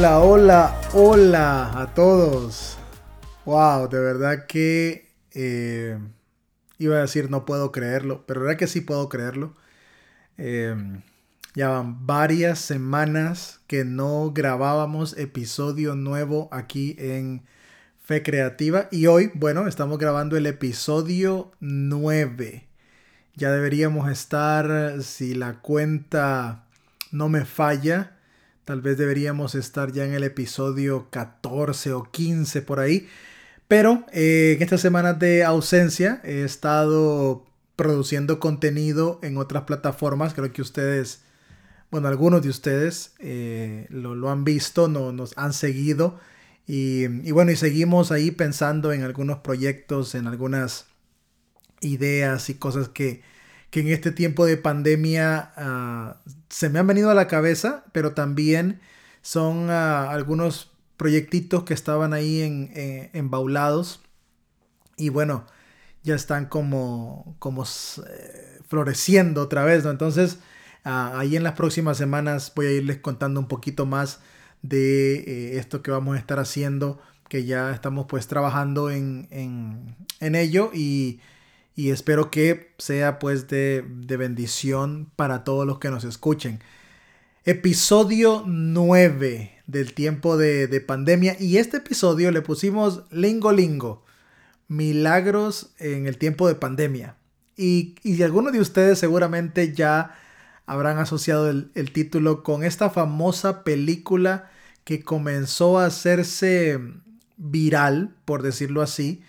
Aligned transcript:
Hola, 0.00 0.20
hola, 0.20 0.80
hola 0.94 1.78
a 1.78 1.92
todos. 1.92 2.78
Wow, 3.44 3.86
de 3.90 4.00
verdad 4.00 4.46
que 4.46 5.10
eh, 5.32 5.98
iba 6.78 6.96
a 6.96 7.00
decir 7.02 7.30
no 7.30 7.44
puedo 7.44 7.70
creerlo, 7.70 8.24
pero 8.24 8.40
verdad 8.40 8.56
que 8.56 8.66
sí 8.66 8.80
puedo 8.80 9.10
creerlo. 9.10 9.54
Eh, 10.38 10.74
ya 11.54 11.68
van 11.68 12.06
varias 12.06 12.60
semanas 12.60 13.60
que 13.66 13.84
no 13.84 14.32
grabábamos 14.32 15.18
episodio 15.18 15.94
nuevo 15.96 16.48
aquí 16.50 16.96
en 16.98 17.44
Fe 18.02 18.22
Creativa 18.22 18.88
y 18.90 19.06
hoy, 19.06 19.30
bueno, 19.34 19.68
estamos 19.68 19.98
grabando 19.98 20.38
el 20.38 20.46
episodio 20.46 21.52
9. 21.60 22.66
Ya 23.36 23.50
deberíamos 23.52 24.10
estar, 24.10 25.02
si 25.02 25.34
la 25.34 25.60
cuenta 25.60 26.64
no 27.12 27.28
me 27.28 27.44
falla, 27.44 28.16
Tal 28.70 28.82
vez 28.82 28.96
deberíamos 28.96 29.56
estar 29.56 29.90
ya 29.90 30.04
en 30.04 30.14
el 30.14 30.22
episodio 30.22 31.08
14 31.10 31.92
o 31.92 32.04
15 32.04 32.62
por 32.62 32.78
ahí. 32.78 33.08
Pero 33.66 34.06
eh, 34.12 34.52
en 34.54 34.62
estas 34.62 34.80
semanas 34.80 35.18
de 35.18 35.42
ausencia 35.42 36.20
he 36.22 36.44
estado 36.44 37.44
produciendo 37.74 38.38
contenido 38.38 39.18
en 39.24 39.38
otras 39.38 39.64
plataformas. 39.64 40.34
Creo 40.34 40.52
que 40.52 40.62
ustedes, 40.62 41.22
bueno, 41.90 42.06
algunos 42.06 42.42
de 42.42 42.48
ustedes 42.48 43.14
eh, 43.18 43.88
lo, 43.90 44.30
han 44.30 44.44
visto, 44.44 44.86
no, 44.86 45.10
nos 45.10 45.36
han 45.36 45.52
seguido. 45.52 46.20
Y, 46.64 47.08
bueno, 47.32 47.50
y 47.50 47.56
seguimos 47.56 48.12
ahí 48.12 48.30
pensando 48.30 48.92
en 48.92 49.02
algunos 49.02 49.38
proyectos, 49.38 50.14
en 50.14 50.28
algunas 50.28 50.86
ideas 51.80 52.48
y 52.50 52.54
cosas 52.54 52.88
que, 52.88 53.22
que 53.70 53.80
en 53.80 53.88
este 53.88 54.12
tiempo 54.12 54.46
de 54.46 54.58
pandemia 54.58 55.50
uh, 55.56 56.30
se 56.50 56.68
me 56.68 56.80
han 56.80 56.86
venido 56.86 57.10
a 57.10 57.14
la 57.14 57.28
cabeza, 57.28 57.84
pero 57.92 58.12
también 58.12 58.80
son 59.22 59.70
uh, 59.70 60.10
algunos 60.10 60.72
proyectitos 60.96 61.64
que 61.64 61.72
estaban 61.72 62.12
ahí 62.12 62.42
en, 62.42 62.70
en, 62.74 63.10
embaulados 63.14 64.02
y 64.96 65.08
bueno, 65.08 65.46
ya 66.02 66.14
están 66.14 66.46
como, 66.46 67.36
como 67.38 67.64
eh, 67.64 68.58
floreciendo 68.66 69.42
otra 69.42 69.64
vez, 69.64 69.84
¿no? 69.84 69.90
Entonces, 69.90 70.38
uh, 70.84 71.16
ahí 71.16 71.36
en 71.36 71.44
las 71.44 71.54
próximas 71.54 71.96
semanas 71.96 72.52
voy 72.54 72.66
a 72.66 72.72
irles 72.72 72.98
contando 72.98 73.40
un 73.40 73.48
poquito 73.48 73.86
más 73.86 74.20
de 74.62 75.14
eh, 75.20 75.58
esto 75.58 75.82
que 75.82 75.90
vamos 75.90 76.16
a 76.16 76.18
estar 76.18 76.38
haciendo, 76.38 77.00
que 77.28 77.44
ya 77.44 77.70
estamos 77.70 78.06
pues 78.08 78.26
trabajando 78.26 78.90
en, 78.90 79.28
en, 79.30 79.96
en 80.18 80.34
ello 80.34 80.70
y 80.74 81.20
y 81.74 81.90
espero 81.90 82.30
que 82.30 82.74
sea 82.78 83.18
pues 83.18 83.48
de, 83.48 83.84
bendición 84.06 85.10
para 85.16 85.44
todos 85.44 85.66
los 85.66 85.78
que 85.78 85.90
nos 85.90 86.04
escuchen. 86.04 86.60
Episodio 87.44 88.44
9 88.46 89.62
del 89.66 89.94
tiempo 89.94 90.36
de, 90.36 90.80
pandemia 90.86 91.36
y 91.38 91.56
este 91.56 91.78
episodio 91.78 92.30
le 92.32 92.42
pusimos 92.42 93.04
Lingo 93.10 93.52
Lingo, 93.52 94.04
milagros 94.68 95.70
en 95.78 96.06
el 96.06 96.18
tiempo 96.18 96.48
de 96.48 96.54
pandemia. 96.54 97.16
Y, 97.56 97.94
y 98.02 98.22
algunos 98.22 98.52
de 98.52 98.60
ustedes 98.60 98.98
seguramente 98.98 99.74
ya 99.74 100.16
habrán 100.66 100.98
asociado 100.98 101.50
el, 101.50 101.70
el 101.74 101.92
título 101.92 102.42
con 102.42 102.64
esta 102.64 102.90
famosa 102.90 103.64
película 103.64 104.50
que 104.84 105.02
comenzó 105.02 105.78
a 105.78 105.86
hacerse 105.86 106.78
viral, 107.36 108.14
por 108.24 108.42
decirlo 108.42 108.82
así, 108.82 109.22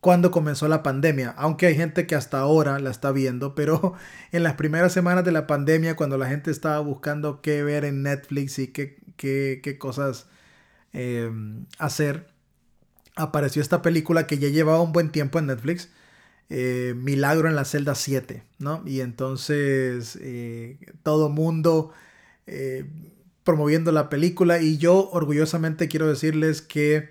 cuando 0.00 0.30
comenzó 0.30 0.66
la 0.66 0.82
pandemia, 0.82 1.34
aunque 1.36 1.66
hay 1.66 1.74
gente 1.74 2.06
que 2.06 2.14
hasta 2.14 2.40
ahora 2.40 2.78
la 2.78 2.90
está 2.90 3.12
viendo, 3.12 3.54
pero 3.54 3.94
en 4.32 4.42
las 4.42 4.54
primeras 4.54 4.92
semanas 4.92 5.24
de 5.24 5.32
la 5.32 5.46
pandemia, 5.46 5.96
cuando 5.96 6.16
la 6.18 6.28
gente 6.28 6.50
estaba 6.50 6.80
buscando 6.80 7.40
qué 7.42 7.62
ver 7.62 7.84
en 7.84 8.02
Netflix 8.02 8.58
y 8.58 8.68
qué, 8.68 8.98
qué, 9.16 9.76
cosas 9.78 10.26
em, 10.92 11.66
hacer, 11.78 12.28
apareció 13.16 13.60
esta 13.60 13.82
película 13.82 14.26
que 14.26 14.38
ya 14.38 14.48
llevaba 14.48 14.80
un 14.80 14.92
buen 14.92 15.10
tiempo 15.12 15.38
en 15.38 15.46
Netflix, 15.46 15.90
eh, 16.48 16.94
Milagro 16.96 17.48
en 17.48 17.54
la 17.54 17.64
celda 17.64 17.94
7, 17.94 18.42
¿no? 18.58 18.82
Y 18.86 19.02
entonces 19.02 20.18
eh, 20.20 20.78
todo 21.02 21.28
mundo 21.28 21.92
eh, 22.46 22.86
promoviendo 23.44 23.92
la 23.92 24.08
película 24.08 24.60
y 24.60 24.78
yo 24.78 25.10
orgullosamente 25.10 25.88
quiero 25.88 26.08
decirles 26.08 26.62
que 26.62 27.10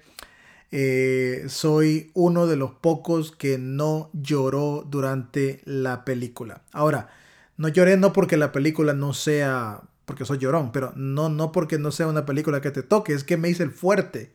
eh, 0.72 1.46
soy 1.47 2.12
uno 2.13 2.46
de 2.46 2.56
los 2.56 2.72
pocos 2.72 3.31
que 3.31 3.57
no 3.57 4.09
lloró 4.13 4.85
durante 4.88 5.62
la 5.66 6.06
película. 6.06 6.62
Ahora, 6.72 7.09
no 7.57 7.68
lloré 7.69 7.97
no 7.97 8.13
porque 8.13 8.38
la 8.38 8.52
película 8.52 8.94
no 8.94 9.13
sea, 9.13 9.81
porque 10.06 10.25
soy 10.25 10.38
llorón, 10.38 10.72
pero 10.72 10.94
no, 10.96 11.29
no 11.29 11.52
porque 11.52 11.79
no 11.79 11.91
sea 11.91 12.08
una 12.08 12.25
película 12.25 12.62
que 12.62 12.72
te 12.72 12.84
toque, 12.84 13.13
es 13.13 13.24
que 13.24 13.38
me 13.38 13.50
hice 13.50 13.63
el 13.63 13.72
fuerte 13.72 14.31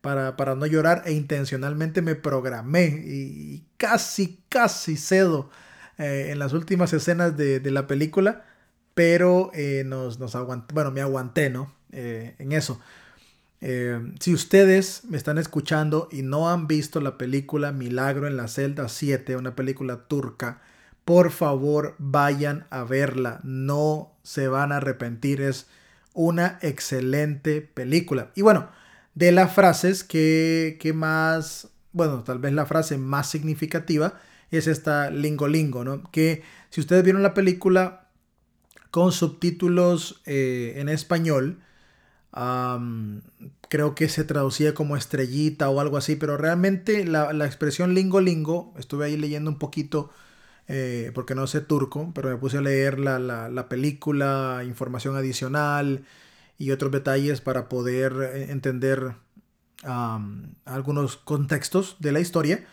para, 0.00 0.36
para 0.36 0.54
no 0.54 0.66
llorar 0.66 1.02
e 1.06 1.12
intencionalmente 1.12 2.02
me 2.02 2.14
programé 2.16 2.86
y, 2.86 3.64
casi, 3.76 4.40
casi 4.48 4.96
cedo 4.96 5.50
eh, 5.98 6.28
en 6.30 6.38
las 6.38 6.52
últimas 6.52 6.92
escenas 6.92 7.36
de, 7.36 7.60
la 7.70 7.86
película, 7.86 8.44
pero 8.94 9.50
eh, 9.54 9.84
nos, 9.86 10.18
nos 10.18 10.34
aguanté, 10.34 10.74
bueno, 10.74 10.90
me 10.90 11.00
aguanté, 11.02 11.50
¿no? 11.50 11.76
en 11.90 12.52
eso. 12.52 12.80
Eh, 13.60 14.00
si 14.20 14.34
ustedes 14.34 15.02
me 15.08 15.16
están 15.16 15.38
escuchando 15.38 16.08
y 16.12 16.22
no 16.22 16.48
han 16.48 16.66
visto 16.66 17.00
la 17.00 17.18
película 17.18 17.72
Milagro 17.72 18.26
en 18.26 18.36
la 18.36 18.48
celda 18.48 18.88
7, 18.88 19.36
una 19.36 19.56
película 19.56 20.06
turca, 20.08 20.60
por 21.04 21.30
favor 21.30 21.94
vayan 21.98 22.66
a 22.70 22.84
verla. 22.84 23.40
No 23.42 24.12
se 24.22 24.48
van 24.48 24.72
a 24.72 24.76
arrepentir. 24.76 25.40
Es 25.40 25.66
una 26.14 26.58
excelente 26.62 27.60
película. 27.62 28.30
Y 28.34 28.42
bueno, 28.42 28.68
de 29.14 29.32
las 29.32 29.52
frases 29.52 30.04
que, 30.04 30.76
que 30.80 30.92
más, 30.92 31.68
bueno, 31.92 32.22
tal 32.24 32.38
vez 32.38 32.52
la 32.52 32.66
frase 32.66 32.98
más 32.98 33.28
significativa 33.30 34.20
es 34.50 34.66
esta 34.66 35.10
lingo 35.10 35.48
lingo, 35.48 35.84
¿no? 35.84 36.02
Que 36.10 36.42
si 36.70 36.80
ustedes 36.80 37.04
vieron 37.04 37.22
la 37.22 37.34
película 37.34 38.08
con 38.90 39.12
subtítulos 39.12 40.22
eh, 40.26 40.74
en 40.76 40.88
español, 40.88 41.60
creo 42.32 43.94
que 43.94 44.08
se 44.08 44.24
traducía 44.24 44.74
como 44.74 44.96
estrellita 44.96 45.70
o 45.70 45.80
algo 45.80 45.96
así, 45.96 46.16
pero 46.16 46.36
realmente 46.36 47.04
la, 47.04 47.30
expresión 47.46 47.94
lingo 47.94 48.20
lingo, 48.20 48.74
estuve 48.78 49.06
ahí 49.06 49.16
leyendo 49.16 49.50
un 49.50 49.58
poquito, 49.58 50.10
eh, 50.68 51.10
porque 51.14 51.34
no 51.34 51.46
sé 51.46 51.60
turco, 51.60 52.12
pero 52.14 52.28
me 52.28 52.36
puse 52.36 52.58
a 52.58 52.62
leer 52.62 52.98
la, 52.98 53.66
película, 53.68 54.62
información 54.66 55.16
adicional 55.16 56.04
y 56.58 56.70
otros 56.70 56.92
detalles 56.92 57.40
para 57.40 57.68
poder 57.68 58.12
eh, 58.34 58.50
entender 58.50 59.14
algunos 60.64 61.16
contextos 61.16 61.96
de 62.00 62.12
la 62.12 62.20
historia. 62.20 62.66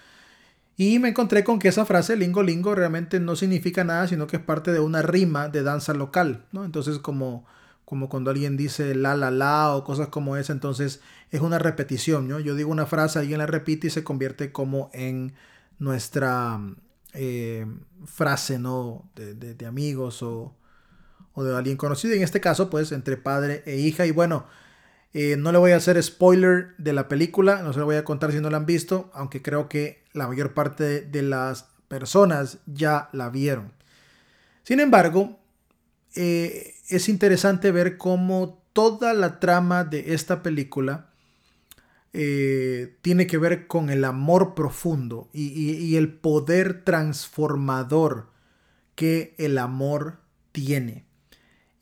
Y 0.78 1.00
me 1.00 1.10
encontré 1.10 1.44
con 1.44 1.60
que 1.60 1.70
esa 1.70 1.86
frase 1.86 2.18
lingo 2.18 2.44
lingo 2.44 2.76
realmente 2.76 3.20
no 3.20 3.36
significa 3.38 3.84
nada, 3.86 4.08
sino 4.08 4.28
que 4.28 4.38
es 4.38 4.44
parte 4.44 4.74
de 4.74 4.82
una 4.82 5.02
rima 5.02 5.48
de 5.48 5.64
danza 5.64 5.94
local, 5.94 6.46
¿no? 6.52 6.66
Entonces 6.66 7.00
como 7.00 7.46
como 7.86 8.10
cuando 8.10 8.32
alguien 8.32 8.58
dice 8.58 8.96
la 8.96 9.16
la 9.16 9.32
la 9.32 9.76
o 9.76 9.84
cosas 9.84 10.08
como 10.10 10.38
esa, 10.38 10.54
entonces 10.54 11.02
es 11.32 11.42
una 11.42 11.60
repetición. 11.60 12.28
Yo 12.28 12.56
digo 12.56 12.72
una 12.72 12.86
frase, 12.86 13.20
alguien 13.20 13.38
la 13.38 13.46
repite 13.46 13.88
y 13.88 13.90
se 13.92 14.04
convierte 14.04 14.52
como 14.52 14.90
en 14.94 15.34
nuestra 15.80 16.60
eh, 17.14 17.66
frase, 18.06 18.60
¿no? 18.60 19.10
De, 19.16 19.66
amigos 19.66 20.22
o, 20.24 20.56
o, 21.34 21.44
de 21.44 21.56
alguien 21.56 21.78
conocido. 21.78 22.14
Y 22.14 22.18
en 22.18 22.24
este 22.24 22.42
caso, 22.42 22.70
pues, 22.70 22.92
entre 22.92 23.18
padre 23.18 23.64
e 23.66 23.78
hija. 23.78 24.06
Y 24.06 24.12
bueno, 24.12 24.46
eh, 25.14 25.38
no 25.38 25.52
le 25.52 25.58
voy 25.58 25.72
a 25.72 25.78
hacer 25.78 26.02
spoiler 26.02 26.76
de 26.78 26.94
la 26.94 27.08
película, 27.08 27.62
no 27.62 27.72
se 27.72 27.80
lo 27.80 27.86
voy 27.86 27.96
a 27.96 28.04
contar 28.04 28.32
si 28.32 28.42
no 28.42 28.50
la 28.50 28.58
han 28.58 28.66
visto, 28.66 29.10
aunque 29.14 29.42
creo 29.42 29.70
que 29.70 30.04
la 30.14 30.28
mayor 30.28 30.54
parte 30.54 31.02
de 31.02 31.22
las 31.22 31.68
personas 31.88 32.58
ya 32.66 33.10
la 33.14 33.30
vieron. 33.30 33.72
Sin 34.64 34.80
embargo, 34.80 35.40
eh, 36.16 36.76
es 36.90 37.10
interesante 37.10 37.72
ver 37.72 37.98
cómo 37.98 38.64
toda 38.74 39.14
la 39.14 39.40
trama 39.40 39.84
de 39.84 40.14
esta 40.14 40.44
película 40.44 41.10
eh, 42.14 42.98
tiene 43.02 43.28
que 43.28 43.38
ver 43.38 43.68
con 43.68 43.90
el 43.90 44.06
amor 44.06 44.56
profundo 44.56 45.30
y, 45.34 45.96
el 45.98 46.14
poder 46.14 46.86
transformador 46.86 48.30
que 48.96 49.36
el 49.38 49.58
amor 49.58 50.20
tiene. 50.54 51.06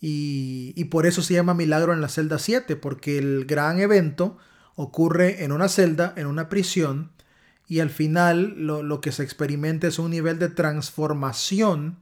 Y, 0.01 0.83
por 0.85 1.05
eso 1.05 1.21
se 1.21 1.35
llama 1.35 1.53
Milagro 1.53 1.93
en 1.93 2.01
la 2.01 2.09
celda 2.09 2.39
7, 2.39 2.75
porque 2.75 3.19
el 3.19 3.45
gran 3.45 3.79
evento 3.79 4.37
ocurre 4.75 5.43
en 5.43 5.51
una 5.51 5.69
celda, 5.69 6.13
en 6.17 6.25
una 6.25 6.49
prisión, 6.49 7.11
y 7.67 7.79
al 7.79 7.91
final 7.91 8.55
lo, 8.57 8.81
lo 8.81 9.01
que 9.01 9.11
se 9.11 9.23
experimenta 9.23 9.87
es 9.87 9.99
un 9.99 10.11
nivel 10.11 10.39
de 10.39 10.49
transformación 10.49 11.99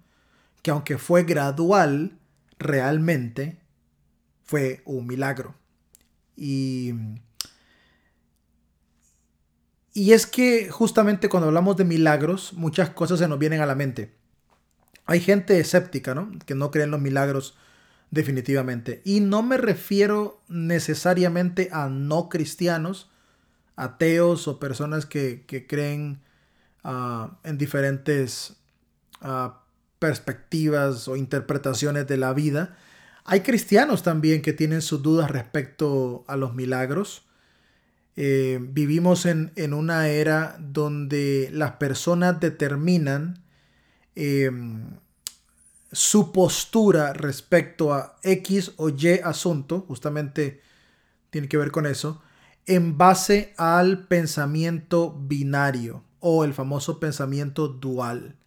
que 0.62 0.72
aunque 0.72 0.98
fue 0.98 1.24
gradual, 1.24 2.18
realmente 2.62 3.60
fue 4.44 4.82
un 4.86 5.08
milagro. 5.08 5.56
Y, 6.36 6.94
y 9.94 10.14
es 10.14 10.26
que 10.26 10.70
justamente 10.70 11.30
cuando 11.30 11.48
hablamos 11.48 11.78
de 11.78 11.86
milagros, 11.86 12.54
muchas 12.54 12.90
cosas 12.92 13.20
se 13.20 13.28
nos 13.28 13.40
vienen 13.40 13.62
a 13.62 13.66
la 13.66 13.76
mente. 13.76 14.14
Hay 15.06 15.20
gente 15.20 15.60
escéptica, 15.60 16.16
¿no? 16.16 16.32
Que 16.46 16.56
no 16.56 16.72
cree 16.72 16.86
en 16.86 16.92
los 16.92 17.02
milagros 17.02 17.58
definitivamente. 18.12 19.02
Y 19.04 19.22
no 19.22 19.42
me 19.42 19.58
refiero 19.58 20.42
necesariamente 20.48 21.70
a 21.72 21.90
no 21.90 22.30
cristianos, 22.30 23.10
ateos 23.76 24.48
o 24.48 24.60
personas 24.60 25.06
que, 25.06 25.46
creen 25.68 26.22
ah, 26.84 27.40
en 27.44 27.58
diferentes 27.58 28.58
ah, 29.22 29.62
perspectivas 30.02 31.08
o 31.08 31.16
interpretaciones 31.16 32.08
de 32.08 32.18
la 32.18 32.34
vida. 32.34 32.76
Hay 33.24 33.42
cristianos 33.42 34.02
también 34.02 34.42
que 34.42 34.52
tienen 34.52 34.82
sus 34.82 35.04
dudas 35.04 35.30
respecto 35.30 36.26
a 36.28 36.36
los 36.38 36.56
milagros. 36.56 37.28
Eh, 38.16 38.58
vivimos 38.60 39.28
en, 39.28 39.52
una 39.76 40.08
era 40.08 40.58
donde 40.60 41.50
las 41.54 41.74
personas 41.74 42.40
determinan 42.40 43.44
em, 44.16 44.98
su 45.92 46.32
postura 46.32 47.14
respecto 47.14 47.94
a 47.94 48.18
X 48.24 48.72
o 48.78 48.90
Y 48.90 49.20
asunto, 49.24 49.82
justamente 49.82 50.62
tiene 51.30 51.48
que 51.48 51.58
ver 51.58 51.70
con 51.70 51.86
eso, 51.86 52.24
en 52.66 52.98
base 52.98 53.54
al 53.56 54.08
pensamiento 54.08 55.16
binario 55.16 56.04
o 56.20 56.44
el 56.44 56.56
famoso 56.56 57.00
pensamiento 57.00 57.68
dual, 57.68 58.41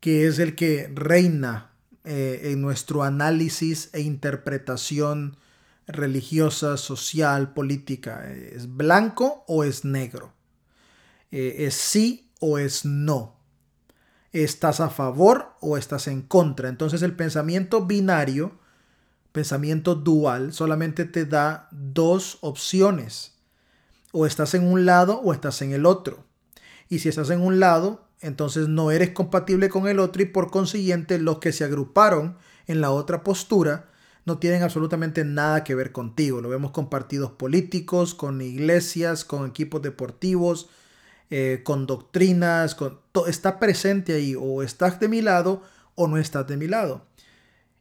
que 0.00 0.26
es 0.26 0.38
el 0.38 0.54
que 0.54 0.90
reina 0.94 1.72
eh, 2.04 2.52
en 2.52 2.62
nuestro 2.62 3.02
análisis 3.02 3.90
e 3.92 4.00
interpretación 4.00 5.36
religiosa, 5.86 6.76
social, 6.76 7.52
política. 7.52 8.30
¿Es 8.30 8.76
blanco 8.76 9.44
o 9.48 9.64
es 9.64 9.84
negro? 9.84 10.32
Eh, 11.30 11.66
¿Es 11.66 11.74
sí 11.74 12.30
o 12.40 12.58
es 12.58 12.84
no? 12.84 13.36
¿Estás 14.32 14.80
a 14.80 14.90
favor 14.90 15.54
o 15.60 15.76
estás 15.76 16.06
en 16.06 16.22
contra? 16.22 16.68
Entonces 16.68 17.02
el 17.02 17.16
pensamiento 17.16 17.86
binario, 17.86 18.58
pensamiento 19.32 19.94
dual, 19.94 20.52
solamente 20.52 21.06
te 21.06 21.24
da 21.24 21.68
dos 21.72 22.38
opciones. 22.42 23.34
O 24.12 24.26
estás 24.26 24.54
en 24.54 24.66
un 24.66 24.86
lado 24.86 25.20
o 25.20 25.32
estás 25.32 25.60
en 25.62 25.72
el 25.72 25.84
otro. 25.84 26.24
Y 26.88 27.00
si 27.00 27.08
estás 27.08 27.30
en 27.30 27.40
un 27.40 27.60
lado, 27.60 28.07
entonces 28.20 28.68
no 28.68 28.90
eres 28.90 29.10
compatible 29.10 29.68
con 29.68 29.88
el 29.88 29.98
otro 29.98 30.22
y 30.22 30.26
por 30.26 30.50
consiguiente 30.50 31.18
los 31.18 31.38
que 31.38 31.52
se 31.52 31.64
agruparon 31.64 32.36
en 32.66 32.80
la 32.80 32.90
otra 32.90 33.22
postura 33.22 33.88
no 34.24 34.38
tienen 34.38 34.62
absolutamente 34.62 35.24
nada 35.24 35.64
que 35.64 35.74
ver 35.74 35.90
contigo. 35.90 36.40
Lo 36.40 36.50
vemos 36.50 36.70
con 36.70 36.90
partidos 36.90 37.30
políticos, 37.30 38.14
con 38.14 38.40
iglesias, 38.42 39.24
con 39.24 39.48
equipos 39.48 39.80
deportivos, 39.80 40.68
eh, 41.30 41.62
con 41.64 41.86
doctrinas, 41.86 42.74
con 42.74 42.98
está 43.26 43.58
presente 43.58 44.12
ahí. 44.12 44.36
O 44.38 44.62
estás 44.62 45.00
de 45.00 45.08
mi 45.08 45.22
lado 45.22 45.62
o 45.94 46.08
no 46.08 46.18
estás 46.18 46.46
de 46.46 46.58
mi 46.58 46.66
lado. 46.66 47.06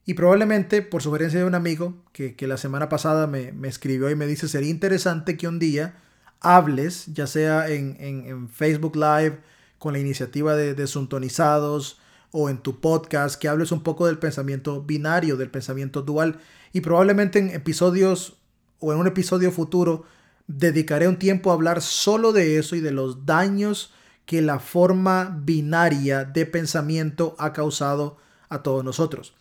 Y 0.06 0.13
probablemente, 0.13 0.81
por 0.81 1.04
sugerencia 1.04 1.38
de 1.38 1.45
un 1.45 1.54
amigo 1.54 1.94
que, 2.13 2.36
la 2.48 2.56
semana 2.56 2.88
pasada 2.88 3.28
me, 3.28 3.51
escribió 3.68 4.10
y 4.10 4.16
me 4.16 4.25
dice, 4.25 4.48
sería 4.48 4.69
interesante 4.69 5.36
que 5.36 5.50
un 5.50 5.60
día 5.60 5.95
hables, 6.39 7.07
ya 7.07 7.28
sea 7.28 7.68
en, 7.68 8.48
Facebook 8.48 8.95
Live, 8.95 9.39
con 9.79 9.94
la 9.94 10.00
iniciativa 10.00 10.56
de, 10.56 10.74
de 10.74 10.88
Suntonizados, 10.88 12.00
o 12.31 12.50
en 12.50 12.57
tu 12.57 12.79
podcast, 12.79 13.39
que 13.39 13.47
hables 13.47 13.71
un 13.71 13.81
poco 13.81 14.06
del 14.06 14.19
pensamiento 14.19 14.81
binario, 14.81 15.38
del 15.38 15.50
pensamiento 15.50 16.01
dual. 16.01 16.39
Y 16.74 16.81
probablemente 16.81 17.39
en 17.39 17.50
episodios 17.50 18.38
o 18.79 18.94
en 18.94 19.00
un 19.00 19.07
episodio 19.07 19.51
futuro 19.51 20.03
dedicaré 20.47 21.07
un 21.07 21.19
tiempo 21.19 21.51
a 21.51 21.53
hablar 21.53 21.81
solo 21.81 22.31
de 22.33 22.57
eso 22.57 22.75
y 22.75 22.79
de 22.79 22.91
los 22.91 23.25
daños 23.25 23.91
que 24.25 24.41
la 24.41 24.59
forma 24.59 25.39
binaria 25.44 26.25
de 26.25 26.45
pensamiento 26.45 27.35
ha 27.39 27.53
causado 27.53 28.18
a 28.50 28.62
todos 28.62 28.83
nosotros. 28.83 29.33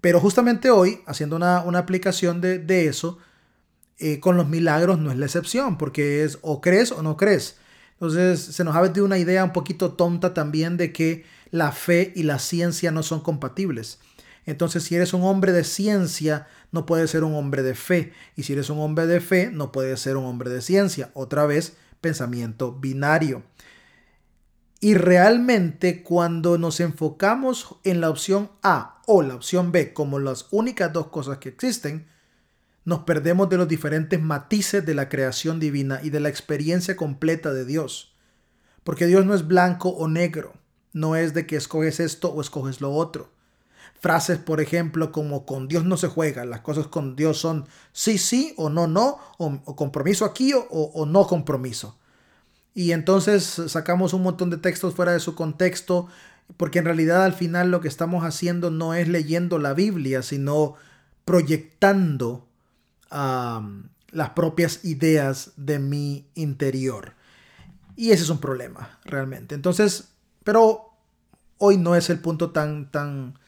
Pero 0.00 0.20
justamente 0.20 0.70
hoy, 0.70 1.00
haciendo 1.06 1.36
una, 1.36 1.58
aplicación 1.78 2.40
de, 2.40 2.86
eso, 2.86 3.18
eh, 3.98 4.20
con 4.20 4.36
los 4.36 4.48
milagros 4.48 4.98
no 4.98 5.10
es 5.10 5.16
la 5.16 5.26
excepción, 5.26 5.78
porque 5.78 6.24
es 6.24 6.38
o 6.42 6.60
crees 6.60 6.92
o 6.92 7.02
no 7.02 7.16
crees. 7.16 7.56
Entonces 7.92 8.40
se 8.40 8.64
nos 8.64 8.74
ha 8.74 8.82
metido 8.82 9.06
una 9.06 9.18
idea 9.18 9.44
un 9.44 9.52
poquito 9.52 9.92
tonta 9.92 10.34
también 10.34 10.76
de 10.76 10.92
que 10.92 11.24
la 11.50 11.72
fe 11.72 12.12
y 12.16 12.24
la 12.24 12.38
ciencia 12.38 12.90
no 12.90 13.02
son 13.02 13.20
compatibles. 13.20 13.98
Entonces, 14.44 14.82
si 14.82 14.96
eres 14.96 15.14
un 15.14 15.22
hombre 15.22 15.52
de 15.52 15.62
ciencia, 15.62 16.48
no 16.72 16.84
puedes 16.84 17.10
ser 17.10 17.22
un 17.22 17.34
hombre 17.34 17.62
de 17.62 17.74
fe. 17.74 18.12
Y 18.34 18.42
si 18.42 18.54
eres 18.54 18.70
un 18.70 18.80
hombre 18.80 19.06
de 19.06 19.20
fe, 19.20 19.50
no 19.52 19.70
puedes 19.70 20.00
ser 20.00 20.16
un 20.16 20.24
hombre 20.24 20.50
de 20.50 20.60
ciencia. 20.62 21.10
Otra 21.14 21.46
vez, 21.46 21.76
pensamiento 22.00 22.72
binario. 22.72 23.44
Y 24.80 24.94
realmente 24.94 26.02
cuando 26.02 26.58
nos 26.58 26.80
enfocamos 26.80 27.76
en 27.84 28.00
la 28.00 28.10
opción 28.10 28.50
A 28.64 29.00
o 29.06 29.22
la 29.22 29.36
opción 29.36 29.70
B 29.70 29.92
como 29.92 30.18
las 30.18 30.48
únicas 30.50 30.92
dos 30.92 31.06
cosas 31.06 31.38
que 31.38 31.50
existen, 31.50 32.08
nos 32.84 33.00
perdemos 33.00 33.48
de 33.48 33.58
los 33.58 33.68
diferentes 33.68 34.20
matices 34.20 34.84
de 34.84 34.94
la 34.94 35.08
creación 35.08 35.60
divina 35.60 36.00
y 36.02 36.10
de 36.10 36.20
la 36.20 36.28
experiencia 36.28 36.96
completa 36.96 37.52
de 37.52 37.64
Dios. 37.64 38.14
Porque 38.84 39.06
Dios 39.06 39.24
no 39.24 39.34
es 39.34 39.46
blanco 39.46 39.90
o 39.90 40.08
negro 40.08 40.54
no 40.92 41.16
es 41.16 41.34
de 41.34 41.46
que 41.46 41.56
escoges 41.56 42.00
esto 42.00 42.30
o 42.32 42.40
escoges 42.40 42.80
lo 42.80 42.92
otro. 42.92 43.30
Frases, 44.00 44.38
por 44.38 44.60
ejemplo, 44.60 45.12
como 45.12 45.46
con 45.46 45.68
Dios 45.68 45.84
no 45.84 45.96
se 45.96 46.08
juega, 46.08 46.44
las 46.44 46.60
cosas 46.60 46.88
con 46.88 47.14
Dios 47.14 47.38
son 47.38 47.66
sí, 47.92 48.18
sí 48.18 48.52
o 48.56 48.68
no, 48.68 48.86
no, 48.86 49.18
o, 49.38 49.76
compromiso 49.76 50.24
aquí 50.24 50.52
o, 50.54 51.06
no 51.06 51.26
compromiso. 51.26 51.98
Y 52.74 52.92
entonces 52.92 53.62
sacamos 53.68 54.12
un 54.12 54.22
montón 54.22 54.50
de 54.50 54.56
textos 54.56 54.94
fuera 54.94 55.12
de 55.12 55.20
su 55.20 55.34
contexto, 55.34 56.08
porque 56.56 56.80
en 56.80 56.86
realidad 56.86 57.24
al 57.24 57.32
final 57.32 57.70
lo 57.70 57.80
que 57.80 57.88
estamos 57.88 58.24
haciendo 58.24 58.70
no 58.70 58.94
es 58.94 59.08
leyendo 59.08 59.58
la 59.58 59.72
Biblia, 59.72 60.22
sino 60.22 60.74
proyectando 61.24 62.48
las 63.12 64.30
propias 64.30 64.84
ideas 64.84 65.52
de 65.56 65.78
mi 65.78 66.26
interior. 66.34 67.14
Y 67.96 68.10
ese 68.10 68.22
es 68.22 68.30
un 68.30 68.40
problema, 68.40 68.98
realmente. 69.04 69.54
Entonces, 69.54 70.08
pero 70.44 70.90
hoy 71.58 71.76
no 71.76 71.94
es 71.94 72.10
el 72.10 72.18
punto 72.18 72.50
tan, 72.50 72.90
tan... 72.90 73.38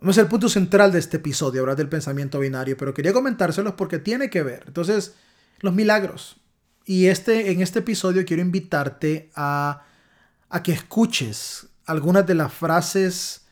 No 0.00 0.10
es 0.10 0.18
el 0.18 0.26
punto 0.26 0.48
central 0.48 0.92
de 0.92 0.98
este 0.98 1.18
episodio, 1.18 1.62
hablar 1.62 1.76
del 1.76 1.88
pensamiento 1.88 2.38
binario, 2.38 2.76
pero 2.76 2.92
quería 2.92 3.12
comentárselos 3.12 3.74
porque 3.74 3.98
tiene 3.98 4.30
que 4.30 4.42
ver. 4.42 4.64
Entonces, 4.66 5.14
los 5.60 5.74
milagros. 5.74 6.36
Y 6.84 7.06
este, 7.06 7.50
en 7.50 7.62
este 7.62 7.78
episodio 7.80 8.24
quiero 8.24 8.42
invitarte 8.42 9.30
a, 9.34 9.84
a 10.48 10.62
que 10.62 10.72
escuches 10.72 11.68
algunas 11.86 12.26
de 12.26 12.34
las 12.34 12.52
frases 12.52 13.45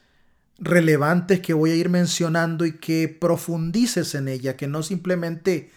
relevantes 0.58 1.40
que 1.40 1.54
voy 1.54 1.72
a 1.72 1.76
ir 1.76 1.88
mencionando 1.88 2.64
y 2.64 2.72
que 2.78 3.08
profundices 3.08 4.14
en 4.14 4.28
ella, 4.28 4.56
que 4.56 4.68
no 4.68 4.82
simplemente 4.82 5.70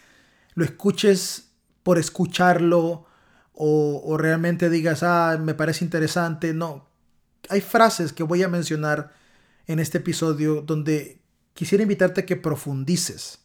lo 0.54 0.64
escuches 0.64 1.50
por 1.84 1.98
escucharlo 1.98 3.06
o, 3.54 4.18
realmente 4.18 4.70
digas, 4.70 5.02
ah, 5.02 5.38
me 5.42 5.56
parece 5.56 5.84
interesante. 5.84 6.54
No, 6.54 6.88
hay 7.50 7.62
frases 7.62 8.14
que 8.14 8.24
voy 8.24 8.44
a 8.44 8.48
mencionar 8.48 9.14
en 9.66 9.80
este 9.80 9.98
episodio 9.98 10.62
donde 10.62 11.20
quisiera 11.54 11.82
invitarte 11.82 12.22
a 12.22 12.26
que 12.26 12.36
profundices, 12.36 13.40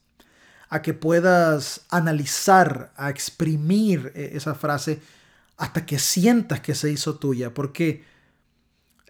a 0.69 0.83
que 0.83 0.93
puedas 0.93 1.87
analizar, 1.89 2.93
a 2.97 3.09
exprimir 3.09 4.13
e, 4.15 4.37
esa 4.37 4.55
frase 4.55 5.01
hasta 5.57 5.87
que 5.87 5.99
sientas 5.99 6.61
que 6.61 6.75
se 6.75 6.91
hizo 6.91 7.17
tuya, 7.17 7.55
porque 7.55 8.05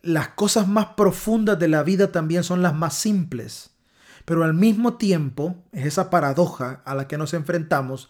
las 0.02 0.28
cosas 0.30 0.68
más 0.68 0.86
profundas 0.96 1.58
de 1.58 1.68
la 1.68 1.82
vida 1.82 2.12
también 2.12 2.44
son 2.44 2.60
las 2.60 2.74
más 2.74 2.94
simples. 2.94 3.70
Pero 4.24 4.44
al 4.44 4.54
mismo 4.54 4.94
tiempo 4.94 5.56
es 5.72 5.86
esa 5.86 6.10
paradoja 6.10 6.82
a 6.84 6.94
la 6.94 7.08
que 7.08 7.18
nos 7.18 7.34
enfrentamos, 7.34 8.08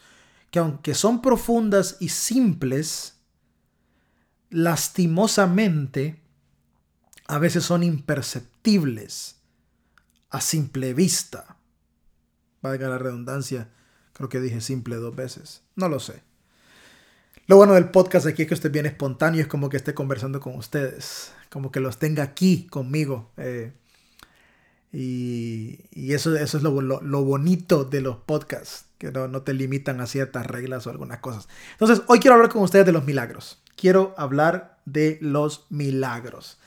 que 0.51 0.59
aunque 0.59 0.95
son 0.95 1.23
profundas 1.23 1.97
y 2.01 2.09
simples, 2.09 3.19
lastimosamente 4.51 6.21
a 7.27 7.39
veces 7.39 7.65
son 7.65 7.83
imperceptibles 7.83 9.37
a 10.31 10.41
simple 10.41 10.93
vista. 10.93 11.57
Valga 12.61 12.89
la 12.89 12.99
redundancia, 12.99 13.71
creo 14.13 14.29
que 14.29 14.41
dije 14.41 14.61
simple 14.61 14.97
dos 14.97 15.17
veces, 15.17 15.63
no 15.77 15.89
lo 15.89 15.99
sé. 15.99 16.23
Lo 17.47 17.57
bueno 17.57 17.75
del 17.75 17.91
podcast 17.91 18.27
aquí 18.27 18.43
es 18.43 18.49
que 18.49 18.55
esté 18.55 18.69
bien 18.69 18.87
espontáneo, 18.87 19.41
es 19.41 19.49
como 19.49 19.69
que 19.69 19.77
esté 19.77 19.95
conversando 19.95 20.41
con 20.41 20.57
ustedes, 20.57 21.33
como 21.53 21.71
que 21.71 21.81
los 21.81 21.99
tenga 21.99 22.23
aquí 22.23 22.67
conmigo. 22.69 23.31
Eh, 23.37 23.73
y, 24.91 26.13
eso, 26.13 26.35
eso 26.35 26.57
es 26.57 26.63
lo, 26.63 27.25
bonito 27.25 27.85
de 27.85 28.01
los 28.01 28.17
podcasts, 28.17 28.87
que 28.97 29.13
no, 29.13 29.29
no, 29.29 29.43
te 29.43 29.53
limitan 29.53 30.01
a 30.01 30.07
ciertas 30.07 30.47
reglas 30.47 30.87
o 30.87 30.91
algunas 30.91 31.19
cosas. 31.19 31.49
Entonces, 31.73 32.03
hoy 32.07 32.21
quiero 32.21 32.37
hablar 32.37 32.51
con 32.51 32.63
ustedes 32.63 32.87
de 32.87 32.93
los 32.93 33.05
milagros. 33.05 33.63
Quiero 33.77 34.15
hablar 34.17 34.79
de 34.87 35.19
los 35.21 35.67
milagros. 35.69 36.59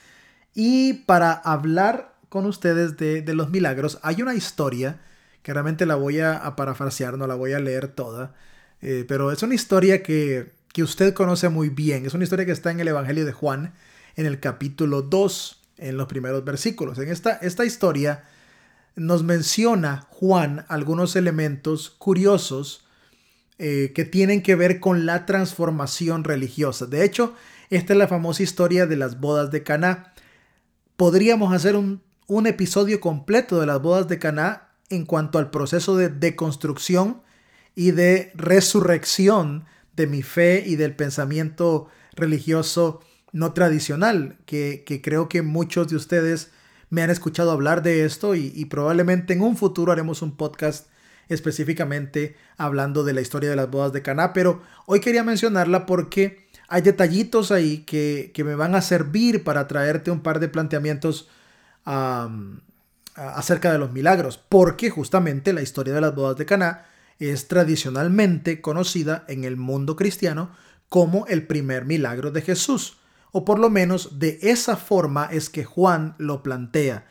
Y 0.54 0.94
para 1.04 1.32
hablar 1.32 2.14
con 2.28 2.46
ustedes 2.46 2.96
de, 2.96 3.22
los 3.34 3.50
milagros, 3.50 3.98
hay 4.02 4.22
una 4.22 4.34
historia 4.34 5.00
que 5.42 5.52
realmente 5.52 5.86
la 5.86 5.96
voy 5.96 6.20
a, 6.20 6.54
parafrasear, 6.56 7.18
no 7.18 7.26
la 7.26 7.34
voy 7.34 7.52
a 7.52 7.60
leer 7.60 7.88
toda, 7.88 8.34
eh, 8.82 9.04
pero 9.06 9.32
es 9.32 9.42
una 9.42 9.54
historia 9.54 10.02
que, 10.02 10.52
que 10.72 10.82
usted 10.82 11.12
conoce 11.12 11.48
muy 11.48 11.68
bien. 11.68 12.06
Es 12.06 12.14
una 12.14 12.24
historia 12.24 12.46
que 12.46 12.52
está 12.52 12.70
en 12.70 12.80
el 12.80 12.88
Evangelio 12.88 13.24
de 13.24 13.32
Juan, 13.32 13.74
en 14.16 14.26
el 14.26 14.40
capítulo 14.40 15.02
2 15.02 15.62
en 15.78 15.96
los 15.96 16.08
primeros 16.08 16.44
versículos. 16.44 16.98
En 16.98 17.08
esta, 17.08 17.32
esta 17.32 17.64
historia 17.64 18.24
nos 18.96 19.22
menciona 19.22 20.06
Juan 20.08 20.64
algunos 20.68 21.16
elementos 21.16 21.90
curiosos 21.90 22.86
eh, 23.58 23.92
que 23.94 24.04
tienen 24.04 24.42
que 24.42 24.54
ver 24.54 24.80
con 24.80 25.06
la 25.06 25.26
transformación 25.26 26.24
religiosa. 26.24 26.86
De 26.86 27.04
hecho, 27.04 27.34
esta 27.70 27.92
es 27.92 27.98
la 27.98 28.08
famosa 28.08 28.42
historia 28.42 28.86
de 28.86 28.96
las 28.96 29.20
bodas 29.20 29.50
de 29.50 29.62
Caná. 29.62 30.14
Podríamos 30.96 31.52
hacer 31.52 31.76
un, 31.76 32.02
un 32.26 32.46
episodio 32.46 33.00
completo 33.00 33.60
de 33.60 33.66
las 33.66 33.82
bodas 33.82 34.08
de 34.08 34.18
Caná 34.18 34.68
en 34.88 35.04
cuanto 35.04 35.38
al 35.38 35.50
proceso 35.50 35.96
de 35.96 36.08
deconstrucción 36.08 37.22
y 37.74 37.90
de 37.90 38.32
resurrección 38.34 39.66
de 39.94 40.06
mi 40.06 40.22
fe 40.22 40.62
y 40.66 40.76
del 40.76 40.94
pensamiento 40.94 41.88
religioso 42.14 43.00
no 43.36 43.52
tradicional, 43.52 44.38
que, 44.46 44.82
creo 45.04 45.28
que 45.28 45.42
muchos 45.42 45.88
de 45.88 45.96
ustedes 45.96 46.50
me 46.88 47.02
han 47.02 47.10
escuchado 47.10 47.50
hablar 47.50 47.82
de 47.82 48.06
esto 48.06 48.34
y, 48.34 48.64
probablemente 48.64 49.34
en 49.34 49.42
un 49.42 49.58
futuro 49.58 49.92
haremos 49.92 50.22
un 50.22 50.38
podcast 50.38 50.88
específicamente 51.28 52.34
hablando 52.56 53.04
de 53.04 53.12
la 53.12 53.20
historia 53.20 53.50
de 53.50 53.56
las 53.56 53.70
bodas 53.70 53.92
de 53.92 54.00
Caná, 54.00 54.32
pero 54.32 54.62
hoy 54.86 55.00
quería 55.00 55.22
mencionarla 55.22 55.84
porque 55.84 56.46
hay 56.68 56.80
detallitos 56.80 57.52
ahí 57.52 57.84
que, 57.84 58.32
me 58.42 58.54
van 58.54 58.74
a 58.74 58.80
servir 58.80 59.44
para 59.44 59.68
traerte 59.68 60.10
un 60.10 60.22
par 60.22 60.40
de 60.40 60.48
planteamientos 60.48 61.28
acerca 61.84 63.70
de 63.70 63.78
los 63.78 63.92
milagros, 63.92 64.38
porque 64.48 64.88
justamente 64.88 65.52
la 65.52 65.60
historia 65.60 65.92
de 65.92 66.00
las 66.00 66.14
bodas 66.14 66.38
de 66.38 66.46
Caná 66.46 66.86
es 67.18 67.48
tradicionalmente 67.48 68.62
conocida 68.62 69.26
en 69.28 69.44
el 69.44 69.58
mundo 69.58 69.94
cristiano 69.94 70.56
como 70.88 71.26
el 71.26 71.46
primer 71.46 71.84
milagro 71.84 72.30
de 72.30 72.40
Jesús, 72.40 72.96
o 73.32 73.44
por 73.44 73.58
lo 73.58 73.70
menos 73.70 74.18
de 74.18 74.38
esa 74.42 74.76
forma 74.76 75.26
es 75.26 75.50
que 75.50 75.64
Juan 75.64 76.14
lo 76.18 76.42
plantea 76.42 77.06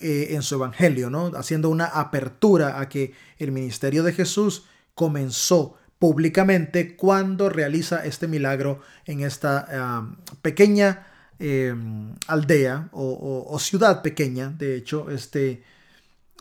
eh, 0.00 0.28
en 0.30 0.42
su 0.42 0.56
evangelio, 0.56 1.10
¿no? 1.10 1.32
haciendo 1.36 1.70
una 1.70 1.86
apertura 1.86 2.80
a 2.80 2.88
que 2.88 3.14
el 3.38 3.52
ministerio 3.52 4.02
de 4.02 4.12
Jesús 4.12 4.64
comenzó 4.94 5.76
públicamente 5.98 6.96
cuando 6.96 7.48
realiza 7.48 8.04
este 8.04 8.28
milagro 8.28 8.80
en 9.06 9.20
esta 9.20 10.06
pequeña 10.42 11.06
em, 11.38 12.14
aldea 12.26 12.88
o, 12.92 13.56
ciudad 13.58 14.02
pequeña, 14.02 14.50
de 14.50 14.76
hecho, 14.76 15.10
este 15.10 15.62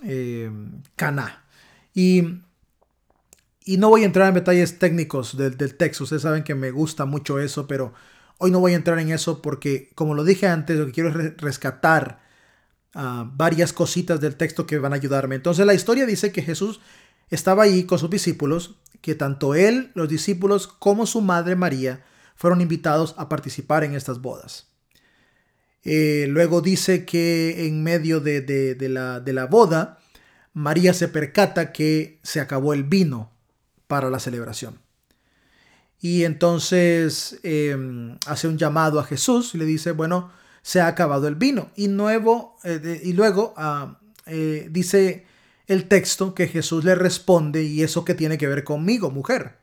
em, 0.01 0.81
Caná. 0.95 1.45
Y 1.93 2.41
y 3.65 3.77
no 3.77 3.89
voy 3.89 4.03
a 4.03 4.05
entrar 4.05 4.27
en 4.27 4.35
detalles 4.35 4.77
técnicos 4.77 5.37
del, 5.37 5.55
texto, 5.75 6.03
ustedes 6.03 6.23
saben 6.23 6.43
que 6.43 6.55
me 6.55 6.71
gusta 6.71 7.05
mucho 7.05 7.39
eso, 7.39 7.65
pero 7.65 7.93
hoy 8.43 8.51
no 8.51 8.59
voy 8.59 8.73
a 8.73 8.75
entrar 8.75 8.99
en 8.99 9.09
eso 9.09 9.41
porque, 9.41 9.89
como 9.95 10.15
lo 10.15 10.25
dije 10.25 10.47
antes, 10.47 10.77
lo 10.77 10.85
que 10.85 10.91
quiero 10.91 11.09
es 11.09 11.37
rescatar 11.37 12.19
ah, 12.93 13.25
varias 13.33 13.71
cositas 13.71 14.19
del 14.19 14.35
texto 14.35 14.67
que 14.67 14.79
van 14.79 14.91
a 14.91 14.97
ayudarme. 14.97 15.35
Entonces 15.35 15.65
la 15.65 15.73
historia 15.73 16.05
dice 16.05 16.33
que 16.33 16.41
Jesús 16.41 16.81
estaba 17.29 17.63
ahí 17.63 17.85
con 17.85 17.99
sus 17.99 18.09
discípulos, 18.09 18.75
que 18.99 19.15
tanto 19.15 19.55
él, 19.55 19.91
los 19.95 20.09
discípulos, 20.09 20.67
como 20.67 21.05
su 21.05 21.21
madre 21.21 21.55
María 21.55 22.03
fueron 22.35 22.59
invitados 22.59 23.15
a 23.17 23.29
participar 23.29 23.85
en 23.85 23.95
estas 23.95 24.21
bodas. 24.21 24.67
Eh, 25.85 26.25
luego 26.27 26.59
dice 26.59 27.05
que 27.05 27.65
en 27.65 27.81
medio 27.81 28.19
de, 28.19 28.75
la, 28.89 29.21
de 29.21 29.33
la 29.33 29.45
boda, 29.45 29.99
María 30.51 30.93
se 30.93 31.07
percata 31.07 31.71
que 31.71 32.19
se 32.23 32.41
acabó 32.41 32.73
el 32.73 32.83
vino 32.83 33.31
para 33.87 34.09
la 34.09 34.19
celebración. 34.19 34.79
Y 36.03 36.25
entonces 36.25 37.39
em, 37.43 38.17
hace 38.27 38.49
un 38.49 38.57
llamado 38.57 38.99
a 38.99 39.05
Jesús 39.05 39.55
y 39.55 39.57
le 39.57 39.63
dice, 39.63 39.93
bueno, 39.93 40.33
se 40.61 40.81
ha 40.81 40.87
acabado 40.87 41.29
el 41.29 41.35
vino. 41.35 41.71
Y, 41.77 41.87
nuevo, 41.87 42.57
eh, 42.65 42.99
y 43.01 43.13
luego 43.13 43.53
ah, 43.55 43.99
eh, 44.25 44.67
dice 44.69 45.25
el 45.65 45.87
texto 45.87 46.35
que 46.35 46.49
Jesús 46.49 46.83
le 46.83 46.95
responde, 46.95 47.63
y 47.63 47.83
eso 47.83 48.03
que 48.03 48.15
tiene 48.15 48.37
que 48.37 48.47
ver 48.47 48.65
conmigo, 48.65 49.11
mujer. 49.11 49.59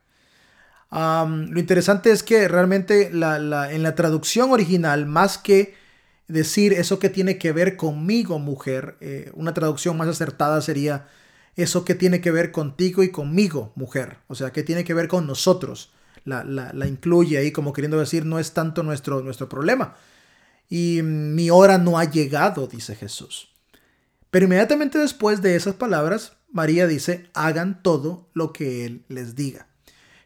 lo 0.91 1.61
interesante 1.61 2.11
es 2.11 2.23
que 2.23 2.49
realmente 2.49 3.09
en 3.09 3.83
la 3.83 3.95
traducción 3.95 4.51
original, 4.51 5.05
más 5.05 5.37
que 5.37 5.75
decir 6.27 6.73
eso 6.73 6.99
que 6.99 7.11
tiene 7.11 7.37
que 7.37 7.53
ver 7.53 7.77
conmigo, 7.77 8.39
mujer, 8.39 8.97
eh, 9.03 9.31
una 9.35 9.53
traducción 9.53 9.99
más 9.99 10.09
acertada 10.09 10.63
sería 10.63 11.07
eso 11.57 11.85
que 11.85 11.95
tiene 11.95 12.23
que 12.23 12.31
ver 12.31 12.51
contigo 12.51 13.03
y 13.03 13.11
conmigo, 13.11 13.73
mujer. 13.75 14.17
O 14.27 14.35
sea, 14.35 14.53
que 14.53 14.63
tiene 14.63 14.85
que 14.85 14.95
ver 14.95 15.07
con 15.07 15.27
nosotros. 15.27 15.93
La, 16.25 16.73
incluye 16.87 17.39
ahí 17.39 17.53
como 17.53 17.73
queriendo 17.73 17.99
decir, 17.99 18.25
no 18.27 18.39
es 18.39 18.53
tanto 18.53 18.83
nuestro, 18.83 19.23
nuestro 19.23 19.49
problema. 19.49 19.97
Y 20.69 21.01
mi 21.03 21.51
hora 21.51 21.79
no 21.79 21.99
ha 21.99 22.05
llegado, 22.05 22.67
dice 22.67 22.95
Jesús. 22.95 23.49
Pero 24.31 24.47
inmediatamente 24.47 24.99
después 24.99 25.43
de 25.43 25.57
esas 25.57 25.75
palabras, 25.75 26.35
María 26.53 26.87
dice, 26.87 27.29
hagan 27.35 27.83
todo 27.83 28.29
lo 28.33 28.53
que 28.53 28.85
Él 28.85 29.05
les 29.09 29.35
diga. 29.35 29.67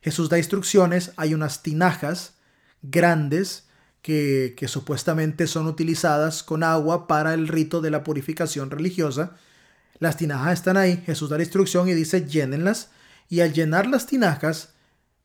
Jesús 0.02 0.28
da 0.28 0.38
instrucciones, 0.38 1.12
hay 1.16 1.32
unas 1.32 1.62
tinajas 1.62 2.34
grandes 2.82 3.68
que, 4.02 4.54
que 4.58 4.68
supuestamente 4.68 5.46
son 5.46 5.66
utilizadas 5.66 6.42
con 6.42 6.62
agua 6.62 7.06
para 7.06 7.32
el 7.32 7.48
rito 7.48 7.80
de 7.80 7.90
la 7.90 8.04
purificación 8.04 8.70
religiosa 8.70 9.36
las 9.98 10.16
tinajas 10.16 10.54
están 10.54 10.76
ahí, 10.76 11.02
Jesús 11.06 11.30
da 11.30 11.36
la 11.36 11.44
instrucción 11.44 11.88
y 11.88 11.94
dice 11.94 12.26
llénenlas. 12.26 12.90
Y 13.28 13.40
al 13.40 13.52
llenar 13.52 13.86
las 13.86 14.06
tinajas, 14.06 14.73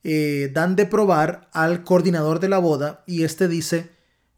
eh, 0.02 0.50
dan 0.52 0.76
de 0.76 0.86
probar 0.86 1.48
al 1.52 1.84
coordinador 1.84 2.40
de 2.40 2.48
la 2.48 2.58
boda 2.58 3.04
y 3.06 3.24
este 3.24 3.48
dice, 3.48 3.90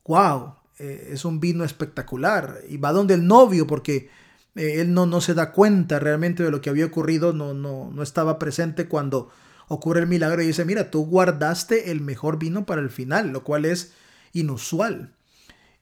wow, 0.04 0.56
eh, 0.78 1.10
es 1.12 1.24
un 1.24 1.40
vino 1.40 1.64
espectacular. 1.64 2.60
Y 2.68 2.76
va 2.76 2.92
donde 2.92 3.14
el 3.14 3.26
novio 3.26 3.66
porque 3.66 4.10
eh, 4.56 4.80
él 4.80 4.92
no, 4.92 5.06
no 5.06 5.20
se 5.20 5.34
da 5.34 5.52
cuenta 5.52 5.98
realmente 5.98 6.42
de 6.42 6.50
lo 6.50 6.60
que 6.60 6.70
había 6.70 6.86
ocurrido, 6.86 7.32
no, 7.32 7.54
no, 7.54 7.90
no 7.92 8.02
estaba 8.02 8.38
presente 8.38 8.88
cuando 8.88 9.30
ocurre 9.68 10.00
el 10.00 10.06
milagro 10.06 10.42
y 10.42 10.46
dice, 10.46 10.64
mira, 10.64 10.90
tú 10.90 11.06
guardaste 11.06 11.90
el 11.90 12.00
mejor 12.00 12.38
vino 12.38 12.66
para 12.66 12.80
el 12.80 12.90
final, 12.90 13.30
lo 13.30 13.44
cual 13.44 13.64
es 13.64 13.92
inusual. 14.32 15.14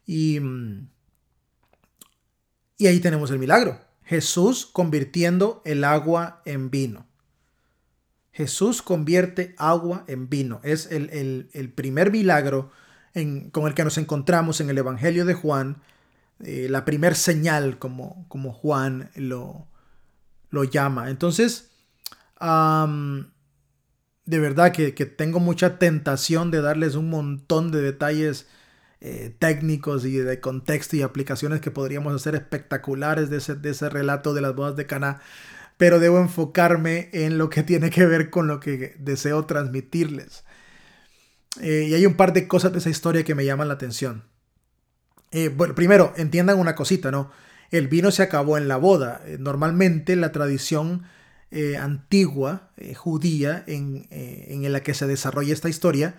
Y, 0.05 0.39
y 2.77 2.87
ahí 2.87 2.99
tenemos 2.99 3.31
el 3.31 3.39
milagro. 3.39 3.79
Jesús 4.03 4.65
convirtiendo 4.65 5.61
el 5.65 5.83
agua 5.83 6.41
en 6.45 6.69
vino. 6.69 7.07
Jesús 8.31 8.81
convierte 8.81 9.55
agua 9.57 10.05
en 10.07 10.29
vino. 10.29 10.61
Es 10.63 10.89
el, 10.91 11.73
primer 11.75 12.11
milagro 12.11 12.71
con 13.51 13.67
el 13.67 13.73
que 13.73 13.83
nos 13.83 13.97
encontramos 13.97 14.61
en 14.61 14.69
el 14.69 14.77
Evangelio 14.77 15.25
de 15.25 15.33
Juan, 15.33 15.81
eh, 16.39 16.67
la 16.69 16.85
primer 16.85 17.15
señal 17.15 17.77
como, 17.77 18.25
como 18.29 18.53
Juan 18.53 19.11
lo, 19.15 19.67
lo, 20.49 20.63
llama. 20.63 21.09
Entonces, 21.09 21.71
de 22.39 24.39
verdad 24.39 24.71
que, 24.71 24.95
que, 24.95 25.05
tengo 25.05 25.39
mucha 25.39 25.77
tentación 25.77 26.51
de 26.51 26.61
darles 26.61 26.95
un 26.95 27.09
montón 27.09 27.71
de 27.71 27.81
detalles 27.81 28.47
eh, 29.03 29.35
técnicos 29.39 30.05
y 30.05 30.17
de 30.17 30.39
contexto 30.39 30.95
y 30.95 31.01
aplicaciones 31.01 31.59
que 31.59 31.71
podríamos 31.71 32.13
hacer 32.13 32.35
espectaculares 32.35 33.31
de 33.31 33.37
ese, 33.37 33.55
de 33.55 33.71
ese 33.71 33.89
relato 33.89 34.35
de 34.35 34.41
las 34.41 34.53
bodas 34.53 34.75
de 34.75 34.85
Cana, 34.85 35.21
pero 35.77 35.99
debo 35.99 36.19
enfocarme 36.19 37.09
en 37.13 37.37
lo 37.37 37.49
que 37.49 37.63
tiene 37.63 37.89
que 37.89 38.05
ver 38.05 38.29
con 38.29 38.47
lo 38.47 38.59
que 38.59 38.95
deseo 38.99 39.45
transmitirles. 39.45 40.43
Eh, 41.59 41.87
y 41.89 41.93
hay 41.93 42.05
un 42.05 42.15
par 42.15 42.33
de 42.33 42.47
cosas 42.47 42.71
de 42.71 42.79
esa 42.79 42.89
historia 42.89 43.23
que 43.23 43.35
me 43.35 43.45
llaman 43.45 43.67
la 43.67 43.73
atención. 43.73 44.23
Eh, 45.31 45.49
bueno, 45.49 45.75
primero, 45.75 46.13
entiendan 46.17 46.59
una 46.59 46.75
cosita, 46.75 47.11
¿no? 47.11 47.31
El 47.71 47.87
vino 47.87 48.11
se 48.11 48.23
acabó 48.23 48.57
en 48.57 48.67
la 48.67 48.77
boda. 48.77 49.21
normalmente 49.39 50.15
la 50.15 50.31
tradición 50.31 51.03
antigua, 51.79 52.71
judía, 52.95 53.63
en, 53.67 54.07
en, 54.09 54.71
la 54.71 54.83
que 54.83 54.93
se 54.93 55.05
desarrolla 55.05 55.53
esta 55.53 55.67
historia, 55.67 56.15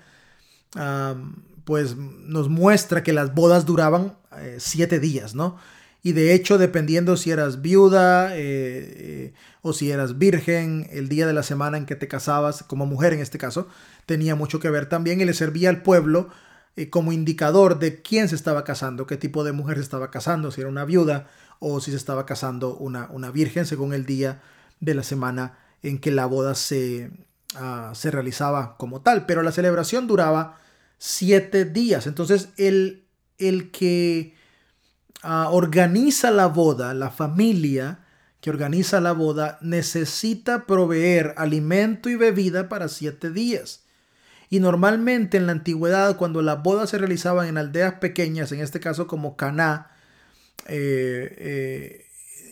pues 1.64 1.96
nos 1.96 2.48
muestra 2.48 3.02
que 3.02 3.12
las 3.12 3.34
bodas 3.34 3.66
duraban 3.66 4.16
eh, 4.38 4.56
siete 4.58 4.98
días, 4.98 5.34
¿no? 5.34 5.58
Y 6.02 6.12
de 6.12 6.34
hecho, 6.34 6.58
dependiendo 6.58 7.16
si 7.16 7.30
eras 7.30 7.62
viuda 7.62 8.36
eh, 8.36 8.40
eh, 8.40 9.32
o 9.62 9.72
si 9.72 9.90
eras 9.90 10.18
virgen, 10.18 10.88
el 10.90 11.08
día 11.08 11.26
de 11.26 11.32
la 11.32 11.42
semana 11.42 11.78
en 11.78 11.86
que 11.86 11.94
te 11.94 12.08
casabas, 12.08 12.64
como 12.64 12.86
mujer 12.86 13.12
en 13.12 13.20
este 13.20 13.38
caso, 13.38 13.68
tenía 14.06 14.34
mucho 14.34 14.58
que 14.58 14.70
ver 14.70 14.88
también 14.88 15.20
y 15.20 15.24
le 15.24 15.34
servía 15.34 15.68
al 15.68 15.82
pueblo 15.82 16.28
como 16.88 17.12
indicador 17.12 17.78
de 17.78 18.00
quién 18.00 18.30
se 18.30 18.34
estaba 18.34 18.64
casando, 18.64 19.06
qué 19.06 19.18
tipo 19.18 19.44
de 19.44 19.52
mujer 19.52 19.76
se 19.76 19.82
estaba 19.82 20.10
casando, 20.10 20.50
si 20.50 20.62
era 20.62 20.70
una 20.70 20.86
viuda 20.86 21.28
o 21.58 21.80
si 21.80 21.90
se 21.92 21.96
estaba 21.98 22.26
casando 22.26 22.74
una, 22.76 23.08
una 23.10 23.30
virgen, 23.30 23.66
según 23.66 23.92
el 23.92 24.04
día 24.06 24.40
de 24.80 24.94
la 24.94 25.04
semana 25.04 25.58
en 25.82 25.98
que 25.98 26.10
la 26.10 26.26
boda 26.26 26.54
se, 26.54 27.10
ah, 27.54 27.92
se 27.94 28.10
realizaba 28.10 28.76
como 28.76 29.00
tal. 29.00 29.26
Pero 29.26 29.42
la 29.42 29.52
celebración 29.52 30.06
duraba 30.06 30.58
siete 30.98 31.64
días. 31.64 32.06
Entonces, 32.06 32.48
el, 32.56 33.04
el 33.38 33.70
que 33.70 34.34
ah, 35.22 35.48
organiza 35.50 36.30
la 36.30 36.46
boda, 36.46 36.94
la 36.94 37.10
familia 37.10 38.00
que 38.40 38.50
organiza 38.50 39.00
la 39.00 39.12
boda, 39.12 39.58
necesita 39.60 40.66
proveer 40.66 41.34
alimento 41.36 42.08
y 42.08 42.16
bebida 42.16 42.68
para 42.68 42.88
siete 42.88 43.30
días. 43.30 43.84
Y 44.50 44.58
normalmente 44.60 45.36
en 45.36 45.46
la 45.46 45.52
antigüedad, 45.52 46.16
cuando 46.16 46.42
las 46.42 46.62
bodas 46.62 46.90
se 46.90 46.98
realizaban 46.98 47.46
en 47.46 47.56
aldeas 47.56 47.94
pequeñas, 47.94 48.50
en 48.52 48.60
este 48.60 48.80
caso 48.80 49.06
como 49.06 49.36
Caná, 49.36 49.92
eh, 50.66 51.34
eh, 51.38 52.06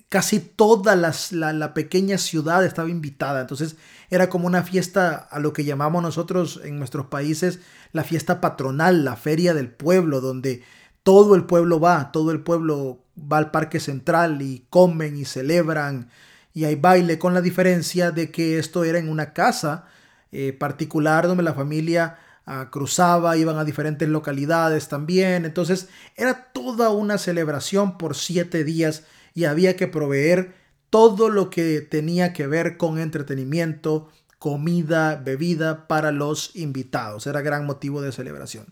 casi 0.09 0.41
toda 0.41 0.97
la, 0.97 1.75
pequeña 1.75 2.19
ciudad 2.19 2.65
estaba 2.65 2.91
invitada. 2.91 3.41
Entonces 3.41 3.77
era 4.11 4.29
como 4.29 4.47
una 4.47 4.63
fiesta 4.63 5.15
a 5.15 5.39
lo 5.39 5.53
que 5.53 5.65
llamamos 5.65 6.03
nosotros 6.03 6.61
en 6.65 6.79
nuestros 6.79 7.07
países 7.07 7.61
la 7.93 8.05
fiesta 8.05 8.41
patronal, 8.41 9.05
la 9.05 9.17
feria 9.17 9.55
del 9.55 9.71
pueblo, 9.71 10.21
donde 10.21 10.63
todo 11.03 11.35
el 11.35 11.45
pueblo 11.45 11.81
va, 11.81 12.13
todo 12.13 12.31
el 12.31 12.43
pueblo 12.43 13.05
va 13.21 13.39
al 13.39 13.51
parque 13.51 13.81
central 13.81 14.43
y 14.43 14.67
comen 14.71 15.17
y 15.17 15.25
celebran 15.25 16.11
y 16.53 16.65
hay 16.65 16.75
baile, 16.75 17.19
con 17.19 17.35
la 17.35 17.41
diferencia 17.41 18.11
de 18.11 18.31
que 18.31 18.59
esto 18.59 18.85
era 18.85 18.99
en 18.99 19.09
una 19.09 19.33
casa 19.33 19.87
eh, 20.33 20.53
particular 20.53 21.27
donde 21.27 21.43
la 21.43 21.55
familia 21.55 22.19
ah, 22.47 22.69
cruzaba, 22.71 23.37
iban 23.37 23.59
a 23.59 23.65
diferentes 23.65 24.09
localidades 24.09 24.89
también. 24.89 25.45
Entonces 25.45 25.89
era 26.17 26.53
toda 26.53 26.91
una 26.91 27.19
celebración 27.19 27.99
por 27.99 28.17
siete 28.17 28.65
días 28.65 29.05
y 29.35 29.45
había 29.45 29.77
que 29.77 29.87
proveer 29.87 30.55
todo 30.91 31.29
lo 31.29 31.51
que 31.51 31.81
tenía 31.81 32.33
que 32.33 32.49
ver 32.49 32.77
con 32.77 32.99
entretenimiento, 32.99 34.09
comida, 34.39 35.17
bebida 35.17 35.87
para 35.87 36.11
los 36.11 36.57
invitados. 36.57 37.29
Era 37.29 37.43
gran 37.43 37.65
motivo 37.65 38.03
de 38.03 38.11
celebración. 38.11 38.67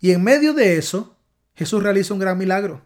Y 0.00 0.12
en 0.12 0.24
medio 0.24 0.54
de 0.54 0.78
eso, 0.78 1.15
Jesús 1.56 1.82
realiza 1.82 2.14
un 2.14 2.20
gran 2.20 2.38
milagro. 2.38 2.82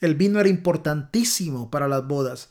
El 0.00 0.14
vino 0.14 0.38
era 0.38 0.48
importantísimo 0.48 1.70
para 1.70 1.88
las 1.88 2.06
bodas. 2.06 2.50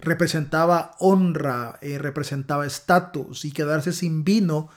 Representaba 0.00 0.96
honra, 0.98 1.78
eh, 1.80 1.98
representaba 1.98 2.66
estatus 2.66 3.44
y 3.44 3.52
quedarse 3.52 3.92
sin 3.92 4.24
vino 4.24 4.68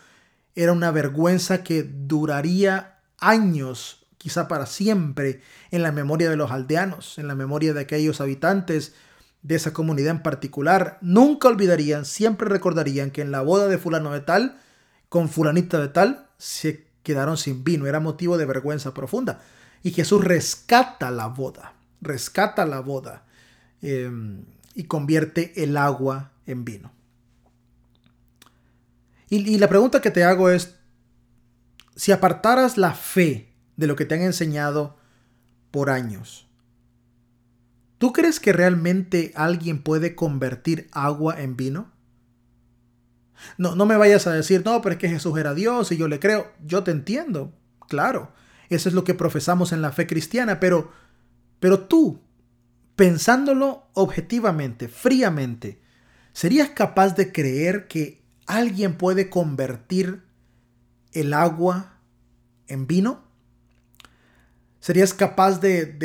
era 0.54 0.72
una 0.72 0.92
vergüenza 0.92 1.64
que 1.64 1.84
duraría 1.84 3.00
años 3.18 4.06
quizá 4.26 4.48
para 4.48 4.66
siempre, 4.66 5.42
en 5.70 5.84
la 5.84 5.92
memoria 5.92 6.32
de 6.32 6.36
los 6.36 6.50
aldeanos, 6.50 7.20
en 7.20 7.28
la 7.28 7.36
memoria 7.36 7.76
de 7.76 7.82
aquellos 7.82 8.22
habitantes 8.22 8.96
de 9.44 9.54
esa 9.54 9.72
comunidad 9.72 10.16
en 10.16 10.24
particular. 10.24 10.98
Nunca 11.00 11.48
olvidarían, 11.48 12.06
siempre 12.06 12.50
recordarían 12.50 13.12
que 13.12 13.22
en 13.22 13.30
la 13.30 13.42
boda 13.42 13.68
de 13.68 13.78
fulano 13.78 14.12
de 14.12 14.22
tal, 14.22 14.58
con 15.10 15.30
fulanita 15.30 15.80
de 15.80 15.90
tal, 15.90 16.26
se 16.40 16.88
quedaron 17.04 17.38
sin 17.38 17.64
vino. 17.64 17.86
Era 17.86 18.00
motivo 18.00 18.40
de 18.40 18.48
vergüenza 18.48 18.96
profunda. 18.96 19.42
Y 19.86 19.92
Jesús 19.92 20.24
rescata 20.24 21.12
la 21.12 21.28
boda, 21.28 21.76
rescata 22.02 22.66
la 22.66 22.80
boda 22.80 23.24
em, 23.84 24.44
y 24.74 24.86
convierte 24.86 25.64
el 25.64 25.78
agua 25.78 26.32
en 26.48 26.66
vino. 26.66 26.92
y 29.30 29.60
la 29.60 29.70
pregunta 29.70 30.02
que 30.02 30.10
te 30.10 30.24
hago 30.24 30.50
es, 30.50 30.76
si 31.96 32.12
apartaras 32.12 32.78
la 32.78 32.96
fe 32.96 33.54
de 33.78 33.86
lo 33.86 33.96
que 33.96 34.06
te 34.06 34.16
han 34.16 34.24
enseñado 34.24 34.98
por 35.70 35.92
años. 35.92 36.48
¿Tú 38.00 38.12
crees 38.12 38.40
que 38.40 38.54
realmente 38.54 39.34
alguien 39.36 39.84
puede 39.84 40.16
convertir 40.16 40.88
agua 40.94 41.40
en 41.40 41.56
vino? 41.56 41.92
No, 43.60 43.76
no 43.76 43.86
me 43.86 43.98
vayas 43.98 44.26
a 44.26 44.34
decir, 44.34 44.64
no, 44.66 44.82
pero 44.82 44.94
es 44.94 45.00
que 45.00 45.10
Jesús 45.10 45.38
era 45.38 45.54
Dios 45.54 45.92
y 45.92 45.98
yo 45.98 46.08
le 46.08 46.20
creo. 46.20 46.52
Yo 46.66 46.84
te 46.84 46.90
entiendo, 46.90 47.54
claro. 47.88 48.32
Eso 48.70 48.90
es 48.90 48.96
lo 48.96 49.04
que 49.04 49.14
profesamos 49.14 49.72
en 49.72 49.82
la 49.82 49.92
fe 49.92 50.08
cristiana, 50.08 50.60
pero, 50.60 50.92
pero 51.60 51.82
tú, 51.82 52.22
pensándolo 52.96 53.88
objetivamente, 53.94 54.88
fríamente, 54.88 55.82
¿serías 56.34 56.70
capaz 56.70 57.16
de 57.16 57.32
creer 57.32 57.88
que 57.88 58.24
alguien 58.46 58.98
puede 58.98 59.30
convertir 59.30 60.24
el 61.14 61.34
agua 61.34 62.00
en 62.68 62.88
vino? 62.88 63.24
¿Serías 64.80 65.16
capaz 65.16 65.60
de, 65.62 65.98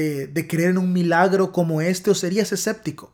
creer 0.49 0.71
en 0.71 0.79
un 0.79 0.93
milagro 0.93 1.53
como 1.53 1.83
este 1.83 2.11
o 2.11 2.15
serías 2.15 2.51
escéptico? 2.53 3.13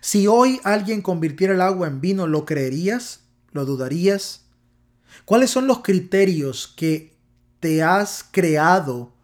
Si 0.00 0.26
hoy 0.26 0.60
alguien 0.64 1.00
convirtiera 1.00 1.54
el 1.54 1.60
agua 1.60 1.86
en 1.86 2.00
vino, 2.00 2.26
¿lo 2.26 2.44
creerías? 2.44 3.20
¿Lo 3.52 3.64
dudarías? 3.64 4.46
¿Cuáles 5.24 5.50
son 5.50 5.68
los 5.68 5.78
criterios 5.82 6.74
que 6.76 7.13
te 7.64 7.82
has 7.82 8.28
creado 8.30 9.14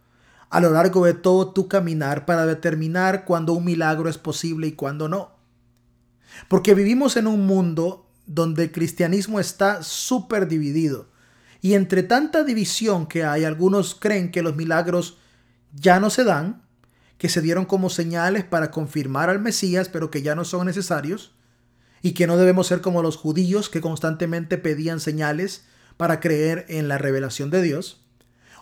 a 0.48 0.60
lo 0.60 0.70
largo 0.70 1.04
de 1.04 1.12
todo 1.12 1.52
tu 1.52 1.68
caminar 1.68 2.24
para 2.24 2.46
determinar 2.46 3.26
cuándo 3.26 3.52
un 3.52 3.66
milagro 3.66 4.08
es 4.08 4.16
posible 4.16 4.66
y 4.66 4.72
cuándo 4.72 5.10
no? 5.10 5.36
Porque 6.48 6.72
vivimos 6.72 7.18
en 7.18 7.26
un 7.26 7.44
mundo 7.44 8.08
donde 8.24 8.62
el 8.62 8.72
cristianismo 8.72 9.40
está 9.40 9.82
súper 9.82 10.48
dividido. 10.48 11.10
Y 11.60 11.74
entre 11.74 12.02
tanta 12.02 12.42
división 12.42 13.06
que 13.06 13.24
hay, 13.24 13.44
algunos 13.44 13.94
creen 13.94 14.30
que 14.30 14.40
los 14.40 14.56
milagros 14.56 15.18
ya 15.74 16.00
no 16.00 16.08
se 16.08 16.24
dan, 16.24 16.62
que 17.18 17.28
se 17.28 17.42
dieron 17.42 17.66
como 17.66 17.90
señales 17.90 18.44
para 18.44 18.70
confirmar 18.70 19.28
al 19.28 19.40
Mesías, 19.40 19.90
pero 19.90 20.10
que 20.10 20.22
ya 20.22 20.34
no 20.34 20.46
son 20.46 20.64
necesarios, 20.64 21.34
y 22.00 22.12
que 22.12 22.26
no 22.26 22.38
debemos 22.38 22.68
ser 22.68 22.80
como 22.80 23.02
los 23.02 23.18
judíos 23.18 23.68
que 23.68 23.82
constantemente 23.82 24.56
pedían 24.56 24.98
señales 24.98 25.66
para 25.98 26.20
creer 26.20 26.64
en 26.70 26.88
la 26.88 26.96
revelación 26.96 27.50
de 27.50 27.60
Dios. 27.60 28.00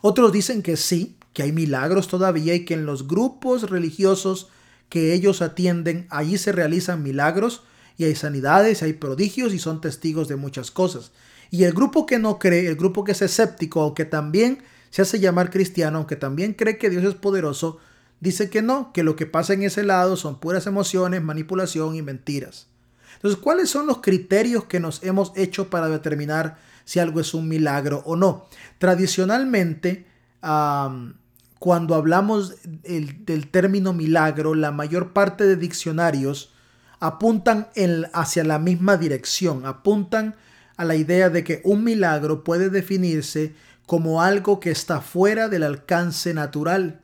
Otros 0.01 0.33
dicen 0.33 0.63
que 0.63 0.77
sí, 0.77 1.17
que 1.33 1.43
hay 1.43 1.53
milagros 1.53 2.09
todavía 2.09 2.55
y 2.55 2.65
que 2.65 2.75
en 2.75 2.87
los 2.87 3.07
grupos 3.07 3.71
religiosos 3.71 4.49
que 4.89 5.13
ellos 5.13 5.43
atienden, 5.43 6.07
allí 6.11 6.39
se 6.39 6.53
realizan 6.53 7.03
milagros 7.03 7.63
y 7.97 8.05
hay 8.05 8.15
sanidades, 8.15 8.83
hay 8.83 8.95
prodigios 8.95 9.53
y 9.53 9.59
son 9.59 9.81
testigos 9.81 10.29
de 10.29 10.37
muchas 10.37 10.71
cosas. 10.71 11.11
Y 11.51 11.65
el 11.65 11.73
grupo 11.73 12.07
que 12.07 12.19
no 12.19 12.39
cree, 12.39 12.67
el 12.67 12.77
grupo 12.77 13.05
que 13.05 13.13
es 13.13 13.23
escéptico, 13.23 13.81
aunque 13.83 14.05
también 14.05 14.63
se 14.91 15.03
hace 15.03 15.19
llamar 15.19 15.51
cristiano, 15.51 15.99
aunque 15.99 16.17
también 16.17 16.55
cree 16.55 16.79
que 16.79 16.91
Dios 16.91 17.05
es 17.05 17.15
poderoso, 17.15 17.79
dice 18.21 18.51
que 18.51 18.63
no, 18.63 18.93
que 18.93 19.03
lo 19.03 19.17
que 19.17 19.27
pasa 19.27 19.53
en 19.53 19.63
ese 19.63 19.85
lado 19.85 20.17
son 20.17 20.41
puras 20.41 20.67
emociones, 20.67 21.23
manipulación 21.23 21.95
y 21.95 22.03
mentiras. 22.03 22.69
Entonces, 23.15 23.41
¿cuáles 23.41 23.69
son 23.69 23.87
los 23.87 23.99
criterios 23.99 24.65
que 24.65 24.81
nos 24.81 25.03
hemos 25.03 25.33
hecho 25.37 25.71
para 25.71 25.89
determinar 25.89 26.59
si 26.89 27.01
algo 27.01 27.21
es 27.21 27.35
un 27.35 27.49
milagro 27.49 28.03
o 28.07 28.17
no? 28.17 28.47
Tradicionalmente, 28.79 30.07
cuando 30.41 31.95
hablamos 31.95 32.55
del 32.63 33.51
término 33.51 33.93
milagro, 33.93 34.55
la 34.55 34.73
mayor 34.73 35.13
parte 35.13 35.45
de 35.45 35.57
diccionarios 35.57 36.55
apuntan 36.99 37.69
hacia 38.15 38.43
la 38.43 38.59
misma 38.59 38.97
dirección, 38.97 39.67
apuntan 39.67 40.37
a 40.79 40.87
la 40.87 40.97
idea 40.97 41.29
de 41.29 41.45
que 41.45 41.61
un 41.63 41.85
milagro 41.85 42.43
puede 42.43 42.71
definirse 42.71 43.55
como 43.85 44.23
algo 44.23 44.59
que 44.59 44.71
está 44.71 45.03
fuera 45.03 45.51
del 45.51 45.65
alcance 45.65 46.33
natural 46.33 47.03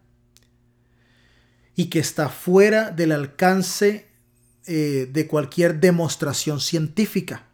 y 1.76 1.90
que 1.90 1.98
está 1.98 2.30
fuera 2.30 2.90
del 2.90 3.12
alcance 3.12 4.08
eh, 4.66 5.10
de 5.12 5.26
cualquier 5.26 5.78
demostración 5.78 6.58
científica. 6.58 7.48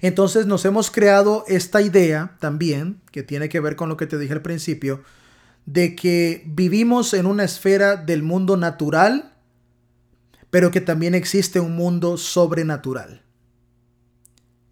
Entonces 0.00 0.46
nos 0.46 0.64
hemos 0.64 0.90
creado 0.90 1.44
esta 1.48 1.80
idea 1.82 2.36
también, 2.40 3.00
que 3.10 3.22
tiene 3.22 3.48
que 3.48 3.60
ver 3.60 3.76
con 3.76 3.88
lo 3.88 3.96
que 3.96 4.06
te 4.06 4.18
dije 4.18 4.32
al 4.32 4.42
principio, 4.42 5.02
de 5.66 5.94
que 5.94 6.44
vivimos 6.46 7.12
en 7.14 7.26
una 7.26 7.44
esfera 7.44 7.96
del 7.96 8.22
mundo 8.22 8.56
natural, 8.56 9.34
pero 10.50 10.70
que 10.70 10.80
también 10.80 11.14
existe 11.14 11.60
un 11.60 11.76
mundo 11.76 12.16
sobrenatural. 12.16 13.22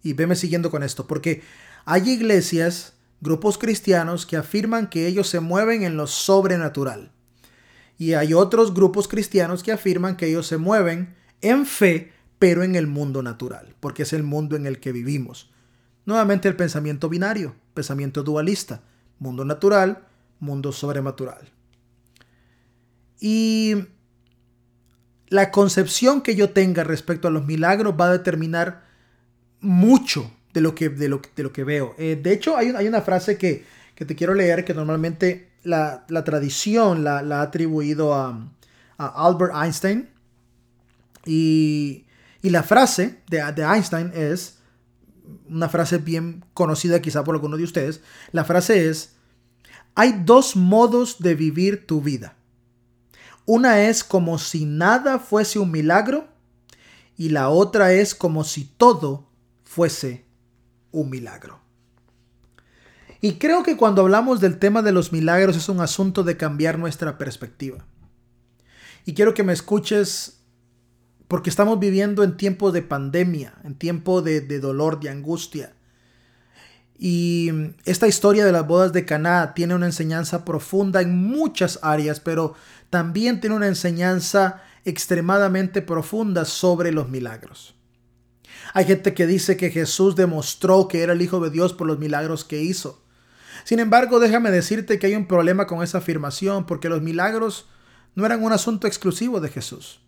Y 0.01 0.13
veme 0.13 0.35
siguiendo 0.35 0.71
con 0.71 0.83
esto, 0.83 1.05
porque 1.05 1.43
hay 1.85 2.09
iglesias, 2.09 2.93
grupos 3.21 3.57
cristianos 3.57 4.25
que 4.25 4.37
afirman 4.37 4.89
que 4.89 5.07
ellos 5.07 5.27
se 5.29 5.39
mueven 5.39 5.83
en 5.83 5.97
lo 5.97 6.07
sobrenatural. 6.07 7.11
Y 7.97 8.13
hay 8.13 8.33
otros 8.33 8.73
grupos 8.73 9.07
cristianos 9.07 9.63
que 9.63 9.71
afirman 9.71 10.17
que 10.17 10.27
ellos 10.27 10.47
se 10.47 10.57
mueven 10.57 11.15
en 11.41 11.65
fe, 11.65 12.13
pero 12.39 12.63
en 12.63 12.75
el 12.75 12.87
mundo 12.87 13.23
natural, 13.23 13.75
porque 13.79 14.03
es 14.03 14.13
el 14.13 14.23
mundo 14.23 14.55
en 14.55 14.65
el 14.65 14.79
que 14.79 14.91
vivimos. 14.91 15.49
Nuevamente 16.05 16.47
el 16.47 16.55
pensamiento 16.55 17.09
binario, 17.09 17.55
pensamiento 17.73 18.23
dualista, 18.23 18.81
mundo 19.19 19.43
natural, 19.43 20.05
mundo 20.39 20.71
sobrenatural. 20.71 21.49
Y 23.19 23.75
la 25.29 25.51
concepción 25.51 26.21
que 26.21 26.35
yo 26.35 26.51
tenga 26.51 26.83
respecto 26.83 27.27
a 27.27 27.31
los 27.31 27.45
milagros 27.45 27.95
va 27.99 28.05
a 28.05 28.11
determinar 28.11 28.85
mucho 29.59 30.31
de 30.53 30.61
lo 30.61 30.75
que, 30.75 30.89
de 30.89 31.09
lo, 31.09 31.21
de 31.35 31.43
lo 31.43 31.51
que 31.51 31.63
veo. 31.63 31.95
Eh, 31.97 32.19
de 32.21 32.33
hecho, 32.33 32.55
hay, 32.55 32.69
hay, 32.69 32.87
una 32.87 33.01
frase 33.01 33.37
que, 33.37 33.65
te 33.95 34.15
quiero 34.15 34.33
leer 34.33 34.63
que 34.63 34.73
normalmente 34.73 35.49
la, 35.63 36.05
tradición 36.23 37.03
la, 37.03 37.19
ha 37.19 37.41
atribuido 37.41 38.13
a, 38.13 38.49
Albert 38.97 39.53
Einstein. 39.55 40.09
Y, 41.25 42.05
la 42.43 42.63
frase 42.63 43.21
de, 43.29 43.43
de, 43.53 43.63
Einstein 43.63 44.11
es, 44.13 44.59
una 45.49 45.69
frase 45.69 45.97
bien 45.97 46.45
conocida 46.53 47.01
quizá 47.01 47.23
por 47.23 47.35
alguno 47.35 47.57
de 47.57 47.63
ustedes, 47.63 48.01
la 48.31 48.45
frase 48.45 48.89
es, 48.89 49.15
hay 49.95 50.21
dos 50.23 50.55
modos 50.55 51.19
de 51.19 51.35
vivir 51.35 51.87
tu 51.87 52.01
vida. 52.01 52.35
Una 53.45 53.81
es 53.81 54.03
como 54.03 54.37
si 54.37 54.65
nada 54.65 55.19
fuese 55.19 55.57
un 55.57 55.71
milagro 55.71 56.27
y 57.17 57.29
la 57.29 57.49
otra 57.49 57.93
es 57.93 58.13
como 58.13 58.43
si 58.43 58.65
todo 58.65 59.27
fuese 59.63 60.25
un 60.91 61.09
milagro. 61.09 61.59
Y 63.21 63.33
creo 63.33 63.63
que 63.63 63.77
cuando 63.77 64.03
hablamos 64.03 64.39
del 64.39 64.59
tema 64.59 64.81
de 64.81 64.91
los 64.91 65.11
milagros 65.11 65.57
es 65.57 65.69
un 65.69 65.81
asunto 65.81 66.23
de 66.23 66.37
cambiar 66.37 66.77
nuestra 66.77 67.17
perspectiva. 67.17 67.85
Y 69.05 69.13
quiero 69.13 69.33
que 69.33 69.43
me 69.43 69.53
escuches 69.53 70.36
porque 71.27 71.49
estamos 71.49 71.79
viviendo 71.79 72.23
en 72.23 72.37
tiempos 72.37 72.73
de 72.73 72.81
pandemia, 72.81 73.53
en 73.63 73.75
tiempo 73.75 74.21
de, 74.21 74.41
dolor, 74.59 74.99
de 74.99 75.09
angustia. 75.09 75.73
Y 76.97 77.51
esta 77.85 78.07
historia 78.07 78.45
de 78.45 78.51
las 78.51 78.65
bodas 78.65 78.93
de 78.93 79.05
Caná 79.05 79.53
tiene 79.53 79.75
una 79.75 79.85
enseñanza 79.85 80.45
profunda 80.45 81.01
en 81.01 81.15
muchas 81.15 81.79
áreas, 81.83 82.19
pero 82.19 82.55
también 82.89 83.39
tiene 83.39 83.55
una 83.55 83.67
enseñanza 83.67 84.63
extremadamente 84.85 85.81
profunda 85.81 86.45
sobre 86.45 86.91
los 86.91 87.09
milagros. 87.09 87.75
Hay 88.73 88.85
gente 88.85 89.13
que 89.13 89.27
dice 89.27 89.57
que 89.57 89.69
Jesús 89.69 90.15
demostró 90.15 90.87
que 90.87 91.01
era 91.01 91.13
el 91.13 91.21
Hijo 91.21 91.39
de 91.39 91.49
Dios 91.49 91.73
por 91.73 91.87
los 91.87 91.99
milagros 91.99 92.45
que 92.45 92.61
hizo. 92.61 93.03
Sin 93.63 93.79
embargo, 93.79 94.19
déjame 94.19 94.49
decirte 94.49 94.97
que 94.97 95.07
hay 95.07 95.15
un 95.15 95.27
problema 95.27 95.67
con 95.67 95.83
esa 95.83 95.97
afirmación 95.97 96.65
porque 96.65 96.89
los 96.89 97.01
milagros 97.01 97.67
no 98.15 98.25
eran 98.25 98.43
un 98.43 98.53
asunto 98.53 98.87
exclusivo 98.87 99.41
de 99.41 99.49
Jesús. 99.49 99.99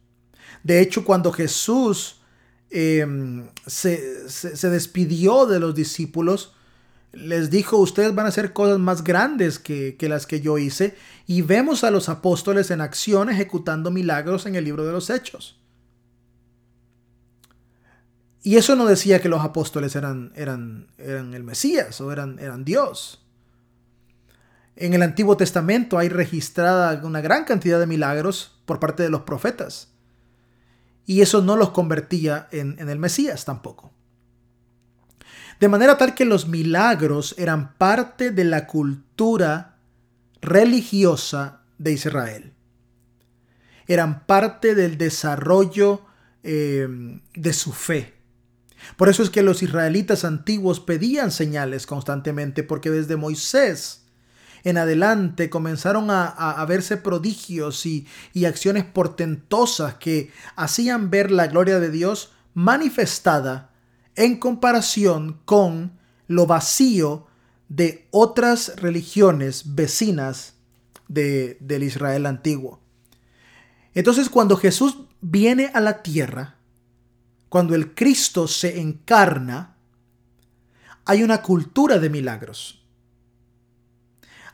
De 0.64 0.82
hecho, 0.82 1.06
cuando 1.06 1.32
Jesús 1.32 2.22
em, 2.70 3.48
se, 3.66 4.30
se 4.30 4.70
despidió 4.70 5.46
de 5.46 5.60
los 5.60 5.76
discípulos, 5.76 6.54
les 7.12 7.50
dijo, 7.50 7.78
ustedes 7.78 8.14
van 8.14 8.26
a 8.26 8.30
hacer 8.30 8.54
cosas 8.54 8.80
más 8.80 9.04
grandes 9.04 9.58
que, 9.58 9.96
las 10.02 10.28
que 10.28 10.42
yo 10.42 10.58
hice. 10.58 10.96
Y 11.26 11.42
vemos 11.42 11.84
a 11.84 11.92
los 11.92 12.10
apóstoles 12.10 12.72
en 12.72 12.82
acción 12.82 13.30
ejecutando 13.30 13.92
milagros 13.92 14.46
en 14.46 14.56
el 14.56 14.66
libro 14.66 14.86
de 14.86 14.92
los 14.92 15.10
Hechos. 15.10 15.60
Y 18.42 18.56
eso 18.56 18.76
no 18.76 18.86
decía 18.86 19.20
que 19.20 19.30
los 19.30 19.42
apóstoles 19.42 19.96
eran, 19.96 20.32
eran, 20.36 20.88
eran 20.98 21.34
el 21.34 21.44
Mesías 21.44 22.00
o 22.00 22.12
eran, 22.12 22.40
eran 22.40 22.64
Dios. 22.64 23.26
En 24.76 24.94
el 24.94 25.02
Antiguo 25.02 25.36
Testamento 25.36 25.98
hay 25.98 26.08
registrada 26.08 27.02
una 27.04 27.20
gran 27.20 27.44
cantidad 27.44 27.80
de 27.80 27.88
milagros 27.88 28.58
por 28.66 28.80
parte 28.80 29.04
de 29.04 29.10
los 29.10 29.22
profetas. 29.22 29.90
Y 31.10 31.24
eso 31.24 31.42
no 31.42 31.56
los 31.56 31.72
convertía 31.72 32.48
en, 32.52 32.78
el 32.88 33.00
Mesías 33.00 33.44
tampoco. 33.44 33.92
De 35.60 35.68
manera 35.68 35.98
tal 35.98 36.14
que 36.14 36.24
los 36.24 36.48
milagros 36.48 37.34
eran 37.40 37.74
parte 37.80 38.30
de 38.30 38.44
la 38.44 38.68
cultura 38.68 39.80
religiosa 40.40 41.64
de 41.80 41.94
Israel. 41.94 42.54
Eran 43.88 44.28
parte 44.28 44.76
del 44.76 45.00
desarrollo 45.00 46.06
eh, 46.44 46.88
de 47.34 47.54
su 47.54 47.74
fe. 47.74 48.14
Por 48.96 49.10
eso 49.10 49.24
es 49.24 49.32
que 49.32 49.42
los 49.42 49.64
israelitas 49.64 50.24
antiguos 50.24 50.80
pedían 50.80 51.32
señales 51.32 51.88
constantemente, 51.88 52.62
porque 52.62 52.92
desde 52.92 53.16
Moisés 53.16 54.06
en 54.64 54.78
adelante 54.78 55.50
comenzaron 55.50 56.10
a, 56.10 56.66
verse 56.68 56.98
prodigios 56.98 57.86
y, 57.86 58.08
acciones 58.46 58.84
portentosas 58.86 59.96
que 59.96 60.32
hacían 60.56 61.10
ver 61.10 61.32
la 61.32 61.48
gloria 61.48 61.80
de 61.80 61.92
Dios 61.92 62.32
manifestada 62.54 63.72
en 64.16 64.38
comparación 64.38 65.40
con 65.46 66.00
lo 66.28 66.46
vacío 66.46 67.28
de 67.70 68.08
otras 68.12 68.74
religiones 68.78 69.76
vecinas 69.76 70.56
de, 71.08 71.58
del 71.60 71.84
Israel 71.84 72.26
antiguo. 72.26 72.80
Entonces 73.94 74.30
cuando 74.30 74.58
Jesús 74.58 74.98
viene 75.22 75.72
a 75.74 75.80
la 75.80 76.02
tierra, 76.02 76.56
cuando 77.50 77.76
el 77.76 77.94
Cristo 77.96 78.48
se 78.48 78.80
encarna, 78.80 79.76
hay 81.06 81.24
una 81.24 81.42
cultura 81.42 81.98
de 81.98 82.10
milagros. 82.10 82.79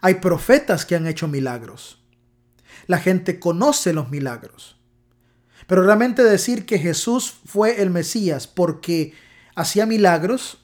Hay 0.05 0.13
profetas 0.13 0.85
que 0.85 0.95
han 0.95 1.07
hecho 1.07 1.27
milagros. 1.27 1.97
La 2.85 2.99
gente 2.99 3.39
conoce 3.39 3.91
los 3.91 4.11
milagros. 4.11 4.77
Pero 5.65 5.81
realmente 5.81 6.23
decir 6.23 6.67
que 6.67 6.77
Jesús 6.77 7.33
fue 7.43 7.81
el 7.81 7.89
Mesías 7.89 8.45
porque 8.45 9.15
hacía 9.55 9.87
milagros, 9.87 10.59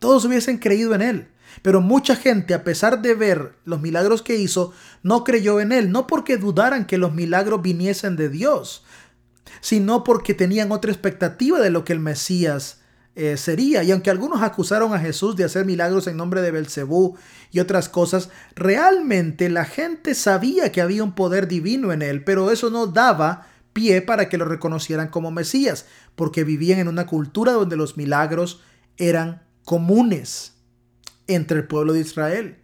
todos 0.00 0.26
hubiesen 0.26 0.58
creído 0.58 0.94
en 0.94 1.00
él. 1.00 1.28
Pero 1.62 1.80
mucha 1.80 2.14
gente, 2.14 2.52
a 2.52 2.62
pesar 2.62 3.00
de 3.00 3.14
ver 3.14 3.54
los 3.64 3.80
milagros 3.80 4.20
que 4.20 4.36
hizo, 4.36 4.74
no 5.02 5.24
creyó 5.24 5.58
en 5.58 5.72
él, 5.72 5.90
no 5.90 6.06
porque 6.06 6.36
dudaran 6.36 6.84
que 6.84 6.98
los 6.98 7.14
milagros 7.14 7.62
viniesen 7.62 8.16
de 8.16 8.28
Dios, 8.28 8.84
sino 9.62 10.04
porque 10.04 10.34
tenían 10.34 10.72
otra 10.72 10.92
expectativa 10.92 11.58
de 11.58 11.70
lo 11.70 11.86
que 11.86 11.94
el 11.94 12.00
Mesías 12.00 12.79
eh, 13.16 13.36
sería. 13.36 13.82
Y 13.82 13.90
aunque 13.90 14.10
algunos 14.10 14.42
acusaron 14.42 14.94
a 14.94 14.98
Jesús 15.00 15.36
de 15.36 15.44
hacer 15.44 15.64
milagros 15.64 16.06
en 16.06 16.16
nombre 16.16 16.42
de 16.42 16.50
Belcebú 16.50 17.16
y 17.50 17.60
otras 17.60 17.88
cosas, 17.88 18.30
realmente 18.54 19.48
la 19.48 19.64
gente 19.64 20.14
sabía 20.14 20.70
que 20.72 20.80
había 20.80 21.02
un 21.02 21.14
poder 21.14 21.48
divino 21.48 21.92
en 21.92 22.02
él, 22.02 22.22
pero 22.24 22.50
eso 22.50 22.70
no 22.70 22.86
daba 22.86 23.46
pie 23.72 24.02
para 24.02 24.28
que 24.28 24.38
lo 24.38 24.44
reconocieran 24.44 25.08
como 25.08 25.30
Mesías, 25.30 25.86
porque 26.14 26.44
vivían 26.44 26.78
en 26.78 26.88
una 26.88 27.06
cultura 27.06 27.52
donde 27.52 27.76
los 27.76 27.96
milagros 27.96 28.62
eran 28.96 29.42
comunes 29.64 30.54
entre 31.26 31.58
el 31.58 31.66
pueblo 31.66 31.92
de 31.92 32.00
Israel. 32.00 32.58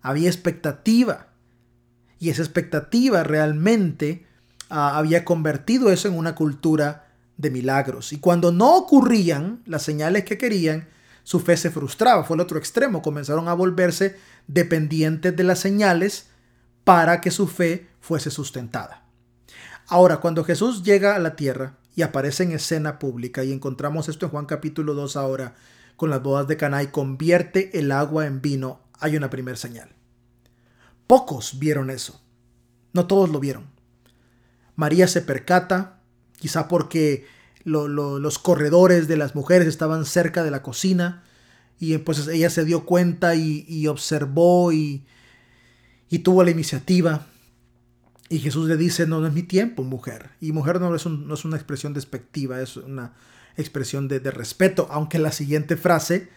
Había 0.00 0.28
expectativa 0.28 1.28
y 2.18 2.30
esa 2.30 2.42
expectativa 2.42 3.22
realmente 3.22 4.26
ah, 4.70 4.96
había 4.96 5.24
convertido 5.24 5.90
eso 5.90 6.08
en 6.08 6.14
una 6.14 6.34
cultura 6.34 7.03
de 7.36 7.50
milagros. 7.50 8.12
Y 8.12 8.18
cuando 8.18 8.52
no 8.52 8.76
ocurrían 8.76 9.62
las 9.66 9.82
señales 9.82 10.24
que 10.24 10.38
querían, 10.38 10.88
su 11.22 11.40
fe 11.40 11.56
se 11.56 11.70
frustraba. 11.70 12.24
Fue 12.24 12.36
el 12.36 12.40
otro 12.40 12.58
extremo. 12.58 13.02
Comenzaron 13.02 13.48
a 13.48 13.54
volverse 13.54 14.16
dependientes 14.46 15.34
de 15.34 15.44
las 15.44 15.58
señales 15.58 16.28
para 16.84 17.20
que 17.20 17.30
su 17.30 17.46
fe 17.48 17.88
fuese 18.00 18.30
sustentada. 18.30 19.04
Ahora, 19.86 20.18
cuando 20.18 20.44
Jesús 20.44 20.82
llega 20.82 21.16
a 21.16 21.18
la 21.18 21.36
tierra 21.36 21.78
y 21.96 22.02
aparece 22.02 22.44
en 22.44 22.52
escena 22.52 22.98
pública, 22.98 23.44
y 23.44 23.52
encontramos 23.52 24.08
esto 24.08 24.26
en 24.26 24.32
Juan 24.32 24.46
capítulo 24.46 24.94
2 24.94 25.16
ahora, 25.16 25.54
con 25.96 26.10
las 26.10 26.22
bodas 26.22 26.48
de 26.48 26.56
Caná 26.56 26.82
y 26.82 26.88
convierte 26.88 27.78
el 27.78 27.92
agua 27.92 28.26
en 28.26 28.40
vino, 28.40 28.80
hay 28.98 29.16
una 29.16 29.30
primera 29.30 29.56
señal. 29.56 29.90
Pocos 31.06 31.58
vieron 31.58 31.90
eso. 31.90 32.20
No 32.92 33.06
todos 33.06 33.28
lo 33.30 33.40
vieron. 33.40 33.66
María 34.76 35.06
se 35.06 35.20
percata, 35.20 36.00
quizá 36.44 36.68
porque 36.68 37.24
los 37.64 38.38
corredores 38.38 39.08
de 39.08 39.16
las 39.16 39.34
mujeres 39.34 39.66
estaban 39.66 40.04
cerca 40.04 40.44
de 40.44 40.50
la 40.50 40.60
cocina, 40.60 41.24
y 41.80 41.96
pues 41.96 42.28
ella 42.28 42.50
se 42.50 42.66
dio 42.66 42.84
cuenta 42.84 43.34
y, 43.34 43.86
observó 43.86 44.70
y, 44.72 45.06
y 46.10 46.18
tuvo 46.18 46.44
la 46.44 46.50
iniciativa 46.50 47.26
y 48.28 48.40
Jesús 48.40 48.68
le 48.68 48.76
dice, 48.76 49.06
no, 49.06 49.20
no 49.20 49.26
es 49.26 49.32
mi 49.32 49.42
tiempo, 49.42 49.84
mujer. 49.84 50.32
Y 50.38 50.52
mujer 50.52 50.78
no 50.78 50.94
es, 50.94 51.06
no 51.06 51.32
es 51.32 51.44
una 51.46 51.56
expresión 51.56 51.94
despectiva, 51.94 52.60
es 52.60 52.76
una 52.76 53.14
expresión 53.56 54.06
de, 54.06 54.18
respeto, 54.30 54.86
aunque 54.90 55.18
la 55.18 55.32
siguiente 55.32 55.78
frase 55.78 56.28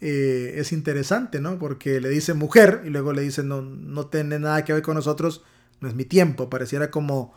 eh, 0.00 0.54
es 0.56 0.72
interesante, 0.72 1.40
¿no? 1.40 1.60
Porque 1.60 2.00
le 2.00 2.08
dice 2.08 2.34
mujer 2.34 2.82
y 2.84 2.90
luego 2.90 3.12
le 3.12 3.22
dice, 3.22 3.44
no, 3.44 3.62
no 3.62 4.06
tiene 4.06 4.40
nada 4.40 4.64
que 4.64 4.72
ver 4.72 4.82
con 4.82 4.96
nosotros, 4.96 5.44
no 5.80 5.88
es 5.88 5.94
mi 5.94 6.04
tiempo. 6.04 6.50
Pareciera 6.50 6.90
como, 6.90 7.32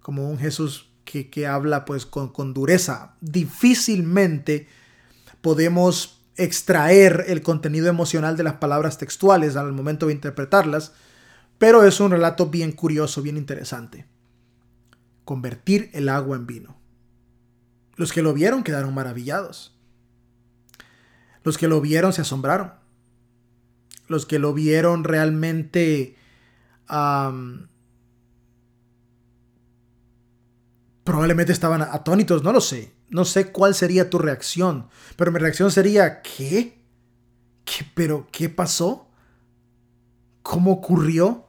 como 0.00 0.28
un 0.28 0.38
Jesús 0.38 0.87
que, 1.08 1.46
habla 1.46 1.84
pues 1.84 2.06
con 2.06 2.54
dureza. 2.54 3.16
Difícilmente 3.20 4.68
podemos 5.40 6.22
extraer 6.36 7.24
el 7.28 7.42
contenido 7.42 7.88
emocional 7.88 8.36
de 8.36 8.44
las 8.44 8.54
palabras 8.54 8.98
textuales 8.98 9.56
al 9.56 9.72
momento 9.72 10.06
de 10.06 10.12
interpretarlas 10.12 10.92
pero 11.58 11.84
es 11.84 12.00
un 12.00 12.12
relato 12.12 12.46
bien 12.46 12.72
curioso, 12.72 13.20
bien 13.20 13.36
interesante. 13.36 14.06
Convertir 15.24 15.90
el 15.92 16.08
agua 16.08 16.36
en 16.36 16.46
vino. 16.46 16.78
Los 17.96 18.12
que 18.12 18.22
lo 18.22 18.32
vieron 18.32 18.62
quedaron 18.62 18.94
maravillados. 18.94 19.76
Los 21.42 21.58
que 21.58 21.66
lo 21.66 21.80
vieron 21.80 22.12
se 22.12 22.22
asombraron. 22.22 22.72
Los 24.06 24.24
que 24.24 24.38
lo 24.38 24.54
vieron 24.54 25.02
realmente 25.02 26.16
probablemente 31.08 31.52
estaban 31.52 31.80
atónitos, 31.80 32.42
no 32.42 32.52
lo 32.52 32.60
sé. 32.60 32.92
No 33.08 33.24
sé 33.24 33.50
cuál 33.50 33.74
sería 33.74 34.10
tu 34.10 34.18
reacción, 34.18 34.90
pero 35.16 35.32
mi 35.32 35.38
reacción 35.38 35.70
sería, 35.70 36.20
¿qué? 36.20 36.82
¿Qué? 37.64 37.90
¿Pero 37.94 38.28
qué 38.30 38.50
pasó? 38.50 39.08
¿Cómo 40.42 40.70
ocurrió? 40.70 41.48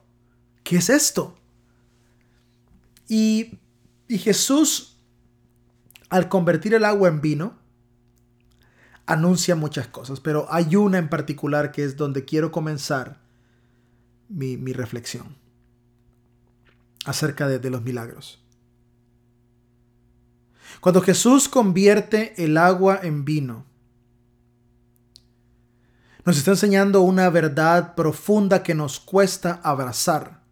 ¿qué 0.64 0.76
es 0.76 0.88
esto? 0.88 1.36
Y, 3.06 3.58
Jesús, 4.08 4.96
al 6.08 6.30
convertir 6.30 6.72
el 6.72 6.86
agua 6.86 7.10
en 7.10 7.20
vino, 7.20 7.58
anuncia 9.04 9.56
muchas 9.56 9.88
cosas, 9.88 10.20
pero 10.20 10.46
hay 10.50 10.74
una 10.74 10.96
en 10.96 11.10
particular 11.10 11.70
que 11.70 11.84
es 11.84 11.98
donde 11.98 12.24
quiero 12.24 12.50
comenzar 12.50 13.20
mi, 14.30 14.56
reflexión 14.72 15.36
acerca 17.04 17.46
de 17.46 17.68
los 17.68 17.82
milagros. 17.82 18.39
Cuando 20.80 21.02
Jesús 21.02 21.48
convierte 21.48 22.42
el 22.42 22.56
agua 22.56 23.00
en 23.02 23.24
vino, 23.24 23.66
nos 26.24 26.38
está 26.38 26.52
enseñando 26.52 27.02
una 27.02 27.28
verdad 27.30 27.94
profunda 27.94 28.62
que 28.62 28.74
nos 28.74 29.00
cuesta 29.00 29.60
abrazar 29.62 30.42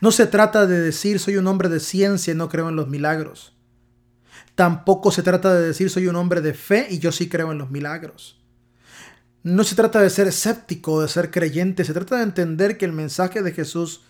No 0.00 0.12
se 0.12 0.26
trata 0.26 0.66
de 0.66 0.80
decir 0.80 1.18
soy 1.18 1.36
un 1.36 1.46
hombre 1.46 1.68
de 1.68 1.80
ciencia 1.80 2.32
y 2.32 2.36
no 2.36 2.48
creo 2.48 2.68
en 2.68 2.76
los 2.76 2.88
milagros. 2.88 3.56
Tampoco 4.54 5.10
se 5.10 5.22
trata 5.22 5.54
de 5.54 5.66
decir 5.66 5.90
soy 5.90 6.06
un 6.06 6.16
hombre 6.16 6.40
de 6.40 6.54
fe 6.54 6.86
y 6.90 6.98
yo 6.98 7.12
sí 7.12 7.28
creo 7.28 7.52
en 7.52 7.58
los 7.58 7.70
milagros. 7.70 8.38
No 9.42 9.64
se 9.64 9.74
trata 9.74 10.00
de 10.00 10.10
ser 10.10 10.28
escéptico 10.28 10.92
o 10.92 11.02
de 11.02 11.08
ser 11.08 11.30
creyente, 11.30 11.84
se 11.84 11.94
trata 11.94 12.16
de 12.16 12.24
entender 12.24 12.76
que 12.76 12.84
el 12.84 12.92
mensaje 12.92 13.42
de 13.42 13.52
Jesús 13.52 14.02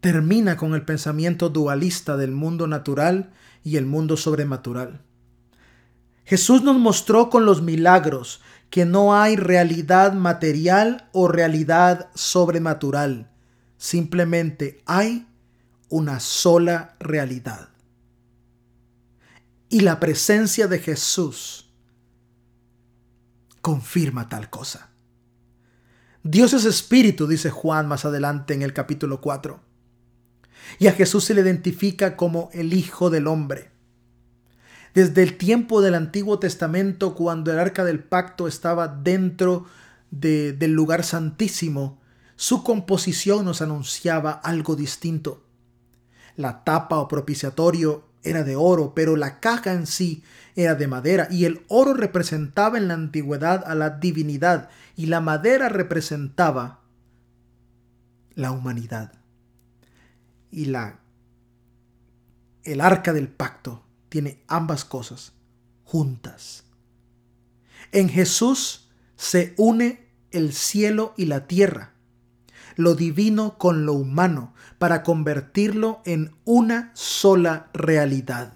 termina 0.00 0.56
con 0.56 0.74
el 0.74 0.84
pensamiento 0.84 1.48
dualista 1.48 2.16
del 2.16 2.32
mundo 2.32 2.66
natural 2.66 3.32
y 3.64 3.76
el 3.76 3.86
mundo 3.86 4.16
sobrenatural. 4.16 5.02
Jesús 6.24 6.62
nos 6.62 6.78
mostró 6.78 7.30
con 7.30 7.46
los 7.46 7.62
milagros 7.62 8.40
que 8.70 8.84
no 8.84 9.16
hay 9.16 9.36
realidad 9.36 10.12
material 10.12 11.08
o 11.12 11.26
realidad 11.26 12.10
sobrenatural. 12.14 13.30
Simplemente 13.78 14.82
hay 14.84 15.26
una 15.88 16.20
sola 16.20 16.96
realidad. 17.00 17.70
Y 19.70 19.80
la 19.80 20.00
presencia 20.00 20.66
de 20.66 20.78
Jesús 20.78 21.70
confirma 23.60 24.28
tal 24.28 24.50
cosa. 24.50 24.90
Dios 26.22 26.52
es 26.52 26.64
espíritu, 26.64 27.26
dice 27.26 27.50
Juan 27.50 27.86
más 27.88 28.04
adelante 28.04 28.54
en 28.54 28.62
el 28.62 28.72
capítulo 28.72 29.20
4. 29.20 29.67
Y 30.78 30.86
a 30.86 30.92
Jesús 30.92 31.24
se 31.24 31.34
le 31.34 31.42
identifica 31.42 32.16
como 32.16 32.50
el 32.52 32.72
Hijo 32.74 33.10
del 33.10 33.26
Hombre. 33.26 33.70
Desde 34.94 35.22
el 35.22 35.36
tiempo 35.36 35.80
del 35.80 35.94
Antiguo 35.94 36.38
Testamento, 36.38 37.14
cuando 37.14 37.52
el 37.52 37.58
arca 37.58 37.84
del 37.84 38.00
pacto 38.00 38.48
estaba 38.48 38.88
dentro 38.88 39.66
del 40.10 40.72
lugar 40.72 41.04
santísimo, 41.04 42.00
su 42.36 42.62
composición 42.62 43.44
nos 43.44 43.62
anunciaba 43.62 44.32
algo 44.32 44.76
distinto. 44.76 45.44
La 46.36 46.64
tapa 46.64 46.98
o 46.98 47.08
propiciatorio 47.08 48.04
era 48.22 48.44
de 48.44 48.56
oro, 48.56 48.94
pero 48.94 49.16
la 49.16 49.40
caja 49.40 49.72
en 49.72 49.86
sí 49.86 50.22
era 50.54 50.74
de 50.74 50.86
madera, 50.86 51.28
y 51.30 51.44
el 51.44 51.64
oro 51.68 51.94
representaba 51.94 52.78
en 52.78 52.88
la 52.88 52.94
antigüedad 52.94 53.64
a 53.66 53.74
la 53.74 53.90
divinidad, 53.90 54.68
y 54.96 55.06
la 55.06 55.20
madera 55.20 55.68
representaba 55.68 56.80
la 58.34 58.52
humanidad. 58.52 59.17
Y 60.50 60.66
la 60.66 61.00
el 62.64 62.80
arca 62.82 63.12
del 63.12 63.28
pacto 63.28 63.82
tiene 64.08 64.42
ambas 64.46 64.84
cosas 64.84 65.32
juntas. 65.84 66.64
En 67.92 68.08
Jesús 68.08 68.90
se 69.16 69.54
une 69.56 70.06
el 70.30 70.52
cielo 70.52 71.14
y 71.16 71.24
la 71.24 71.46
tierra, 71.46 71.94
lo 72.76 72.94
divino 72.94 73.56
con 73.56 73.86
lo 73.86 73.94
humano, 73.94 74.54
para 74.78 75.02
convertirlo 75.02 76.02
en 76.04 76.34
una 76.44 76.90
sola 76.94 77.70
realidad. 77.72 78.52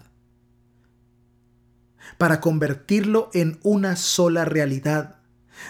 Para 2.18 2.40
convertirlo 2.40 3.30
en 3.32 3.58
una 3.62 3.96
sola 3.96 4.44
realidad. 4.44 5.16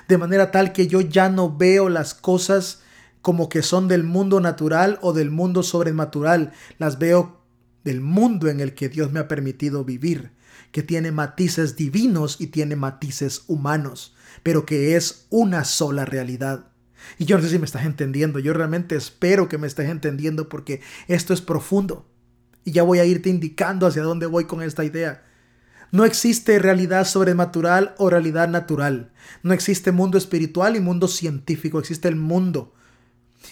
De 0.09 0.19
manera 0.19 0.51
tal 0.51 0.73
que 0.73 0.89
yo 0.89 1.01
ya 1.01 1.29
no 1.29 1.57
veo 1.57 1.89
las 1.89 2.15
cosas 2.15 2.82
como 3.23 3.49
que 3.49 3.63
son 3.63 3.89
del 3.89 4.03
mundo 4.03 4.41
natural 4.41 4.99
o 5.01 5.13
del 5.13 5.31
mundo 5.31 5.63
sobrenatural. 5.63 6.53
Las 6.79 6.99
veo 6.99 7.41
del 7.85 8.01
mundo 8.01 8.49
en 8.49 8.61
el 8.61 8.75
que 8.75 8.89
Dios 8.89 9.13
me 9.13 9.21
ha 9.21 9.29
permitido 9.29 9.85
vivir, 9.85 10.33
que 10.73 10.83
tiene 10.83 11.13
matices 11.13 11.77
divinos 11.77 12.41
y 12.41 12.49
tiene 12.49 12.77
matices 12.77 13.45
humanos, 13.47 14.15
pero 14.43 14.67
que 14.67 14.97
es 14.97 15.27
una 15.31 15.65
sola 15.65 16.05
realidad. 16.05 16.67
Y 17.19 17.25
yo 17.25 17.37
no 17.37 17.43
sé 17.43 17.51
si 17.51 17.59
me 17.59 17.65
estás 17.65 17.85
entendiendo, 17.85 18.39
yo 18.39 18.53
realmente 18.53 18.97
espero 18.97 19.49
que 19.49 19.59
me 19.59 19.67
estés 19.67 19.89
entendiendo 19.89 20.49
porque 20.49 20.81
esto 21.09 21.33
es 21.33 21.41
profundo. 21.41 22.09
Y 22.65 22.73
ya 22.73 22.83
voy 22.83 23.01
a 23.01 23.05
irte 23.05 23.29
indicando 23.29 23.87
hacia 23.87 24.03
dónde 24.03 24.27
voy 24.27 24.45
con 24.45 24.63
esta 24.63 24.85
idea. 24.85 25.25
No 25.91 26.05
existe 26.05 26.59
realidad 26.59 27.05
sobrenatural 27.05 27.95
o 27.99 28.09
realidad 28.09 28.49
natural. 28.49 29.13
No 29.43 29.53
existe 29.53 29.93
mundo 29.93 30.17
espiritual 30.17 30.77
y 30.77 30.81
mundo 30.81 31.09
científico. 31.09 31.81
Existe 31.81 32.09
el 32.09 32.17
mundo 32.17 32.73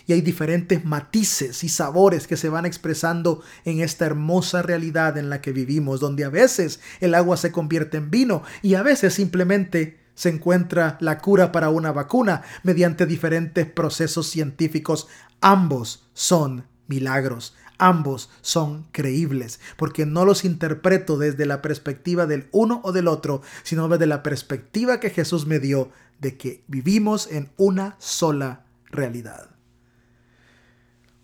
y 0.06 0.12
hay 0.12 0.20
diferentes 0.20 0.84
matices 0.84 1.64
y 1.64 1.68
sabores 1.68 2.26
que 2.26 2.36
se 2.36 2.48
van 2.48 2.66
expresando 2.66 3.42
en 3.64 3.80
esta 3.80 4.06
hermosa 4.06 4.62
realidad 4.62 5.16
en 5.18 5.30
la 5.30 5.40
que 5.40 5.52
vivimos, 5.52 6.00
donde 6.00 6.24
a 6.24 6.28
veces 6.28 6.80
el 7.00 7.14
agua 7.14 7.36
se 7.36 7.52
convierte 7.52 7.96
en 7.96 8.10
vino 8.10 8.42
y 8.62 8.74
a 8.74 8.82
veces 8.82 9.14
simplemente 9.14 10.00
se 10.14 10.28
encuentra 10.28 10.98
la 11.00 11.18
cura 11.18 11.50
para 11.52 11.70
una 11.70 11.92
vacuna 11.92 12.42
mediante 12.62 13.06
diferentes 13.06 13.66
procesos 13.66 14.28
científicos. 14.28 15.08
Ambos 15.40 16.08
son 16.12 16.66
milagros. 16.88 17.54
Ambos 17.78 18.28
son 18.42 18.86
creíbles, 18.92 19.58
porque 19.78 20.04
no 20.04 20.26
los 20.26 20.44
interpreto 20.44 21.16
desde 21.16 21.46
la 21.46 21.62
perspectiva 21.62 22.26
del 22.26 22.48
uno 22.52 22.82
o 22.84 22.92
del 22.92 23.08
otro, 23.08 23.40
sino 23.62 23.88
desde 23.88 24.06
la 24.06 24.22
perspectiva 24.22 25.00
que 25.00 25.08
Jesús 25.08 25.46
me 25.46 25.60
dio 25.60 25.90
de 26.20 26.36
que 26.36 26.62
vivimos 26.66 27.26
en 27.32 27.50
una 27.56 27.96
sola 27.98 28.66
realidad. 28.90 29.49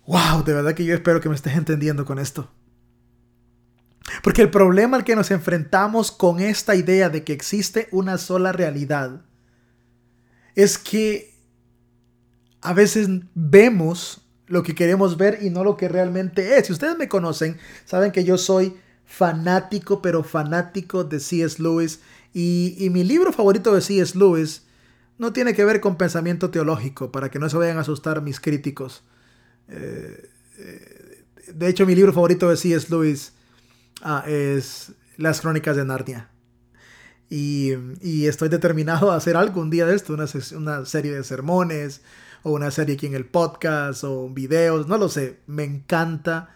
Wow, 0.07 0.43
de 0.45 0.53
verdad 0.53 0.73
que 0.73 0.85
yo 0.85 0.95
espero 0.95 1.19
que 1.19 1.29
me 1.29 1.35
estés 1.35 1.55
entendiendo 1.55 2.05
con 2.05 2.17
esto. 2.17 2.49
Porque 4.23 4.41
el 4.41 4.49
problema 4.49 4.95
al 4.95 5.03
que 5.03 5.17
nos 5.17 5.31
enfrentamos 5.31 6.13
con 6.13 6.39
esta 6.39 6.75
idea 6.75 7.09
de 7.09 7.25
que 7.25 7.33
existe 7.33 7.89
una 7.91 8.17
sola 8.17 8.53
realidad 8.53 9.21
es 10.55 10.77
que 10.77 11.35
a 12.61 12.73
veces 12.73 13.09
vemos 13.35 14.21
lo 14.47 14.63
que 14.63 14.75
queremos 14.75 15.17
ver 15.17 15.39
y 15.41 15.49
no 15.49 15.65
lo 15.65 15.75
que 15.75 15.89
realmente 15.89 16.57
es. 16.57 16.67
Si 16.67 16.73
ustedes 16.73 16.97
me 16.97 17.09
conocen, 17.09 17.57
saben 17.83 18.13
que 18.13 18.23
yo 18.23 18.37
soy 18.37 18.77
fanático, 19.05 20.01
pero 20.01 20.23
fanático 20.23 21.03
de 21.03 21.19
C.S. 21.19 21.61
Lewis. 21.61 21.99
Y, 22.33 22.75
y 22.79 22.89
mi 22.89 23.03
libro 23.03 23.33
favorito 23.33 23.75
de 23.75 23.81
C.S. 23.81 24.17
Lewis 24.17 24.63
no 25.17 25.33
tiene 25.33 25.53
que 25.53 25.65
ver 25.65 25.81
con 25.81 25.97
pensamiento 25.97 26.49
teológico, 26.49 27.11
para 27.11 27.29
que 27.29 27.39
no 27.39 27.49
se 27.49 27.57
vayan 27.57 27.77
a 27.77 27.81
asustar 27.81 28.21
mis 28.21 28.39
críticos. 28.39 29.03
Eh, 29.69 30.29
eh, 30.59 31.23
de 31.53 31.67
hecho, 31.67 31.85
mi 31.85 31.95
libro 31.95 32.13
favorito 32.13 32.49
de 32.49 32.57
C.S. 32.57 32.87
Lewis 32.89 33.33
ah, 34.01 34.23
es 34.27 34.91
Las 35.17 35.41
Crónicas 35.41 35.75
de 35.75 35.85
Narnia. 35.85 36.29
Y, 37.29 37.73
estoy 38.25 38.49
determinado 38.49 39.11
a 39.11 39.17
hacer 39.17 39.35
algo 39.35 39.61
un 39.61 39.69
día 39.69 39.85
de 39.85 39.95
esto, 39.95 40.13
una, 40.13 40.85
serie 40.85 41.13
de 41.13 41.23
sermones, 41.23 42.01
o 42.43 42.51
una 42.51 42.71
serie 42.71 42.95
aquí 42.95 43.05
en 43.05 43.15
el 43.15 43.25
podcast, 43.25 44.03
o 44.03 44.29
videos, 44.29 44.87
no 44.87 44.97
lo 44.97 45.09
sé. 45.09 45.39
Me 45.45 45.63
encanta 45.63 46.55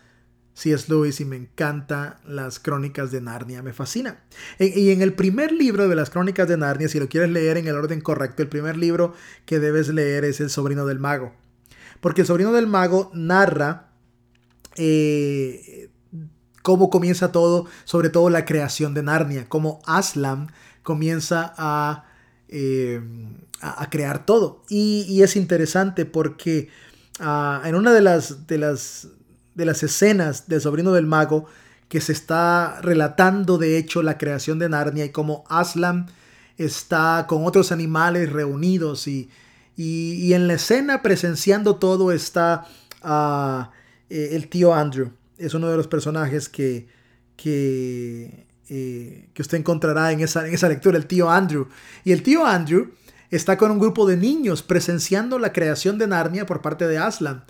C.S. 0.53 0.85
Lewis 0.87 1.19
y 1.19 1.25
me 1.25 1.35
encanta 1.35 2.21
las 2.25 2.59
Crónicas 2.59 3.11
de 3.11 3.19
Narnia, 3.19 3.61
me 3.61 3.73
fascina. 3.73 4.23
y 4.59 4.91
en 4.91 5.01
el 5.01 5.13
primer 5.13 5.51
libro 5.51 5.89
de 5.89 5.95
las 5.95 6.09
Crónicas 6.09 6.47
de 6.47 6.57
Narnia, 6.57 6.87
si 6.87 6.99
lo 6.99 7.09
quieres 7.09 7.29
leer 7.29 7.57
en 7.57 7.67
el 7.67 7.75
orden 7.75 7.99
correcto, 7.99 8.41
el 8.41 8.49
primer 8.49 8.77
libro 8.77 9.13
que 9.45 9.59
debes 9.59 9.89
leer 9.89 10.23
es 10.23 10.39
El 10.39 10.49
sobrino 10.49 10.85
del 10.85 10.99
mago. 10.99 11.33
Porque 12.01 12.21
el 12.21 12.27
sobrino 12.27 12.51
del 12.51 12.67
mago 12.67 13.11
narra 13.13 13.91
eh, 14.75 15.89
cómo 16.61 16.89
comienza 16.89 17.31
todo, 17.31 17.67
sobre 17.85 18.09
todo 18.09 18.29
la 18.29 18.45
creación 18.45 18.93
de 18.93 19.03
Narnia, 19.03 19.47
cómo 19.47 19.81
Aslan 19.85 20.51
comienza 20.83 21.53
a, 21.57 22.05
eh, 22.47 23.01
a, 23.61 23.89
crear 23.89 24.25
todo. 24.25 24.63
Y, 24.69 25.21
es 25.21 25.35
interesante 25.35 26.05
porque 26.05 26.69
ah, 27.19 27.61
en 27.65 27.75
una 27.75 27.93
de 27.93 28.01
las, 28.01 28.47
de, 28.47 28.57
las, 28.57 29.07
de 29.55 29.65
las 29.65 29.83
escenas 29.83 30.47
del 30.47 30.61
sobrino 30.61 30.91
del 30.91 31.05
mago, 31.05 31.45
que 31.87 31.99
se 31.99 32.13
está 32.13 32.79
relatando 32.81 33.57
de 33.57 33.77
hecho 33.77 34.01
la 34.01 34.17
creación 34.17 34.59
de 34.59 34.69
Narnia 34.69 35.03
y 35.05 35.09
cómo 35.09 35.43
Aslan 35.49 36.09
está 36.57 37.25
con 37.27 37.45
otros 37.45 37.73
animales 37.73 38.31
reunidos 38.31 39.07
y, 39.07 39.29
y, 39.75 40.33
en 40.33 40.47
la 40.47 40.53
escena 40.55 41.01
presenciando 41.01 41.77
todo 41.77 42.11
está 42.11 42.65
ah, 43.01 43.71
eh, 44.09 44.29
el 44.33 44.47
tío 44.47 44.73
Andrew. 44.73 45.11
Es 45.37 45.53
uno 45.53 45.69
de 45.69 45.77
los 45.77 45.87
personajes 45.87 46.49
que, 46.49 46.87
que, 47.35 48.45
eh, 48.69 49.29
que 49.33 49.41
usted 49.41 49.57
encontrará 49.57 50.11
en 50.11 50.19
esa, 50.19 50.47
en 50.47 50.53
esa 50.53 50.69
lectura, 50.69 50.97
el 50.97 51.07
tío 51.07 51.29
Andrew. 51.29 51.67
Y 52.03 52.11
el 52.11 52.21
tío 52.21 52.45
Andrew 52.45 52.91
está 53.31 53.57
con 53.57 53.71
un 53.71 53.79
grupo 53.79 54.05
de 54.05 54.17
niños 54.17 54.61
presenciando 54.61 55.39
la 55.39 55.53
creación 55.53 55.97
de 55.97 56.07
Narnia 56.07 56.45
por 56.45 56.61
parte 56.61 56.87
de 56.87 56.97
Aslan. 56.97 57.43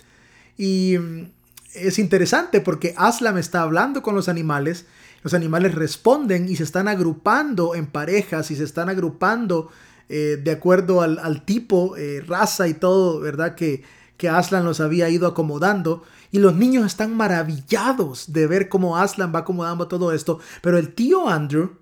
Y 0.57 0.97
mm, 0.97 1.31
es 1.73 1.99
interesante 1.99 2.61
porque 2.61 2.93
Aslan 2.97 3.37
está 3.37 3.61
hablando 3.61 4.03
con 4.03 4.15
los 4.15 4.29
animales, 4.29 4.85
los 5.23 5.33
animales 5.33 5.75
responden 5.75 6.47
y 6.47 6.55
se 6.55 6.63
están 6.63 6.87
agrupando 6.87 7.75
en 7.75 7.87
parejas 7.87 8.51
y 8.51 8.55
se 8.55 8.63
están 8.63 8.89
agrupando 8.89 9.69
eh, 10.13 10.35
de 10.35 10.51
acuerdo 10.51 11.01
al, 11.01 11.45
tipo, 11.45 11.95
eh, 11.95 12.21
raza 12.27 12.67
y 12.67 12.73
todo, 12.73 13.21
¿verdad? 13.21 13.55
Que, 13.55 13.81
que 14.17 14.27
Aslan 14.27 14.65
los 14.65 14.81
había 14.81 15.07
ido 15.07 15.25
acomodando. 15.25 16.03
Y 16.31 16.39
los 16.39 16.53
niños 16.53 16.85
están 16.85 17.15
maravillados 17.15 18.33
de 18.33 18.45
ver 18.45 18.67
cómo 18.67 18.97
Aslan 18.97 19.33
va 19.33 19.39
acomodando 19.39 19.87
todo 19.87 20.11
esto. 20.11 20.39
Pero 20.61 20.77
el 20.77 20.93
tío 20.93 21.29
Andrew 21.29 21.77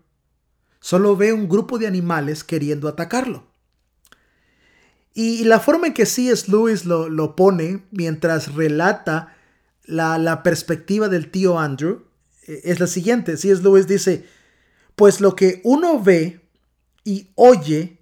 solo 0.80 1.18
ve 1.18 1.34
un 1.34 1.50
grupo 1.50 1.80
de 1.80 1.88
animales 1.88 2.44
queriendo 2.44 2.88
atacarlo. 2.88 3.48
Y, 5.15 5.44
la 5.46 5.60
forma 5.60 5.88
en 5.88 5.96
que 5.96 6.06
C.S. 6.06 6.52
Lewis 6.52 6.86
lo, 6.86 7.10
lo 7.10 7.36
pone 7.36 7.88
mientras 7.89 8.54
relata 8.54 9.36
la, 9.86 10.20
la, 10.20 10.44
perspectiva 10.44 11.10
del 11.10 11.32
tío 11.32 11.58
Andrew 11.58 12.04
eh, 12.46 12.62
es 12.63 12.80
la 12.80 12.86
siguiente. 12.86 13.38
C.S. 13.38 13.63
Lewis 13.63 13.88
dice, 13.88 14.28
pues 14.96 15.20
lo 15.20 15.36
que 15.36 15.62
uno 15.63 16.00
ve 16.00 16.48
y 17.04 17.32
oye 17.34 17.99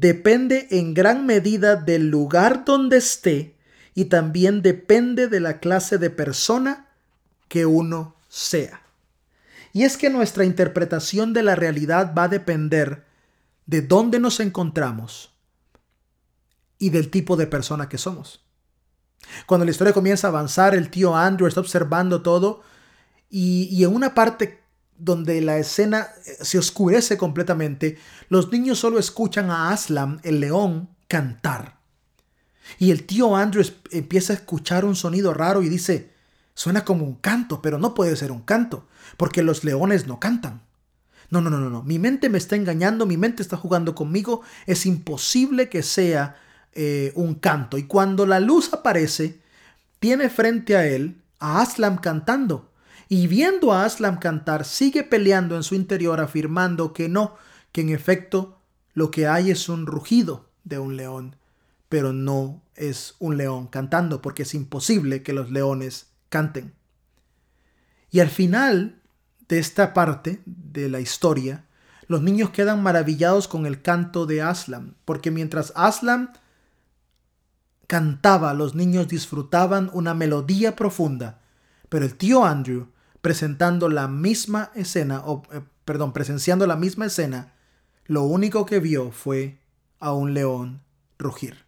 depende 0.00 0.68
en 0.70 0.92
gran 0.92 1.24
medida 1.24 1.76
del 1.76 2.08
lugar 2.08 2.64
donde 2.64 2.98
esté 2.98 3.56
y 3.94 4.06
también 4.06 4.60
depende 4.60 5.26
de 5.28 5.40
la 5.40 5.58
clase 5.58 5.96
de 5.96 6.10
persona 6.10 6.88
que 7.48 7.64
uno 7.64 8.14
sea. 8.28 8.82
Y 9.72 9.84
es 9.84 9.96
que 9.96 10.10
nuestra 10.10 10.44
interpretación 10.44 11.32
de 11.32 11.42
la 11.42 11.54
realidad 11.54 12.12
va 12.16 12.24
a 12.24 12.28
depender 12.28 13.04
de 13.64 13.82
dónde 13.82 14.20
nos 14.20 14.40
encontramos 14.40 15.32
y 16.78 16.90
del 16.90 17.10
tipo 17.10 17.36
de 17.36 17.46
persona 17.46 17.88
que 17.88 17.98
somos. 17.98 18.44
Cuando 19.46 19.64
la 19.64 19.70
historia 19.70 19.94
comienza 19.94 20.26
a 20.26 20.30
avanzar, 20.30 20.74
el 20.74 20.90
tío 20.90 21.16
Andrew 21.16 21.48
está 21.48 21.60
observando 21.60 22.22
todo 22.22 22.62
y, 23.30 23.82
en 23.82 23.94
una 23.94 24.14
parte 24.14 24.60
donde 24.98 25.40
la 25.40 25.58
escena 25.58 26.08
eh, 26.26 26.36
se 26.40 26.58
oscurece 26.58 27.16
completamente, 27.16 27.98
los 28.28 28.50
niños 28.50 28.78
solo 28.78 28.98
escuchan 28.98 29.50
a 29.50 29.70
Aslam, 29.70 30.20
el 30.22 30.40
león, 30.40 30.88
cantar. 31.08 31.76
Y 32.78 32.90
el 32.90 33.04
tío 33.04 33.36
Andrew 33.36 33.64
empieza 33.90 34.32
a 34.32 34.36
escuchar 34.36 34.84
un 34.84 34.96
sonido 34.96 35.32
raro 35.32 35.62
y 35.62 35.68
dice, 35.68 36.10
suena 36.54 36.84
como 36.84 37.04
un 37.04 37.14
canto, 37.14 37.62
pero 37.62 37.78
no 37.78 37.94
puede 37.94 38.16
ser 38.16 38.32
un 38.32 38.42
canto, 38.42 38.86
porque 39.16 39.42
los 39.42 39.64
leones 39.64 40.06
no 40.06 40.18
cantan. 40.18 40.62
No, 41.30 41.40
no, 41.40 41.50
no, 41.50 41.58
no, 41.58 41.70
no. 41.70 41.82
Mi 41.82 41.98
mente 41.98 42.28
me 42.28 42.38
está 42.38 42.56
engañando, 42.56 43.06
mi 43.06 43.16
mente 43.16 43.42
está 43.42 43.56
jugando 43.56 43.94
conmigo. 43.94 44.42
Es 44.66 44.86
imposible 44.86 45.68
que 45.68 45.82
sea 45.82 46.36
eh, 46.72 47.12
un 47.16 47.34
canto. 47.34 47.78
Y 47.78 47.84
cuando 47.84 48.26
la 48.26 48.38
luz 48.38 48.72
aparece, 48.72 49.40
tiene 49.98 50.28
frente 50.30 50.76
a 50.76 50.86
él 50.86 51.20
a 51.38 51.60
Aslam 51.60 51.98
cantando. 51.98 52.70
Y 53.08 53.28
viendo 53.28 53.72
a 53.72 53.84
Aslam 53.84 54.18
cantar, 54.18 54.64
sigue 54.64 55.04
peleando 55.04 55.56
en 55.56 55.62
su 55.62 55.74
interior, 55.74 56.20
afirmando 56.20 56.92
que 56.92 57.08
no, 57.08 57.36
que 57.72 57.82
en 57.82 57.90
efecto 57.90 58.60
lo 58.94 59.10
que 59.10 59.28
hay 59.28 59.50
es 59.50 59.68
un 59.68 59.86
rugido 59.86 60.48
de 60.64 60.78
un 60.78 60.96
león, 60.96 61.36
pero 61.88 62.12
no 62.12 62.62
es 62.74 63.14
un 63.18 63.36
león 63.36 63.68
cantando, 63.68 64.20
porque 64.22 64.42
es 64.42 64.54
imposible 64.54 65.22
que 65.22 65.32
los 65.32 65.50
leones 65.50 66.08
canten. 66.28 66.74
Y 68.10 68.20
al 68.20 68.28
final 68.28 69.00
de 69.48 69.58
esta 69.58 69.94
parte 69.94 70.42
de 70.44 70.88
la 70.88 71.00
historia, 71.00 71.66
los 72.08 72.22
niños 72.22 72.50
quedan 72.50 72.82
maravillados 72.82 73.48
con 73.48 73.66
el 73.66 73.82
canto 73.82 74.26
de 74.26 74.42
Aslam, 74.42 74.94
porque 75.04 75.30
mientras 75.30 75.72
Aslam 75.76 76.32
cantaba, 77.86 78.54
los 78.54 78.74
niños 78.74 79.08
disfrutaban 79.08 79.90
una 79.92 80.14
melodía 80.14 80.74
profunda, 80.74 81.40
pero 81.88 82.04
el 82.04 82.16
tío 82.16 82.44
Andrew, 82.44 82.88
presentando 83.26 83.88
la 83.88 84.06
misma 84.06 84.70
escena, 84.76 85.24
o 85.26 85.42
eh, 85.52 85.60
perdón, 85.84 86.12
presenciando 86.12 86.64
la 86.64 86.76
misma 86.76 87.06
escena, 87.06 87.54
lo 88.04 88.22
único 88.22 88.66
que 88.66 88.78
vio 88.78 89.10
fue 89.10 89.58
a 89.98 90.12
un 90.12 90.32
león 90.32 90.80
rugir. 91.18 91.64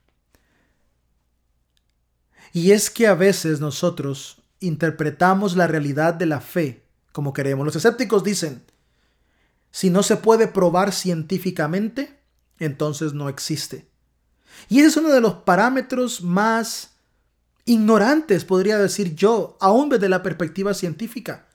Y 2.52 2.70
es 2.70 2.90
que 2.90 3.08
a 3.08 3.14
veces 3.14 3.58
nosotros 3.58 4.40
interpretamos 4.60 5.56
la 5.56 5.66
realidad 5.66 6.14
de 6.14 6.26
la 6.26 6.40
fe 6.40 6.84
como 7.10 7.32
queremos. 7.32 7.66
Los 7.66 7.74
escépticos 7.74 8.22
dicen, 8.22 8.62
si 9.72 9.90
no 9.90 10.04
se 10.04 10.16
puede 10.16 10.46
probar 10.46 10.92
científicamente, 10.92 12.20
entonces 12.60 13.14
no 13.14 13.28
existe. 13.28 13.88
Y 14.68 14.78
ese 14.78 14.86
es 14.90 14.96
uno 14.96 15.08
de 15.08 15.20
los 15.20 15.34
parámetros 15.34 16.22
más 16.22 16.90
ignorantes, 17.64 18.44
podría 18.44 18.78
decir 18.78 19.16
yo, 19.16 19.56
aún 19.60 19.88
desde 19.88 20.08
la 20.08 20.22
perspectiva 20.22 20.72
científica. 20.72 21.47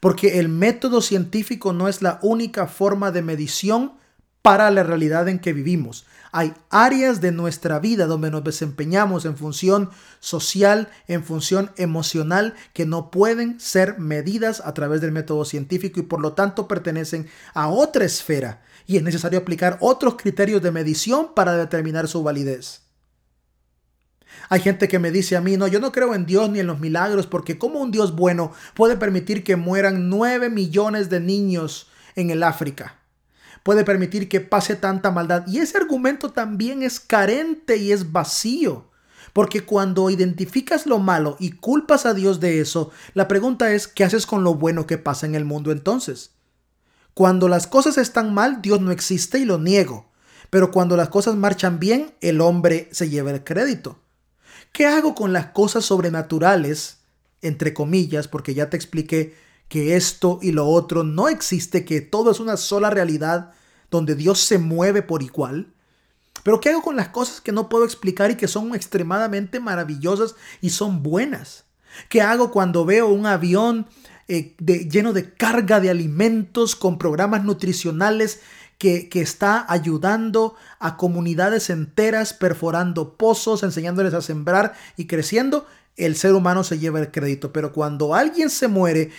Porque 0.00 0.38
el 0.40 0.48
método 0.48 1.02
científico 1.02 1.72
no 1.72 1.88
es 1.88 2.02
la 2.02 2.18
única 2.22 2.66
forma 2.66 3.10
de 3.10 3.22
medición 3.22 3.92
para 4.42 4.70
la 4.70 4.82
realidad 4.82 5.28
en 5.28 5.38
que 5.38 5.52
vivimos. 5.52 6.06
Hay 6.32 6.54
áreas 6.70 7.20
de 7.20 7.32
nuestra 7.32 7.78
vida 7.78 8.06
donde 8.06 8.30
nos 8.30 8.44
desempeñamos 8.44 9.24
en 9.24 9.36
función 9.36 9.90
social, 10.20 10.88
en 11.08 11.24
función 11.24 11.72
emocional, 11.76 12.54
que 12.72 12.86
no 12.86 13.10
pueden 13.10 13.60
ser 13.60 13.98
medidas 13.98 14.62
a 14.64 14.72
través 14.72 15.00
del 15.00 15.12
método 15.12 15.44
científico 15.44 16.00
y 16.00 16.04
por 16.04 16.20
lo 16.20 16.32
tanto 16.32 16.68
pertenecen 16.68 17.28
a 17.52 17.68
otra 17.68 18.04
esfera 18.04 18.62
y 18.86 18.96
es 18.96 19.02
necesario 19.02 19.40
aplicar 19.40 19.76
otros 19.80 20.16
criterios 20.16 20.62
de 20.62 20.70
medición 20.70 21.34
para 21.34 21.56
determinar 21.56 22.08
su 22.08 22.22
validez. 22.22 22.89
Hay 24.50 24.60
gente 24.60 24.86
que 24.88 24.98
me 24.98 25.10
dice 25.10 25.36
a 25.36 25.40
mí, 25.40 25.56
no, 25.56 25.66
yo 25.66 25.80
no 25.80 25.92
creo 25.92 26.14
en 26.14 26.26
Dios 26.26 26.50
ni 26.50 26.60
en 26.60 26.66
los 26.66 26.80
milagros 26.80 27.26
porque 27.26 27.56
como 27.56 27.80
un 27.80 27.90
Dios 27.90 28.14
bueno 28.14 28.52
puede 28.74 28.98
permitir 28.98 29.42
que 29.44 29.56
mueran 29.56 30.10
9 30.10 30.50
millones 30.50 31.08
de 31.08 31.20
niños 31.20 31.88
en 32.16 32.28
el 32.28 32.42
África 32.42 33.00
puede 33.62 33.84
permitir 33.84 34.28
que 34.28 34.40
pase 34.40 34.76
tanta 34.76 35.10
maldad. 35.10 35.46
Y 35.46 35.58
ese 35.58 35.78
argumento 35.78 36.30
también 36.30 36.82
es 36.82 37.00
carente 37.00 37.76
y 37.76 37.92
es 37.92 38.12
vacío. 38.12 38.88
Porque 39.32 39.64
cuando 39.64 40.10
identificas 40.10 40.86
lo 40.86 40.98
malo 40.98 41.36
y 41.38 41.52
culpas 41.52 42.04
a 42.04 42.14
Dios 42.14 42.40
de 42.40 42.60
eso, 42.60 42.90
la 43.14 43.28
pregunta 43.28 43.72
es, 43.72 43.86
¿qué 43.86 44.02
haces 44.02 44.26
con 44.26 44.42
lo 44.42 44.54
bueno 44.54 44.86
que 44.86 44.98
pasa 44.98 45.26
en 45.26 45.36
el 45.36 45.44
mundo 45.44 45.70
entonces? 45.70 46.32
Cuando 47.14 47.48
las 47.48 47.66
cosas 47.66 47.96
están 47.98 48.34
mal, 48.34 48.60
Dios 48.60 48.80
no 48.80 48.90
existe 48.90 49.38
y 49.38 49.44
lo 49.44 49.58
niego. 49.58 50.10
Pero 50.48 50.72
cuando 50.72 50.96
las 50.96 51.10
cosas 51.10 51.36
marchan 51.36 51.78
bien, 51.78 52.12
el 52.20 52.40
hombre 52.40 52.88
se 52.90 53.08
lleva 53.08 53.30
el 53.30 53.44
crédito. 53.44 54.00
¿Qué 54.72 54.86
hago 54.86 55.14
con 55.14 55.32
las 55.32 55.46
cosas 55.46 55.84
sobrenaturales? 55.84 56.98
Entre 57.42 57.74
comillas, 57.74 58.28
porque 58.28 58.54
ya 58.54 58.70
te 58.70 58.76
expliqué 58.76 59.34
que 59.68 59.96
esto 59.96 60.38
y 60.42 60.52
lo 60.52 60.66
otro 60.66 61.04
no 61.04 61.28
existe, 61.28 61.84
que 61.84 62.00
todo 62.00 62.30
es 62.30 62.40
una 62.40 62.56
sola 62.56 62.90
realidad 62.90 63.52
donde 63.90 64.14
Dios 64.14 64.40
se 64.40 64.58
mueve 64.58 65.02
por 65.02 65.22
igual. 65.22 65.72
Pero 66.42 66.60
¿qué 66.60 66.70
hago 66.70 66.82
con 66.82 66.96
las 66.96 67.08
cosas 67.08 67.40
que 67.40 67.52
no 67.52 67.68
puedo 67.68 67.84
explicar 67.84 68.30
y 68.30 68.36
que 68.36 68.48
son 68.48 68.74
extremadamente 68.74 69.60
maravillosas 69.60 70.34
y 70.60 70.70
son 70.70 71.02
buenas? 71.02 71.64
¿Qué 72.08 72.22
hago 72.22 72.50
cuando 72.50 72.84
veo 72.84 73.08
un 73.08 73.26
avión 73.26 73.86
eh, 74.28 74.54
lleno 74.58 75.12
de 75.12 75.34
carga 75.34 75.80
de 75.80 75.90
alimentos 75.90 76.76
con 76.76 76.98
programas 76.98 77.44
nutricionales 77.44 78.40
que, 78.80 79.10
está 79.12 79.66
ayudando 79.68 80.54
a 80.78 80.96
comunidades 80.96 81.68
enteras 81.68 82.32
perforando 82.32 83.14
pozos, 83.18 83.62
enseñándoles 83.62 84.14
a 84.14 84.22
sembrar 84.22 84.72
y 84.96 85.06
creciendo? 85.06 85.66
El 85.98 86.16
ser 86.16 86.32
humano 86.32 86.64
se 86.64 86.78
lleva 86.78 86.98
el 86.98 87.10
crédito. 87.10 87.52
Pero 87.52 87.74
cuando 87.74 88.14
alguien 88.14 88.48
se 88.48 88.68
muere, 88.68 89.10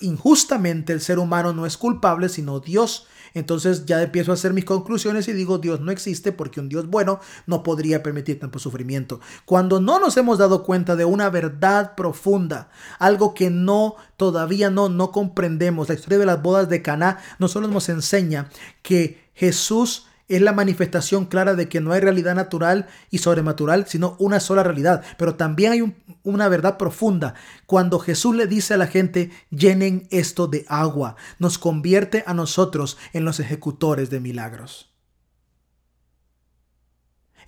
injustamente 0.00 0.94
el 0.94 1.02
ser 1.02 1.18
humano 1.18 1.52
no 1.52 1.66
es 1.66 1.76
culpable, 1.76 2.30
sino 2.30 2.60
Dios. 2.60 3.08
Entonces 3.34 3.86
ya 3.86 4.02
empiezo 4.02 4.30
a 4.30 4.34
hacer 4.34 4.52
mis 4.52 4.64
conclusiones 4.64 5.28
y 5.28 5.32
digo, 5.32 5.58
Dios 5.58 5.80
no 5.80 5.92
existe 5.92 6.32
porque 6.32 6.60
un 6.60 6.68
Dios 6.68 6.86
bueno 6.88 7.20
no 7.46 7.62
podría 7.62 8.02
permitir 8.02 8.40
tanto 8.40 8.58
sufrimiento. 8.58 9.20
Cuando 9.44 9.80
no 9.80 10.00
nos 10.00 10.16
hemos 10.16 10.38
dado 10.38 10.62
cuenta 10.62 10.96
de 10.96 11.04
una 11.04 11.30
verdad 11.30 11.94
profunda, 11.94 12.70
algo 12.98 13.34
que 13.34 13.50
no 13.50 13.96
todavía 14.16 14.70
no 14.70 14.88
no 14.88 15.12
comprendemos, 15.12 15.88
la 15.88 15.94
historia 15.94 16.18
de 16.18 16.26
las 16.26 16.42
bodas 16.42 16.68
de 16.68 16.82
Caná 16.82 17.18
no 17.38 17.48
solo 17.48 17.68
nos 17.68 17.88
enseña 17.88 18.50
que 18.82 19.30
Jesús 19.34 20.06
es 20.30 20.40
la 20.40 20.52
manifestación 20.52 21.26
clara 21.26 21.56
de 21.56 21.68
que 21.68 21.80
no 21.80 21.90
hay 21.90 22.00
realidad 22.00 22.36
natural 22.36 22.86
y 23.10 23.18
sobrenatural, 23.18 23.86
sino 23.88 24.14
una 24.20 24.38
sola 24.38 24.62
realidad. 24.62 25.02
Pero 25.18 25.34
también 25.34 25.72
hay 25.72 25.94
una 26.22 26.48
verdad 26.48 26.78
profunda. 26.78 27.34
Cuando 27.66 27.98
Jesús 27.98 28.36
le 28.36 28.46
dice 28.46 28.74
a 28.74 28.76
la 28.76 28.86
gente, 28.86 29.32
llenen 29.50 30.06
esto 30.12 30.46
de 30.46 30.64
agua, 30.68 31.16
nos 31.40 31.58
convierte 31.58 32.22
a 32.28 32.34
nosotros 32.34 32.96
en 33.12 33.24
los 33.24 33.40
ejecutores 33.40 34.08
de 34.08 34.20
milagros. 34.20 34.94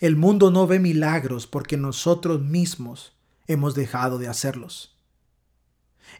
El 0.01 0.17
mundo 0.17 0.51
no 0.51 0.67
ve 0.67 0.81
milagros 0.81 1.47
porque 1.47 1.77
nosotros 1.77 2.43
mismos 2.43 3.17
hemos 3.47 3.77
dejado 3.77 4.19
de 4.19 4.27
hacerlos. 4.27 4.99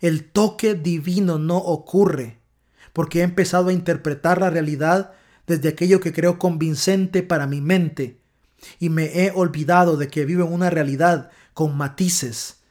El 0.01 0.31
toque 0.31 0.77
divino 0.77 1.41
no 1.41 1.57
ocurre 1.57 2.39
porque 2.93 3.19
he 3.19 3.23
empezado 3.23 3.71
a 3.71 3.73
interpretar 3.73 4.41
la 4.41 4.51
realidad 4.51 5.13
desde 5.53 5.69
aquello 5.69 6.01
que 6.01 6.15
creo 6.15 6.39
convincente 6.39 7.23
para 7.23 7.47
mi 7.47 7.61
mente 7.61 8.21
y 8.79 8.89
me 8.89 9.25
he 9.25 9.33
olvidado 9.33 9.99
de 9.99 10.09
que 10.09 10.25
vivo 10.25 10.47
en 10.47 10.53
una 10.53 10.71
realidad 10.71 11.31
con 11.53 11.77
matices 11.77 12.63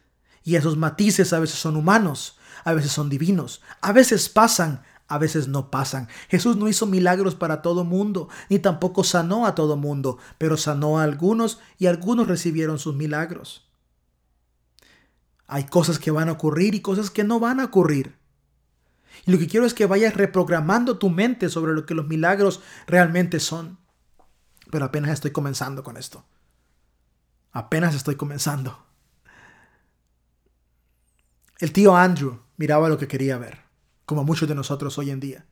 y 0.43 0.55
esos 0.55 0.77
matices 0.77 1.31
a 1.33 1.39
veces 1.39 1.59
son 1.59 1.75
humanos, 1.75 2.39
a 2.63 2.73
veces 2.73 2.91
son 2.91 3.07
divinos, 3.09 3.61
a 3.81 3.91
veces 3.91 4.29
pasan, 4.29 4.81
a 5.07 5.19
veces 5.19 5.47
no 5.47 5.69
pasan. 5.69 6.07
Jesús 6.27 6.57
no 6.57 6.67
hizo 6.67 6.87
milagros 6.87 7.35
para 7.35 7.61
todo 7.61 7.83
mundo, 7.83 8.29
ni 8.49 8.57
tampoco 8.57 9.03
sanó 9.03 9.45
a 9.45 9.53
todo 9.53 9.77
mundo, 9.77 10.17
pero 10.39 10.57
sanó 10.57 10.99
a 10.99 11.03
algunos 11.03 11.59
y 11.77 11.85
algunos 11.85 12.27
recibieron 12.27 12.79
sus 12.79 12.95
milagros. 12.95 13.67
Hay 15.45 15.65
cosas 15.65 15.99
que 15.99 16.09
van 16.09 16.29
a 16.29 16.31
ocurrir 16.31 16.73
y 16.73 16.81
cosas 16.81 17.11
que 17.11 17.23
no 17.23 17.39
van 17.39 17.59
a 17.59 17.65
ocurrir. 17.65 18.20
Y 19.25 19.31
lo 19.31 19.37
que 19.37 19.47
quiero 19.47 19.65
es 19.65 19.73
que 19.73 19.85
vayas 19.85 20.15
reprogramando 20.15 20.97
tu 20.97 21.09
mente 21.09 21.49
sobre 21.49 21.73
lo 21.73 21.85
que 21.85 21.93
los 21.93 22.07
milagros 22.07 22.61
realmente 22.87 23.39
son. 23.39 23.79
Pero 24.71 24.85
apenas 24.85 25.11
estoy 25.11 25.31
comenzando 25.31 25.83
con 25.83 25.97
esto. 25.97 26.25
Apenas 27.51 27.95
estoy 27.95 28.15
comenzando. 28.15 28.85
El 31.59 31.73
tío 31.73 31.95
Andrew 31.95 32.41
miraba 32.57 32.89
lo 32.89 32.97
que 32.97 33.07
quería 33.07 33.37
ver, 33.37 33.59
como 34.05 34.23
muchos 34.23 34.49
de 34.49 34.55
nosotros 34.55 34.97
hoy 34.97 35.11
en 35.11 35.19
día. 35.19 35.45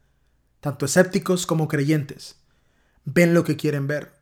Tanto 0.59 0.85
escépticos 0.85 1.45
como 1.45 1.67
creyentes 1.67 2.39
ven 3.13 3.33
lo 3.33 3.43
que 3.43 3.57
quieren 3.57 3.87
ver. 3.87 4.13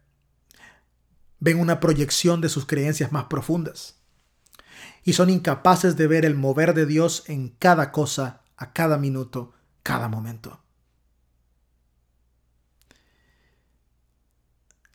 Ven 1.39 1.59
una 1.59 1.79
proyección 1.79 2.41
de 2.41 2.49
sus 2.49 2.65
creencias 2.65 3.11
más 3.11 3.25
profundas. 3.25 3.99
Y 5.03 5.13
son 5.13 5.29
incapaces 5.29 5.95
de 5.95 6.07
ver 6.07 6.25
el 6.25 6.35
mover 6.35 6.73
de 6.73 6.85
Dios 6.85 7.23
en 7.27 7.49
cada 7.49 7.91
cosa, 7.91 8.41
a 8.57 8.73
cada 8.73 8.97
minuto, 8.97 9.53
cada 9.83 10.09
momento. 10.09 10.59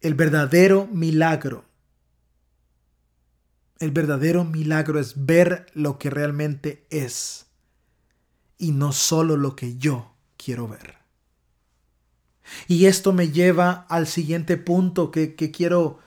El 0.01 0.15
verdadero 0.15 0.87
milagro 0.87 1.65
el 3.83 3.91
verdadero 3.91 4.45
milagro 4.45 5.01
es 5.01 5.27
ver 5.27 5.67
lo 5.75 5.99
que 5.99 6.09
realmente 6.09 6.87
es 6.91 7.47
y 8.57 8.71
no 8.71 8.93
solo 8.93 9.37
lo 9.37 9.57
que 9.57 9.77
yo 9.77 10.15
quiero 10.37 10.69
ver. 10.69 10.99
Y 12.69 12.87
esto 12.87 13.13
me 13.13 13.31
lleva 13.31 13.87
al 13.89 14.07
siguiente 14.07 14.57
punto 14.57 15.11
que, 15.11 15.35
quiero 15.35 15.99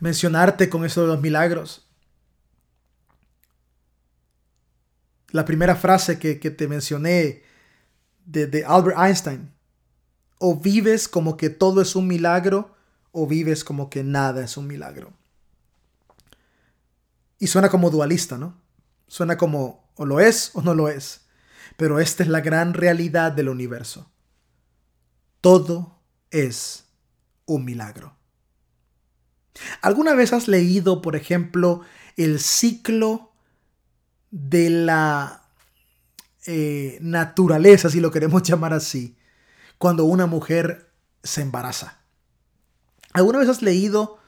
mencionarte 0.00 0.68
con 0.68 0.84
eso 0.84 1.00
de 1.00 1.06
los 1.06 1.22
milagros. 1.22 1.83
La 5.34 5.44
primera 5.44 5.74
frase 5.74 6.20
que, 6.20 6.36
te 6.36 6.68
mencioné 6.68 7.42
de, 8.24 8.46
de 8.46 8.64
Albert 8.64 8.96
Einstein. 8.96 9.50
O 10.38 10.54
vives 10.54 11.08
como 11.08 11.36
que 11.36 11.50
todo 11.50 11.82
es 11.82 11.96
un 11.96 12.06
milagro 12.06 12.76
o 13.10 13.26
vives 13.26 13.64
como 13.64 13.90
que 13.90 14.04
nada 14.04 14.44
es 14.44 14.56
un 14.56 14.68
milagro. 14.68 15.12
Y 17.40 17.48
suena 17.48 17.68
como 17.68 17.90
dualista, 17.90 18.38
¿no? 18.38 18.56
Suena 19.08 19.36
como 19.36 19.90
o 19.96 20.06
lo 20.06 20.20
es 20.20 20.52
o 20.54 20.62
no 20.62 20.72
lo 20.72 20.88
es. 20.88 21.22
Pero 21.76 21.98
esta 21.98 22.22
es 22.22 22.28
la 22.28 22.40
gran 22.40 22.72
realidad 22.72 23.32
del 23.32 23.48
universo. 23.48 24.08
Todo 25.40 25.98
es 26.30 26.84
un 27.44 27.64
milagro. 27.64 28.16
¿Alguna 29.82 30.14
vez 30.14 30.32
has 30.32 30.46
leído, 30.46 31.02
por 31.02 31.16
ejemplo, 31.16 31.80
el 32.16 32.38
ciclo 32.38 33.33
de 34.34 34.68
la 34.70 35.42
eh, 36.46 36.98
naturaleza, 37.00 37.88
si 37.88 38.00
lo 38.00 38.10
queremos 38.10 38.42
llamar 38.48 38.72
así, 38.72 39.16
cuando 39.78 40.04
una 40.04 40.26
mujer 40.26 40.90
se 41.22 41.42
embaraza? 41.42 42.00
¿Alguna 43.12 43.38
vez 43.38 43.48
has 43.48 43.62
leído 43.62 44.18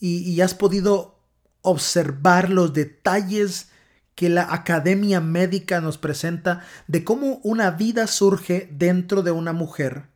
y, 0.00 0.18
y 0.18 0.40
has 0.40 0.54
podido 0.54 1.18
observar 1.60 2.48
los 2.48 2.72
detalles 2.72 3.68
que 4.14 4.28
la 4.28 4.52
academia 4.54 5.20
médica 5.20 5.80
nos 5.80 5.98
presenta 5.98 6.64
de 6.86 7.04
cómo 7.04 7.40
una 7.42 7.70
vida 7.70 8.06
surge 8.06 8.68
dentro 8.72 9.22
de 9.22 9.32
una 9.32 9.52
mujer 9.52 10.12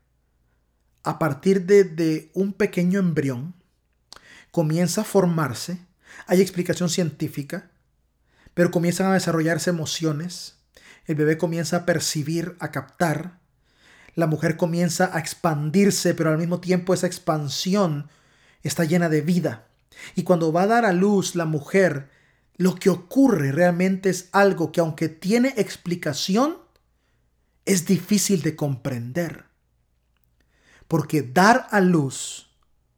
a 1.07 1.21
partir 1.21 1.67
de, 1.67 2.33
un 2.35 2.53
pequeño 2.53 2.99
embrión, 2.99 3.55
comienza 4.51 5.03
a 5.03 5.05
formarse, 5.05 5.79
hay 6.27 6.41
explicación 6.41 6.89
científica, 6.89 7.71
pero 8.57 8.71
comienzan 8.71 9.09
a 9.09 9.13
desarrollarse 9.13 9.69
emociones, 9.69 10.57
el 11.05 11.15
bebé 11.15 11.37
comienza 11.37 11.77
a 11.77 11.85
percibir, 11.85 12.57
a 12.59 12.71
captar, 12.71 13.39
la 14.15 14.27
mujer 14.27 14.57
comienza 14.57 15.15
a 15.15 15.19
expandirse, 15.19 16.15
pero 16.15 16.31
al 16.31 16.39
mismo 16.39 16.59
tiempo 16.59 16.95
esa 16.95 17.07
expansión 17.07 18.09
está 18.63 18.85
llena 18.85 19.11
de 19.11 19.21
vida. 19.21 19.67
Y 20.15 20.23
cuando 20.23 20.55
va 20.55 20.63
a 20.63 20.69
dar 20.69 20.87
a 20.87 20.95
luz 20.95 21.35
la 21.35 21.45
mujer, 21.45 22.09
lo 22.57 22.77
que 22.77 22.89
ocurre 22.89 23.53
realmente 23.53 24.09
es 24.09 24.31
algo 24.33 24.73
que 24.73 24.81
aunque 24.81 25.11
tiene 25.11 25.53
explicación, 25.59 26.57
es 27.67 27.85
difícil 27.85 28.41
de 28.41 28.57
comprender. 28.57 29.45
Porque 30.89 31.21
dar 31.21 31.67
a 31.73 31.81
luz 31.83 32.49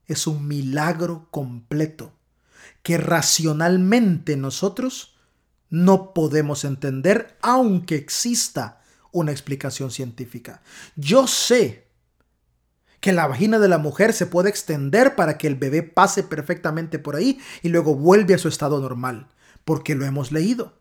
es 0.07 0.29
un 0.29 0.47
milagro 0.47 1.27
completo 1.33 2.13
que 2.85 2.97
racionalmente 2.97 4.37
nosotros 4.37 5.18
no 5.71 6.15
podemos 6.15 6.65
entender 6.65 7.37
aunque 7.43 7.97
exista 7.97 8.81
una 9.13 9.33
explicación 9.33 9.91
científica. 9.91 10.63
Yo 10.97 11.27
sé 11.27 11.89
que 13.01 13.13
la 13.13 13.27
vagina 13.27 13.59
de 13.59 13.69
la 13.69 13.79
mujer 13.79 14.13
se 14.13 14.27
puede 14.27 14.49
extender 14.49 15.15
para 15.15 15.39
que 15.39 15.47
el 15.47 15.55
bebé 15.55 15.83
pase 15.83 16.23
perfectamente 16.23 16.99
por 16.99 17.17
ahí 17.17 17.41
y 17.63 17.69
luego 17.69 17.95
vuelve 17.95 18.35
a 18.35 18.39
su 18.39 18.49
estado 18.49 18.81
normal, 18.81 19.29
porque 19.65 19.95
lo 19.95 20.05
hemos 20.05 20.33
leído. 20.33 20.79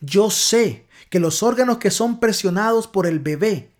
Yo 0.00 0.30
sé 0.30 0.86
que 1.10 1.20
los 1.20 1.42
órganos 1.42 1.78
que 1.78 1.90
son 1.90 2.20
presionados 2.20 2.86
por 2.86 3.06
el 3.06 3.20
bebé 3.20 3.72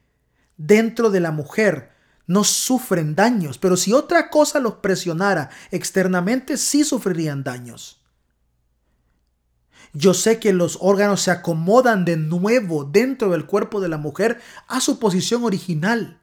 dentro 0.56 1.10
de 1.10 1.20
la 1.20 1.30
mujer 1.30 1.92
no 2.26 2.44
sufren 2.44 3.14
daños, 3.14 3.58
pero 3.58 3.76
si 3.76 3.92
otra 3.92 4.30
cosa 4.30 4.60
los 4.60 4.74
presionara 4.76 5.50
externamente, 5.70 6.56
sí 6.56 6.84
sufrirían 6.84 7.42
daños. 7.42 7.97
Yo 9.92 10.14
sé 10.14 10.38
que 10.38 10.52
los 10.52 10.78
órganos 10.80 11.22
se 11.22 11.30
acomodan 11.30 12.04
de 12.04 12.16
nuevo 12.16 12.84
dentro 12.84 13.30
del 13.30 13.46
cuerpo 13.46 13.80
de 13.80 13.88
la 13.88 13.98
mujer 13.98 14.40
a 14.66 14.80
su 14.80 14.98
posición 14.98 15.44
original. 15.44 16.20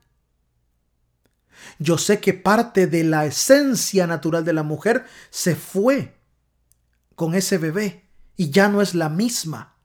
Yo 1.80 1.98
sé 1.98 2.20
que 2.20 2.34
parte 2.34 2.88
de 2.88 3.04
la 3.04 3.26
esencia 3.26 4.08
natural 4.08 4.46
de 4.46 4.54
la 4.54 4.64
mujer 4.64 5.06
se 5.30 5.56
fue 5.56 6.16
con 7.16 7.34
ese 7.34 7.58
bebé 7.58 8.10
y 8.36 8.52
ya 8.52 8.70
no 8.70 8.82
es 8.82 8.94
la 8.94 9.10
misma. 9.10 9.78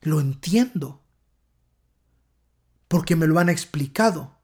Lo 0.00 0.20
entiendo. 0.20 1.02
Porque 2.88 3.16
me 3.16 3.26
lo 3.26 3.38
han 3.38 3.48
explicado. 3.48 4.38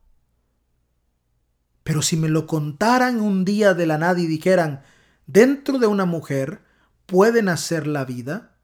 Pero 1.83 2.03
si 2.03 2.17
me 2.17 2.29
lo 2.29 2.47
contaran 2.47 3.21
un 3.21 3.45
día 3.45 3.75
de 3.75 3.87
la 3.87 3.99
nada 3.99 4.21
y 4.21 4.27
dijeran, 4.27 4.83
dentro 5.27 5.79
de 5.79 5.87
una 5.87 6.05
mujer 6.05 6.63
puede 7.11 7.43
nacer 7.43 7.89
la 7.89 8.05
vida, 8.05 8.57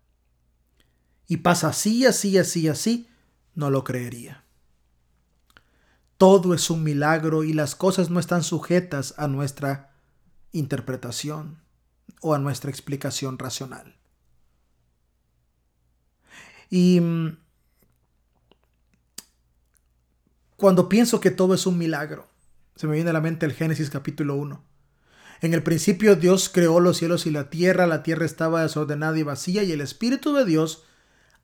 y 1.26 1.38
pasa 1.38 1.68
así, 1.68 2.06
así, 2.06 2.38
así, 2.38 2.68
así, 2.68 3.08
no 3.56 3.70
lo 3.70 3.82
creería. 3.82 4.44
Todo 6.16 6.54
es 6.54 6.70
un 6.70 6.84
milagro 6.84 7.42
y 7.42 7.52
las 7.52 7.74
cosas 7.74 8.08
no 8.08 8.20
están 8.20 8.44
sujetas 8.44 9.14
a 9.18 9.26
nuestra 9.26 9.92
interpretación 10.52 11.58
o 12.20 12.34
a 12.34 12.38
nuestra 12.38 12.70
explicación 12.70 13.36
racional. 13.36 13.96
Y 16.70 17.00
mm, 17.00 17.36
cuando 20.56 20.88
pienso 20.88 21.18
que 21.20 21.32
todo 21.32 21.52
es 21.52 21.66
un 21.66 21.78
milagro, 21.78 22.28
se 22.76 22.86
me 22.86 22.94
viene 22.94 23.10
a 23.10 23.12
la 23.12 23.20
mente 23.20 23.44
el 23.44 23.54
Génesis 23.54 23.90
capítulo 23.90 24.36
1. 24.36 24.75
En 25.40 25.54
el 25.54 25.62
principio 25.62 26.16
Dios 26.16 26.48
creó 26.48 26.80
los 26.80 26.96
cielos 26.96 27.26
y 27.26 27.30
la 27.30 27.50
tierra, 27.50 27.86
la 27.86 28.02
tierra 28.02 28.24
estaba 28.24 28.62
desordenada 28.62 29.18
y 29.18 29.22
vacía 29.22 29.62
y 29.62 29.72
el 29.72 29.80
Espíritu 29.80 30.32
de 30.34 30.44
Dios 30.44 30.84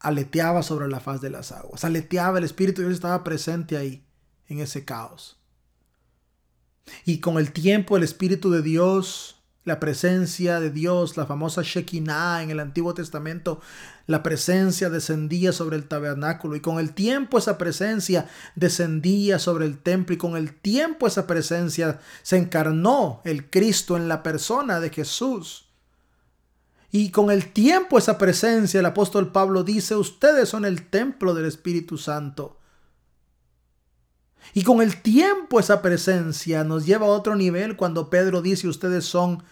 aleteaba 0.01 0.63
sobre 0.63 0.89
la 0.89 1.01
faz 1.01 1.21
de 1.21 1.31
las 1.31 1.53
aguas. 1.53 1.85
Aleteaba, 1.85 2.39
el 2.39 2.45
Espíritu 2.45 2.81
de 2.81 2.89
Dios 2.89 2.97
estaba 2.97 3.23
presente 3.25 3.77
ahí 3.77 4.05
en 4.49 4.61
ese 4.61 4.85
caos. 4.85 5.39
Y 7.05 7.21
con 7.21 7.39
el 7.39 7.53
tiempo 7.53 7.97
el 7.97 8.03
Espíritu 8.03 8.51
de 8.51 8.63
Dios, 8.63 9.42
la 9.65 9.79
presencia 9.79 10.59
de 10.59 10.71
Dios, 10.71 11.17
la 11.17 11.27
famosa 11.27 11.63
Shekinah 11.63 12.43
en 12.43 12.51
el 12.51 12.59
Antiguo 12.59 12.95
Testamento, 12.95 13.61
la 14.07 14.23
presencia 14.23 14.91
descendía 14.91 15.53
sobre 15.53 15.77
el 15.77 15.85
tabernáculo 15.85 16.57
y 16.57 16.61
con 16.61 16.81
el 16.81 16.93
tiempo 16.93 17.39
esa 17.39 17.59
presencia 17.59 18.29
descendía 18.57 19.39
sobre 19.39 19.67
el 19.67 19.79
templo 19.79 20.15
y 20.15 20.19
con 20.19 20.37
el 20.37 20.53
tiempo 20.53 21.07
esa 21.07 21.27
presencia 21.27 22.01
se 22.23 22.39
encarnó 22.39 23.21
el 23.25 23.49
Cristo 23.51 23.97
en 23.97 24.09
la 24.09 24.23
persona 24.23 24.81
de 24.81 24.91
Jesús. 24.91 25.69
Y 26.91 27.11
con 27.11 27.31
el 27.31 27.53
tiempo 27.53 27.97
esa 27.97 28.19
presencia, 28.19 28.81
el 28.81 28.87
apóstol 28.87 29.33
Pablo 29.33 29.65
dice, 29.65 29.95
ustedes 29.95 30.49
son 30.49 30.65
el 30.65 30.89
templo 30.89 31.33
del 31.35 31.47
Espíritu 31.47 31.97
Santo. 31.97 32.59
Y 34.55 34.65
con 34.65 34.83
el 34.83 35.01
tiempo 35.01 35.61
esa 35.61 35.83
presencia 35.83 36.65
nos 36.65 36.87
lleva 36.87 37.07
a 37.07 37.11
otro 37.11 37.37
nivel 37.37 37.77
cuando 37.77 38.11
Pedro 38.11 38.43
dice 38.43 38.69
ustedes 38.69 39.05
son 39.05 39.43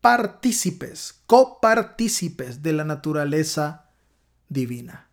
partícipes, 0.00 1.22
copartícipes 1.26 2.62
de 2.62 2.72
la 2.72 2.84
naturaleza 2.84 3.90
divina. 4.48 5.10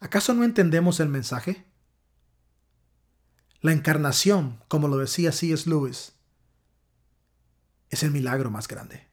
¿Acaso 0.00 0.34
no 0.34 0.44
entendemos 0.44 1.00
el 1.00 1.08
mensaje? 1.08 1.66
La 3.60 3.72
encarnación, 3.72 4.62
como 4.68 4.88
lo 4.88 4.98
decía 4.98 5.32
C.S. 5.32 5.68
Lewis, 5.68 6.12
es 7.90 8.02
el 8.02 8.10
milagro 8.10 8.50
más 8.50 8.68
grande. 8.68 9.06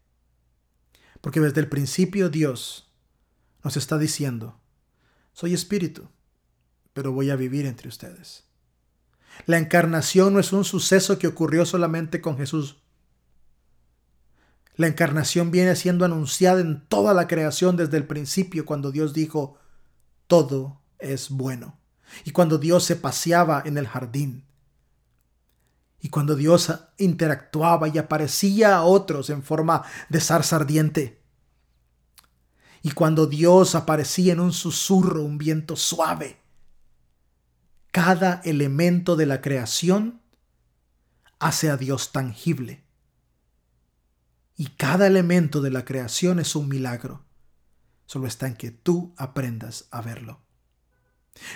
Porque 1.22 1.40
desde 1.40 1.62
el 1.62 1.70
principio 1.70 2.30
Dios 2.30 2.92
nos 3.64 3.78
está 3.78 3.98
diciendo, 3.98 4.60
soy 5.32 5.54
espíritu 5.54 6.10
pero 6.94 7.12
voy 7.12 7.30
a 7.30 7.36
vivir 7.36 7.66
entre 7.66 7.90
ustedes. 7.90 8.46
La 9.46 9.58
encarnación 9.58 10.34
no 10.34 10.40
es 10.40 10.54
un 10.54 10.64
suceso 10.64 11.18
que 11.18 11.28
ocurrió 11.28 11.66
solamente 11.66 12.22
con 12.22 12.38
Jesús. 12.38 12.78
La 14.76 14.88
encarnación 14.88 15.52
viene 15.52 15.76
siendo 15.76 16.06
anunciada 16.06 16.62
en 16.62 16.86
toda 16.88 17.14
la 17.14 17.28
creación 17.28 17.76
desde 17.78 17.98
el 17.98 18.08
principio 18.08 18.66
cuando 18.66 18.92
Dios 18.92 19.14
dijo, 19.14 19.58
todo 20.28 20.82
es 21.00 21.30
bueno. 21.30 21.80
Y 22.26 22.32
cuando 22.32 22.58
Dios 22.58 22.84
se 22.84 22.96
paseaba 22.96 23.62
en 23.66 23.78
el 23.78 23.88
jardín. 23.88 24.46
Y 26.00 26.10
cuando 26.10 26.36
Dios 26.36 26.72
interactuaba 26.98 27.88
y 27.88 27.98
aparecía 27.98 28.76
a 28.76 28.84
otros 28.84 29.30
en 29.30 29.42
forma 29.42 29.84
de 30.10 30.20
zarza 30.20 30.58
ardiente. 30.58 31.22
Y 32.82 32.92
cuando 32.92 33.26
Dios 33.26 33.76
aparecía 33.76 34.34
en 34.34 34.42
un 34.42 34.52
susurro, 34.52 35.24
un 35.24 35.38
viento 35.38 35.76
suave. 35.76 36.43
Cada 37.94 38.42
elemento 38.44 39.16
de 39.16 39.28
la 39.28 39.40
creación 39.40 40.20
hace 41.38 41.70
a 41.70 41.78
Dios 41.78 42.12
tangible. 42.12 42.84
Y 44.58 44.70
cada 44.70 45.06
elemento 45.06 45.62
de 45.62 45.70
la 45.70 45.86
creación 45.86 46.40
es 46.40 46.56
un 46.56 46.68
milagro. 46.70 47.24
Solo 48.08 48.26
está 48.26 48.48
en 48.48 48.56
que 48.56 48.72
tú 48.72 49.14
aprendas 49.16 49.90
a 49.92 50.02
verlo. 50.02 50.42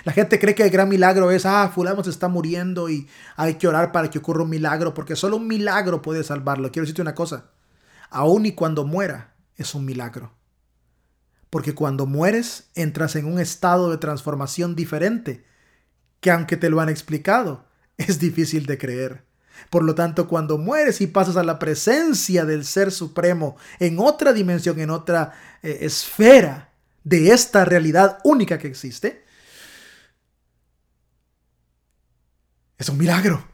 La 0.04 0.12
gente 0.12 0.38
cree 0.38 0.54
que 0.54 0.62
el 0.62 0.70
gran 0.70 0.88
milagro 0.88 1.32
es, 1.32 1.44
ah, 1.44 1.72
fulano 1.74 2.04
se 2.04 2.10
está 2.10 2.28
muriendo 2.28 2.88
y 2.88 3.08
hay 3.34 3.54
que 3.54 3.66
orar 3.66 3.90
para 3.90 4.08
que 4.08 4.20
ocurra 4.20 4.44
un 4.44 4.50
milagro, 4.50 4.94
porque 4.94 5.16
solo 5.16 5.38
un 5.38 5.48
milagro 5.48 6.02
puede 6.02 6.22
salvarlo. 6.22 6.70
Quiero 6.70 6.84
decirte 6.84 7.02
una 7.02 7.16
cosa, 7.16 7.50
aun 8.10 8.46
y 8.46 8.52
cuando 8.52 8.84
muera, 8.84 9.34
es 9.56 9.74
un 9.74 9.84
milagro. 9.84 10.32
Porque 11.50 11.74
cuando 11.74 12.06
mueres, 12.06 12.70
entras 12.76 13.16
en 13.16 13.26
un 13.26 13.40
estado 13.40 13.90
de 13.90 13.98
transformación 13.98 14.76
diferente, 14.76 15.48
que 16.20 16.30
aunque 16.30 16.56
te 16.56 16.70
lo 16.70 16.80
han 16.80 16.88
explicado, 16.88 17.66
es 17.96 18.18
difícil 18.18 18.66
de 18.66 18.78
creer. 18.78 19.24
Por 19.70 19.82
lo 19.82 19.94
tanto, 19.94 20.28
cuando 20.28 20.56
mueres 20.56 21.00
y 21.00 21.08
pasas 21.08 21.36
a 21.36 21.42
la 21.42 21.58
presencia 21.58 22.44
del 22.44 22.64
Ser 22.64 22.92
Supremo 22.92 23.56
en 23.80 23.98
otra 23.98 24.32
dimensión, 24.32 24.78
en 24.78 24.90
otra 24.90 25.32
eh, 25.62 25.78
esfera 25.82 26.70
de 27.02 27.32
esta 27.32 27.64
realidad 27.64 28.18
única 28.22 28.58
que 28.58 28.68
existe, 28.68 29.24
Es 32.78 32.88
un 32.88 32.96
milagro. 32.96 33.44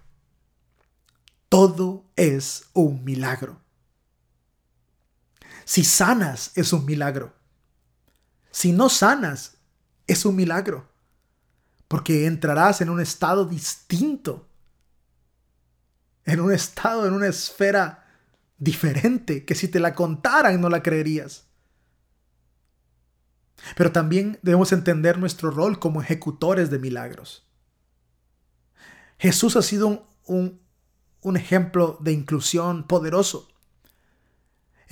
Todo 1.49 2.05
es 2.15 2.65
un 2.75 3.05
milagro. 3.05 3.61
Si 5.65 5.83
sanas, 5.83 6.53
es 6.55 6.75
un 6.75 6.85
milagro. 6.85 7.35
Si 8.51 8.73
no 8.73 8.91
sanas, 8.91 9.57
es 10.07 10.27
un 10.27 10.37
milagro. 10.37 10.91
Porque 11.89 12.26
entrarás 12.26 12.80
en 12.80 12.91
un 12.91 13.01
estado 13.01 13.45
distinto. 13.45 14.49
En 16.24 16.41
un 16.41 16.53
estado, 16.53 17.07
en 17.07 17.12
una 17.12 17.26
esfera 17.26 18.07
diferente, 18.59 19.45
que 19.45 19.55
si 19.55 19.68
te 19.68 19.80
la 19.80 19.95
contaran 19.95 20.61
no 20.61 20.68
la 20.68 20.82
creerías. 20.82 21.47
Pero 23.76 23.93
también 23.93 24.39
debemos 24.43 24.72
entender 24.72 25.18
nuestro 25.18 25.51
rol 25.51 25.78
como 25.78 26.03
ejecutores 26.03 26.70
de 26.70 26.78
milagros. 26.78 27.47
Jesús 29.18 29.57
ha 29.57 29.62
sido 29.62 30.07
un, 30.26 30.61
ejemplo 31.37 31.99
de 32.01 32.12
inclusión 32.12 32.87
poderoso. 32.87 33.49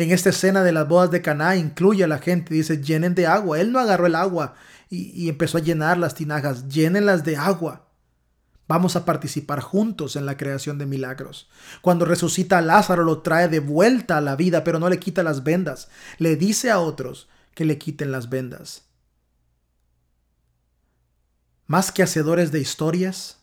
En 0.03 0.11
esta 0.11 0.30
escena 0.30 0.64
de 0.64 0.72
las 0.72 0.88
bodas 0.88 1.12
de 1.12 1.22
Caná 1.22 1.55
incluye 1.55 2.03
a 2.03 2.09
la 2.09 2.18
gente, 2.18 2.53
dice, 2.53 2.82
llenen 2.82 3.14
de 3.14 3.28
agua. 3.28 3.61
Él 3.61 3.70
no 3.70 3.78
agarró 3.78 4.07
el 4.07 4.16
agua 4.16 4.55
y, 4.90 5.11
y, 5.11 5.28
empezó 5.28 5.59
a 5.59 5.61
llenar 5.61 5.96
las 5.96 6.16
tinajas, 6.16 6.68
llénenlas 6.68 7.22
de 7.22 7.36
agua. 7.36 7.86
Vamos 8.66 8.96
a 8.96 9.05
participar 9.05 9.61
juntos 9.61 10.16
en 10.16 10.26
la 10.26 10.36
creación 10.36 10.76
de 10.76 10.86
milagros. 10.86 11.48
Cuando 11.82 12.05
resucita 12.05 12.59
a 12.59 12.62
Lázaro 12.62 13.05
lo 13.05 13.22
trae 13.22 13.46
de 13.46 13.61
vuelta 13.61 14.16
a 14.16 14.20
la 14.20 14.34
vida, 14.34 14.64
pero 14.64 14.80
no 14.80 14.88
le 14.88 14.98
quita 14.98 15.22
las 15.22 15.44
vendas. 15.44 15.88
Le 16.18 16.34
dice 16.34 16.72
a 16.72 16.80
otros 16.80 17.28
que 17.55 17.64
le 17.64 17.78
quiten 17.78 18.11
las 18.11 18.28
vendas. 18.28 18.86
Más 21.68 21.92
que 21.92 22.03
hacedores 22.03 22.50
de 22.50 22.59
historias, 22.59 23.38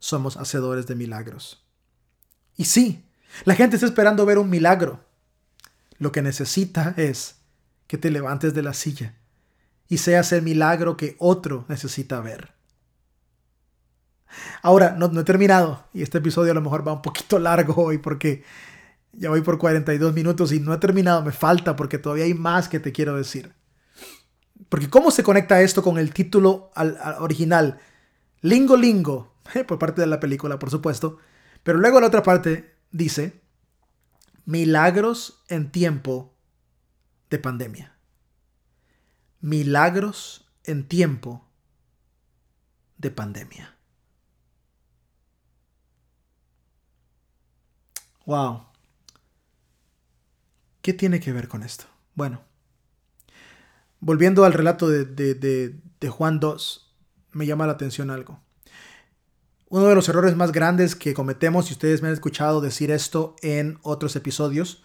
somos 0.00 0.36
hacedores 0.36 0.88
de 0.88 0.96
milagros. 0.96 1.64
Y 2.56 2.64
sí, 2.64 3.04
la 3.44 3.54
gente 3.54 3.76
está 3.76 3.86
esperando 3.86 4.26
ver 4.26 4.38
un 4.38 4.50
milagro. 4.50 5.05
Lo 5.98 6.12
que 6.12 6.22
necesita 6.22 6.94
es 6.96 7.36
que 7.86 7.98
te 7.98 8.10
levantes 8.10 8.54
de 8.54 8.62
la 8.62 8.74
silla 8.74 9.14
y 9.88 9.98
seas 9.98 10.32
el 10.32 10.42
milagro 10.42 10.96
que 10.96 11.16
otro 11.18 11.64
necesita 11.68 12.20
ver. 12.20 12.54
Ahora, 14.62 14.96
no, 14.98 15.06
he 15.18 15.24
terminado 15.24 15.84
y 15.92 16.02
este 16.02 16.18
episodio 16.18 16.52
a 16.52 16.54
lo 16.54 16.60
mejor 16.60 16.86
va 16.86 16.92
un 16.92 17.02
poquito 17.02 17.38
largo 17.38 17.74
hoy 17.76 17.98
porque 17.98 18.44
ya 19.12 19.30
voy 19.30 19.40
por 19.40 19.58
42 19.58 20.12
minutos 20.12 20.52
y 20.52 20.60
no 20.60 20.74
he 20.74 20.78
terminado, 20.78 21.22
me 21.22 21.32
falta 21.32 21.76
porque 21.76 21.98
todavía 21.98 22.24
hay 22.24 22.34
más 22.34 22.68
que 22.68 22.80
te 22.80 22.92
quiero 22.92 23.16
decir. 23.16 23.52
Porque 24.68 24.90
¿cómo 24.90 25.10
se 25.10 25.22
conecta 25.22 25.60
esto 25.62 25.82
con 25.82 25.98
el 25.98 26.12
título 26.12 26.70
original? 27.20 27.78
Lingo 28.40 28.76
Lingo, 28.76 29.34
por 29.66 29.78
parte 29.78 30.00
de 30.00 30.06
la 30.06 30.20
película, 30.20 30.58
por 30.58 30.70
supuesto. 30.70 31.18
Pero 31.62 31.78
luego 31.78 32.00
la 32.00 32.08
otra 32.08 32.22
parte 32.22 32.74
dice, 32.90 33.40
milagros 34.46 35.44
en 35.48 35.70
tiempo 35.70 36.34
de 37.28 37.38
pandemia. 37.38 37.98
Milagros 39.40 40.48
en 40.64 40.88
tiempo 40.88 41.46
de 42.96 43.10
pandemia. 43.10 43.76
Wow. 48.24 48.66
¿Qué 50.80 50.92
tiene 50.92 51.20
que 51.20 51.32
ver 51.32 51.48
con 51.48 51.62
esto? 51.62 51.84
Bueno, 52.14 52.42
volviendo 54.00 54.44
al 54.44 54.52
relato 54.52 54.88
de, 54.88 55.04
de 55.04 56.08
Juan 56.08 56.40
2, 56.40 56.96
me 57.32 57.46
llama 57.46 57.66
la 57.66 57.72
atención 57.72 58.10
algo. 58.10 58.45
Uno 59.68 59.86
de 59.86 59.96
los 59.96 60.08
errores 60.08 60.36
más 60.36 60.52
grandes 60.52 60.94
que 60.94 61.12
cometemos, 61.12 61.68
y 61.70 61.72
ustedes 61.72 62.00
me 62.00 62.08
han 62.08 62.14
escuchado 62.14 62.60
decir 62.60 62.92
esto 62.92 63.34
en 63.42 63.78
otros 63.82 64.14
episodios, 64.14 64.84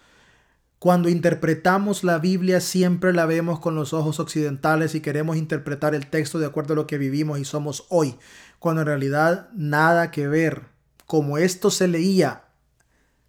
cuando 0.79 1.09
interpretamos 1.09 2.03
la 2.03 2.17
Biblia 2.17 2.59
siempre 2.59 3.13
la 3.13 3.27
vemos 3.27 3.59
con 3.59 3.75
los 3.75 3.93
ojos 3.93 4.19
occidentales 4.19 4.95
y 4.95 5.01
queremos 5.01 5.37
interpretar 5.37 5.93
el 5.93 6.07
texto 6.07 6.39
de 6.39 6.47
acuerdo 6.47 6.73
a 6.73 6.75
lo 6.75 6.87
que 6.87 6.97
vivimos 6.97 7.37
y 7.37 7.45
somos 7.45 7.85
hoy, 7.89 8.17
cuando 8.57 8.81
en 8.81 8.87
realidad 8.87 9.49
nada 9.53 10.09
que 10.09 10.27
ver. 10.27 10.69
Como 11.05 11.37
esto 11.37 11.69
se 11.69 11.87
leía 11.87 12.45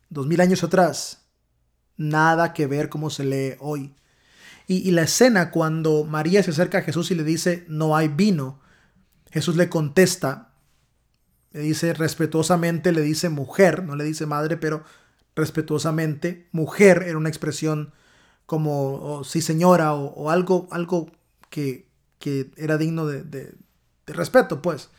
dos 0.08 0.26
mil 0.26 0.40
años 0.40 0.64
atrás, 0.64 1.26
nada 1.98 2.54
que 2.54 2.66
ver 2.66 2.88
como 2.88 3.10
se 3.10 3.24
lee 3.24 3.56
hoy. 3.58 3.94
Y, 4.66 4.76
y 4.88 4.92
la 4.92 5.02
escena 5.02 5.50
cuando 5.50 6.04
María 6.04 6.42
se 6.42 6.52
acerca 6.52 6.78
a 6.78 6.82
Jesús 6.82 7.10
y 7.10 7.14
le 7.14 7.24
dice, 7.24 7.66
no 7.68 7.94
hay 7.94 8.08
vino, 8.08 8.60
Jesús 9.30 9.56
le 9.56 9.68
contesta, 9.68 10.51
le 11.52 11.60
dice 11.60 11.92
respetuosamente, 11.94 12.92
le 12.92 13.02
dice 13.02 13.28
mujer, 13.28 13.84
no 13.84 13.96
le 13.96 14.04
dice 14.04 14.26
madre, 14.26 14.56
pero 14.56 14.84
respetuosamente, 15.34 16.48
mujer 16.52 17.04
era 17.06 17.18
una 17.18 17.28
expresión 17.28 17.92
como 18.46 19.22
sí 19.24 19.40
señora 19.40 19.94
o, 19.94 20.30
algo, 20.30 20.68
algo 20.70 21.10
que, 21.48 21.86
era 22.56 22.78
digno 22.78 23.06
de, 23.06 23.54
respeto, 24.06 24.60
pues. 24.60 24.90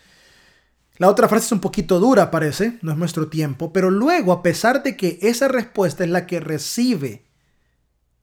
La 0.97 1.09
otra 1.09 1.27
frase 1.27 1.47
es 1.47 1.51
un 1.51 1.59
poquito 1.59 1.99
dura, 1.99 2.29
parece, 2.29 2.77
no 2.81 2.91
es 2.91 2.97
nuestro 2.97 3.27
tiempo, 3.27 3.73
pero 3.73 3.89
luego, 3.89 4.31
a 4.31 4.43
pesar 4.43 4.83
de 4.83 4.95
que 4.95 5.19
esa 5.21 5.47
respuesta 5.47 6.03
es 6.03 6.09
la 6.09 6.27
que 6.27 6.39
recibe 6.39 7.25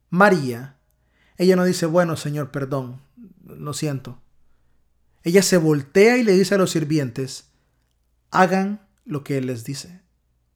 María, 0.08 0.76
ella 1.36 1.56
no 1.56 1.64
dice, 1.64 1.86
bueno, 1.86 2.16
Señor, 2.16 2.50
perdón, 2.50 3.00
lo 3.44 3.72
siento. 3.72 4.20
Ella 5.22 5.42
se 5.42 5.56
voltea 5.56 6.16
y 6.16 6.22
le 6.22 6.32
dice 6.32 6.54
a 6.54 6.58
los 6.58 6.70
sirvientes, 6.70 7.49
hagan 8.30 8.86
lo 9.04 9.24
que 9.24 9.38
Él 9.38 9.46
les 9.46 9.64
dice. 9.64 10.00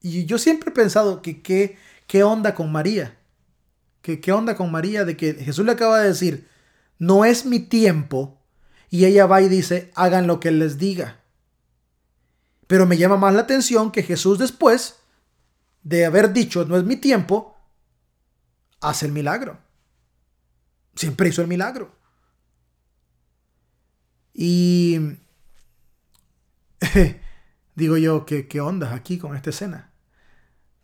Y 0.01 0.27
yo 0.27 0.39
siempre 0.39 0.71
he 0.71 0.75
pensado 0.75 1.23
que 1.23 1.43
qué 1.43 2.25
onda 2.25 2.55
con 2.55 2.71
María. 2.71 3.19
Que 4.03 4.21
qué 4.21 4.33
onda 4.33 4.57
con 4.57 4.71
María 4.71 5.05
de 5.05 5.17
que 5.17 5.35
Jesús 5.35 5.65
le 5.65 5.73
acaba 5.73 6.01
de 6.01 6.09
decir, 6.09 6.49
no 6.99 7.25
es 7.25 7.47
mi 7.47 7.61
tiempo. 7.61 8.41
Y 8.91 9.07
ella 9.07 9.27
va 9.27 9.41
y 9.41 9.49
dice, 9.49 9.91
hagan 9.95 10.27
lo 10.27 10.41
que 10.41 10.49
Él 10.49 10.59
les 10.59 10.79
diga. 10.79 11.21
Pero 12.67 12.87
me 12.87 12.97
llama 12.97 13.17
más 13.17 13.35
la 13.35 13.41
atención 13.41 13.91
que 13.91 14.03
Jesús 14.03 14.39
después 14.39 14.97
de 15.83 16.05
haber 16.07 16.33
dicho, 16.33 16.65
no 16.65 16.77
es 16.77 16.85
mi 16.85 16.97
tiempo, 16.97 17.57
hace 18.81 19.07
el 19.07 19.13
milagro. 19.13 19.59
Siempre 20.95 21.29
hizo 21.29 21.43
el 21.43 21.49
milagro. 21.49 21.95
Y 24.33 24.99
digo 27.75 27.97
yo, 27.97 28.27
¿qué, 28.27 28.49
qué 28.49 28.61
onda 28.61 28.95
aquí 28.95 29.19
con 29.19 29.37
esta 29.37 29.51
escena? 29.51 29.93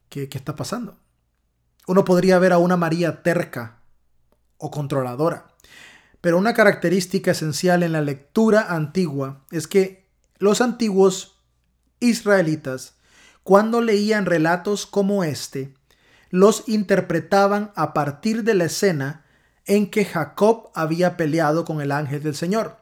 ¿Qué, 0.09 0.28
¿Qué 0.28 0.38
está 0.38 0.57
pasando? 0.57 0.99
Uno 1.86 2.05
podría 2.05 2.38
ver 2.38 2.53
a 2.53 2.59
una 2.59 2.76
María 2.76 3.22
terca 3.22 3.80
o 4.59 4.70
controladora, 4.70 5.49
pero 6.20 6.38
una 6.38 6.55
característica 6.55 7.30
esencial 7.30 7.82
en 7.82 7.93
la 7.93 8.03
lectura 8.03 8.74
antigua 8.74 9.45
es 9.51 9.66
que 9.66 10.09
los 10.38 10.61
antiguos 10.61 11.41
israelitas, 12.01 12.95
cuando 13.43 13.80
leían 13.80 14.26
relatos 14.26 14.86
como 14.86 15.24
este, 15.24 15.74
los 16.30 16.68
interpretaban 16.68 17.72
a 17.74 17.93
partir 17.93 18.45
de 18.45 18.55
la 18.55 18.64
escena 18.64 19.24
en 19.66 19.91
que 19.91 20.05
Jacob 20.05 20.70
había 20.74 21.16
peleado 21.16 21.64
con 21.64 21.80
el 21.80 21.93
ángel 21.93 22.22
del 22.22 22.34
Señor. 22.34 22.78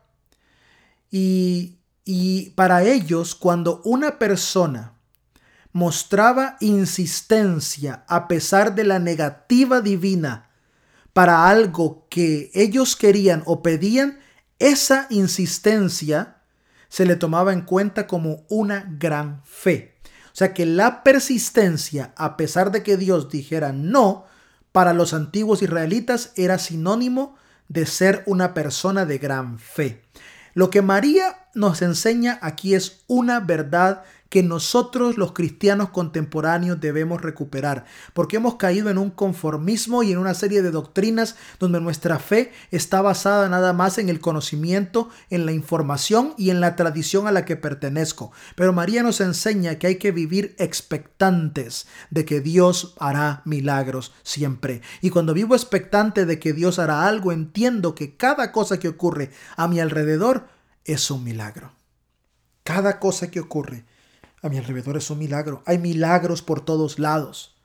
Y, 1.11 1.78
y 2.11 2.53
para 2.57 2.85
ellos, 2.85 3.35
cuando 3.35 3.83
una 3.85 4.19
persona 4.19 4.95
mostraba 5.73 6.57
insistencia 6.59 8.07
a 8.09 8.29
pesar 8.29 8.75
de 8.75 8.85
la 8.85 8.99
negativa 8.99 9.83
divina 9.83 10.49
para 11.13 11.51
algo 11.51 12.07
que 12.09 12.51
ellos 12.55 12.97
querían 12.97 13.43
o 13.45 13.63
pedían, 13.63 14.21
esa 14.59 15.07
insistencia 15.11 16.39
se 16.89 17.05
le 17.05 17.15
tomaba 17.15 17.53
en 17.53 17.61
cuenta 17.61 18.07
como 18.07 18.47
una 18.49 18.91
gran 18.99 19.43
fe. 19.45 19.99
O 20.29 20.37
sea 20.39 20.55
que 20.55 20.65
la 20.65 21.03
persistencia, 21.03 22.15
a 22.17 22.39
pesar 22.39 22.73
de 22.73 22.83
que 22.83 22.97
Dios 22.97 23.29
dijera 23.29 23.75
no, 23.75 24.25
para 24.73 24.95
los 24.95 25.13
antiguos 25.13 25.61
israelitas 25.61 26.33
era 26.37 26.59
sinónimo 26.59 27.37
de 27.69 27.85
ser 27.85 28.23
una 28.25 28.55
persona 28.55 29.05
de 29.05 29.19
gran 29.19 29.59
fe. 29.59 30.08
Lo 30.59 30.71
que 30.71 30.83
María 30.83 31.37
nos 31.55 31.83
enseña 31.83 32.41
aquí 32.43 32.75
es 32.75 33.05
una 33.07 33.39
verdad 33.39 34.03
que 34.29 34.43
nosotros 34.43 35.17
los 35.17 35.33
cristianos 35.33 35.91
contemporáneos 35.91 36.81
debemos 36.81 37.23
recuperar, 37.23 37.85
porque 38.13 38.37
hemos 38.37 38.57
caído 38.57 38.91
en 38.91 38.99
un 38.99 39.11
conformismo 39.11 40.03
y 40.03 40.13
en 40.13 40.19
una 40.19 40.35
serie 40.35 40.63
de 40.63 40.71
doctrinas 40.71 41.37
donde 41.59 41.81
nuestra 41.81 42.19
fe 42.19 42.53
está 42.71 43.01
basada 43.01 43.49
nada 43.49 43.73
más 43.73 43.99
en 43.99 44.09
el 44.09 44.21
conocimiento, 44.21 45.09
en 45.31 45.47
la 45.47 45.53
información 45.53 46.35
y 46.37 46.51
en 46.51 46.61
la 46.61 46.77
tradición 46.77 47.27
a 47.27 47.33
la 47.33 47.45
que 47.45 47.57
pertenezco. 47.57 48.33
Pero 48.55 48.73
María 48.73 49.03
nos 49.03 49.21
enseña 49.21 49.77
que 49.77 49.87
hay 49.87 49.97
que 49.97 50.13
vivir 50.13 50.55
expectantes 50.59 51.87
de 52.11 52.25
que 52.25 52.41
Dios 52.41 52.95
hará 52.99 53.43
milagros 53.45 54.13
siempre. 54.23 54.83
Y 55.01 55.11
cuando 55.11 55.35
vivo 55.35 55.55
expectante 55.55 56.27
de 56.27 56.39
que 56.39 56.53
Dios 56.53 56.79
hará 56.79 57.07
algo, 57.07 57.33
entiendo 57.33 57.95
que 57.95 58.17
cada 58.17 58.53
cosa 58.53 58.79
que 58.79 58.89
ocurre 58.89 59.31
a 59.57 59.69
mi 59.69 59.81
alrededor 59.81 60.49
es 60.85 61.11
un 61.11 61.25
milagro. 61.25 61.73
Cada 62.63 62.99
cosa 62.99 63.31
que 63.31 63.41
ocurre 63.41 63.85
a 64.43 64.49
mi 64.49 64.59
alrededor 64.59 64.97
es 64.97 65.11
un 65.11 65.19
milagro. 65.19 65.63
Hay 65.67 65.79
milagros 65.79 66.43
por 66.43 66.65
todos 66.65 66.99
lados. 66.99 67.57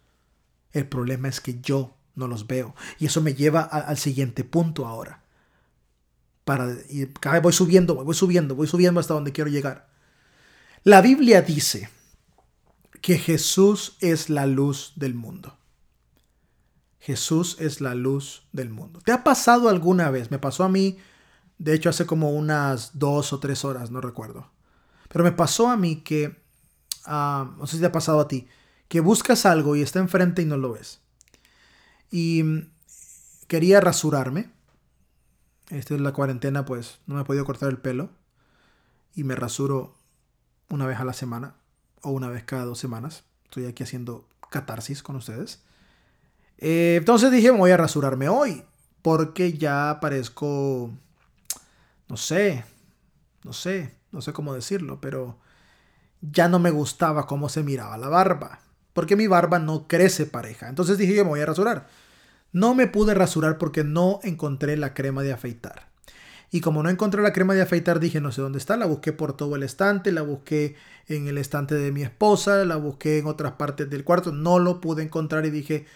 El 0.72 0.88
problema 0.88 1.28
es 1.28 1.40
que 1.40 1.62
yo 1.62 1.96
no 2.16 2.28
los 2.28 2.48
veo. 2.48 2.76
Y 3.00 3.06
eso 3.06 3.22
me 3.22 3.34
lleva 3.34 3.62
al 3.62 3.98
siguiente 3.98 4.44
punto 4.44 4.88
ahora. 4.88 5.24
Para, 6.46 6.74
y 6.90 7.08
voy 7.42 7.54
subiendo, 7.54 7.96
voy 7.96 8.16
subiendo, 8.16 8.56
voy 8.56 8.68
subiendo 8.68 9.00
hasta 9.00 9.14
donde 9.14 9.32
quiero 9.32 9.50
llegar. 9.50 9.88
La 10.84 11.02
Biblia 11.02 11.42
dice 11.42 11.90
que 13.02 13.18
Jesús 13.18 13.98
es 14.02 14.30
la 14.30 14.46
luz 14.46 14.94
del 14.96 15.14
mundo. 15.14 15.58
Jesús 17.00 17.58
es 17.60 17.82
la 17.82 17.96
luz 17.96 18.48
del 18.52 18.70
mundo. 18.70 19.00
¿Te 19.04 19.12
ha 19.12 19.24
pasado 19.24 19.70
alguna 19.70 20.10
vez? 20.10 20.32
Me 20.32 20.40
pasó 20.40 20.64
a 20.64 20.70
mí, 20.70 20.98
de 21.58 21.74
hecho, 21.74 21.90
hace 21.90 22.06
como 22.06 22.32
unas 22.32 22.98
dos 22.98 23.34
o 23.34 23.40
tres 23.40 23.64
horas, 23.66 23.92
no 23.92 24.02
recuerdo. 24.02 24.52
Pero 25.10 25.24
me 25.24 25.34
pasó 25.34 25.70
a 25.70 25.78
mí 25.78 25.98
que 25.98 26.43
no 27.08 27.68
sé 27.68 27.76
si 27.76 27.80
te 27.80 27.88
ha 27.88 27.92
pasado 27.92 28.20
a 28.20 28.28
ti, 28.28 28.48
que 28.88 29.00
buscas 29.00 29.46
algo 29.46 29.76
y 29.76 29.82
está 29.82 30.00
enfrente 30.00 30.42
y 30.42 30.46
no 30.46 30.58
lo 30.58 30.74
ves. 30.74 31.02
Y 32.12 32.44
mm, 32.44 32.70
quería 33.48 33.82
rasurarme. 33.82 34.52
Esta 35.70 35.96
es 35.96 36.02
la 36.02 36.14
cuarentena, 36.14 36.66
pues 36.66 37.00
no 37.08 37.16
me 37.16 37.22
he 37.22 37.26
podido 37.26 37.46
cortar 37.46 37.70
el 37.70 37.78
pelo. 37.78 38.10
Y 39.16 39.24
me 39.24 39.36
rasuro 39.36 39.96
una 40.70 40.86
vez 40.86 41.00
a 41.00 41.06
la 41.06 41.14
semana 41.14 41.56
o 42.02 42.12
una 42.12 42.30
vez 42.30 42.44
cada 42.44 42.66
dos 42.66 42.80
semanas. 42.80 43.24
Estoy 43.46 43.66
aquí 43.66 43.84
haciendo 43.84 44.28
catarsis 44.50 45.02
con 45.02 45.16
ustedes. 45.16 45.64
Eh, 46.60 46.96
entonces 47.00 47.32
dije, 47.32 47.52
voy 47.52 47.72
a 47.72 47.78
rasurarme 47.78 48.30
hoy. 48.30 48.64
Porque 49.02 49.54
ya 49.54 49.98
parezco, 50.00 50.92
no 52.08 52.18
sé, 52.18 52.64
no 53.44 53.54
sé, 53.54 53.96
no 54.12 54.22
sé 54.22 54.32
cómo 54.32 54.54
decirlo, 54.54 55.02
pero 55.02 55.38
ya 56.32 56.48
no 56.48 56.60
me 56.60 56.72
gustaba 56.72 57.28
cómo 57.28 57.50
se 57.50 57.64
miraba 57.64 57.98
la 57.98 58.08
barba, 58.08 58.60
porque 58.94 59.16
mi 59.16 59.28
barba 59.28 59.60
no 59.60 59.88
crece 59.88 60.26
pareja. 60.26 60.70
Entonces 60.70 60.98
dije 60.98 61.16
yo 61.16 61.24
me 61.24 61.32
voy 61.32 61.42
a 61.42 61.46
rasurar. 61.46 61.88
No 62.52 62.76
me 62.76 62.88
pude 62.88 63.14
rasurar 63.14 63.58
porque 63.58 63.84
no 63.84 64.20
encontré 64.24 64.78
la 64.78 64.94
crema 64.94 65.24
de 65.24 65.34
afeitar. 65.34 65.88
Y 66.52 66.62
como 66.62 66.84
no 66.84 66.90
encontré 66.90 67.22
la 67.24 67.34
crema 67.34 67.56
de 67.56 67.64
afeitar, 67.64 68.00
dije 68.00 68.22
no 68.22 68.32
sé 68.32 68.42
dónde 68.42 68.60
está. 68.60 68.78
La 68.78 68.86
busqué 68.86 69.12
por 69.12 69.36
todo 69.36 69.56
el 69.56 69.64
estante, 69.64 70.12
la 70.12 70.22
busqué 70.22 70.76
en 71.08 71.28
el 71.28 71.40
estante 71.40 71.76
de 71.76 71.92
mi 71.92 72.04
esposa, 72.04 72.64
la 72.64 72.76
busqué 72.76 73.18
en 73.18 73.26
otras 73.26 73.54
partes 73.54 73.90
del 73.90 74.04
cuarto. 74.04 74.32
No 74.32 74.60
lo 74.60 74.80
pude 74.80 75.02
encontrar 75.02 75.46
y 75.48 75.50
dije, 75.50 75.88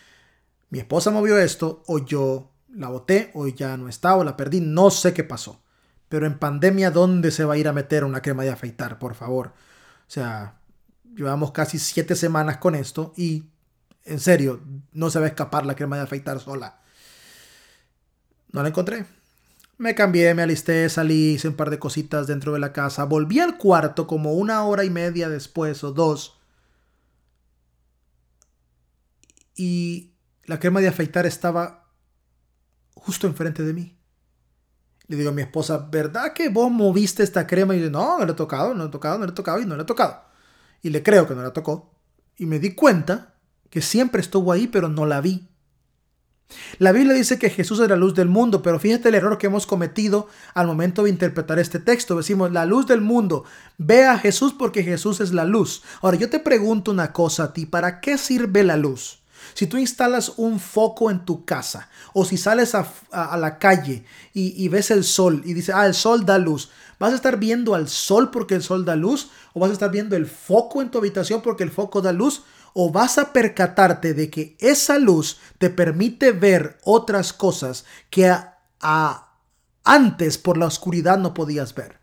mi 0.69 0.79
esposa 0.79 1.11
movió 1.11 1.37
esto 1.37 1.83
o 1.85 1.99
yo 1.99 2.51
la 2.73 2.89
boté 2.89 3.31
o 3.35 3.47
ya 3.47 3.77
no 3.77 3.87
está 3.87 4.15
o 4.15 4.23
la 4.23 4.35
perdí. 4.35 4.59
No 4.59 4.89
sé 4.89 5.13
qué 5.13 5.23
pasó. 5.23 5.61
Pero 6.09 6.25
en 6.25 6.39
pandemia, 6.39 6.89
¿dónde 6.89 7.31
se 7.31 7.45
va 7.45 7.53
a 7.53 7.57
ir 7.57 7.67
a 7.67 7.73
meter 7.73 8.03
una 8.03 8.21
crema 8.21 8.43
de 8.43 8.49
afeitar? 8.49 8.97
Por 8.97 9.13
favor. 9.13 9.53
O 10.07 10.11
sea, 10.11 10.59
llevamos 11.15 11.51
casi 11.51 11.79
siete 11.79 12.15
semanas 12.15 12.57
con 12.57 12.75
esto 12.75 13.13
y 13.17 13.49
en 14.07 14.19
serio, 14.19 14.61
no 14.93 15.09
se 15.09 15.19
va 15.19 15.25
a 15.25 15.29
escapar 15.29 15.65
la 15.65 15.75
crema 15.75 15.97
de 15.97 16.03
afeitar 16.03 16.39
sola. 16.39 16.79
No 18.51 18.63
la 18.63 18.69
encontré. 18.69 19.05
Me 19.77 19.93
cambié, 19.93 20.33
me 20.33 20.41
alisté, 20.41 20.89
salí, 20.89 21.33
hice 21.33 21.49
un 21.49 21.55
par 21.55 21.69
de 21.69 21.77
cositas 21.77 22.25
dentro 22.25 22.53
de 22.53 22.59
la 22.59 22.73
casa. 22.73 23.03
Volví 23.03 23.39
al 23.39 23.57
cuarto 23.57 24.07
como 24.07 24.33
una 24.33 24.63
hora 24.63 24.85
y 24.85 24.89
media 24.89 25.29
después 25.29 25.83
o 25.83 25.91
dos. 25.91 26.39
Y 29.55 30.13
la 30.45 30.59
crema 30.59 30.79
de 30.79 30.87
afeitar 30.87 31.25
estaba 31.25 31.91
justo 32.95 33.27
enfrente 33.27 33.63
de 33.63 33.73
mí. 33.73 33.97
Le 35.07 35.15
digo 35.15 35.29
a 35.29 35.33
mi 35.33 35.41
esposa, 35.41 35.87
¿verdad 35.89 36.33
que 36.33 36.49
vos 36.49 36.69
moviste 36.69 37.23
esta 37.23 37.47
crema? 37.47 37.75
Y 37.75 37.79
dice, 37.79 37.91
no, 37.91 38.19
no 38.19 38.25
le 38.25 38.31
he 38.31 38.35
tocado, 38.35 38.73
no 38.73 38.83
le 38.83 38.89
he 38.89 38.91
tocado, 38.91 39.17
no 39.17 39.25
le 39.25 39.31
he 39.31 39.35
tocado 39.35 39.59
y 39.61 39.65
no 39.65 39.75
le 39.75 39.83
he 39.83 39.85
tocado. 39.85 40.21
Y 40.81 40.89
le 40.89 41.01
creo 41.01 41.27
que 41.27 41.35
no 41.35 41.41
la 41.41 41.53
tocó. 41.53 41.93
Y 42.35 42.45
me 42.45 42.59
di 42.59 42.75
cuenta 42.75 43.35
que 43.69 43.81
siempre 43.81 44.21
estuvo 44.21 44.51
ahí, 44.51 44.67
pero 44.67 44.89
no 44.89 45.05
la 45.05 45.21
vi. 45.21 45.47
La 46.79 46.91
Biblia 46.91 47.13
dice 47.13 47.39
que 47.39 47.49
Jesús 47.49 47.79
es 47.79 47.89
la 47.89 47.95
luz 47.95 48.15
del 48.15 48.29
mundo, 48.29 48.61
pero 48.61 48.79
fíjate 48.79 49.09
el 49.09 49.15
error 49.15 49.37
que 49.37 49.47
hemos 49.47 49.67
cometido 49.67 50.27
al 50.53 50.67
momento 50.67 51.03
de 51.03 51.09
interpretar 51.09 51.59
este 51.59 51.79
texto. 51.79 52.15
Decimos, 52.15 52.51
la 52.51 52.65
luz 52.65 52.87
del 52.87 53.01
mundo, 53.01 53.43
ve 53.77 54.05
a 54.05 54.17
Jesús 54.17 54.53
porque 54.57 54.83
Jesús 54.83 55.19
es 55.19 55.33
la 55.33 55.45
luz. 55.45 55.83
Ahora 56.01 56.17
yo 56.17 56.29
te 56.29 56.39
pregunto 56.39 56.91
una 56.91 57.11
cosa 57.11 57.45
a 57.45 57.53
ti, 57.53 57.65
¿para 57.65 57.99
qué 57.99 58.17
sirve 58.17 58.63
la 58.63 58.77
luz? 58.77 59.19
Si 59.57 59.65
tú 59.65 59.77
instalas 59.77 60.33
un 60.37 60.59
foco 60.59 61.09
en 61.09 61.25
tu 61.25 61.43
casa 61.43 61.89
o 62.13 62.25
si 62.25 62.37
sales 62.37 62.75
a, 62.75 63.37
la 63.37 63.57
calle 63.57 64.05
y, 64.31 64.67
ves 64.67 64.91
el 64.91 65.03
sol 65.03 65.41
y 65.45 65.55
dices, 65.55 65.73
ah, 65.73 65.87
el 65.87 65.95
sol 65.95 66.27
da 66.27 66.37
luz, 66.37 66.69
¿vas 66.99 67.11
a 67.11 67.15
estar 67.15 67.39
viendo 67.39 67.73
al 67.73 67.87
sol 67.89 68.29
porque 68.29 68.53
el 68.53 68.61
sol 68.61 68.85
da 68.85 68.95
luz? 68.95 69.31
¿O 69.55 69.59
vas 69.59 69.71
a 69.71 69.73
estar 69.73 69.89
viendo 69.89 70.15
el 70.15 70.27
foco 70.27 70.79
en 70.79 70.91
tu 70.91 70.99
habitación 70.99 71.41
porque 71.41 71.63
el 71.63 71.71
foco 71.71 72.03
da 72.03 72.11
luz? 72.11 72.43
¿O 72.75 72.91
vas 72.91 73.17
a 73.17 73.33
percatarte 73.33 74.13
de 74.13 74.29
que 74.29 74.55
esa 74.59 74.99
luz 74.99 75.39
te 75.57 75.71
permite 75.71 76.33
ver 76.33 76.77
otras 76.83 77.33
cosas 77.33 77.83
que 78.11 78.31
antes 79.83 80.37
por 80.37 80.57
la 80.59 80.67
oscuridad 80.67 81.17
no 81.17 81.33
podías 81.33 81.73
ver? 81.73 81.97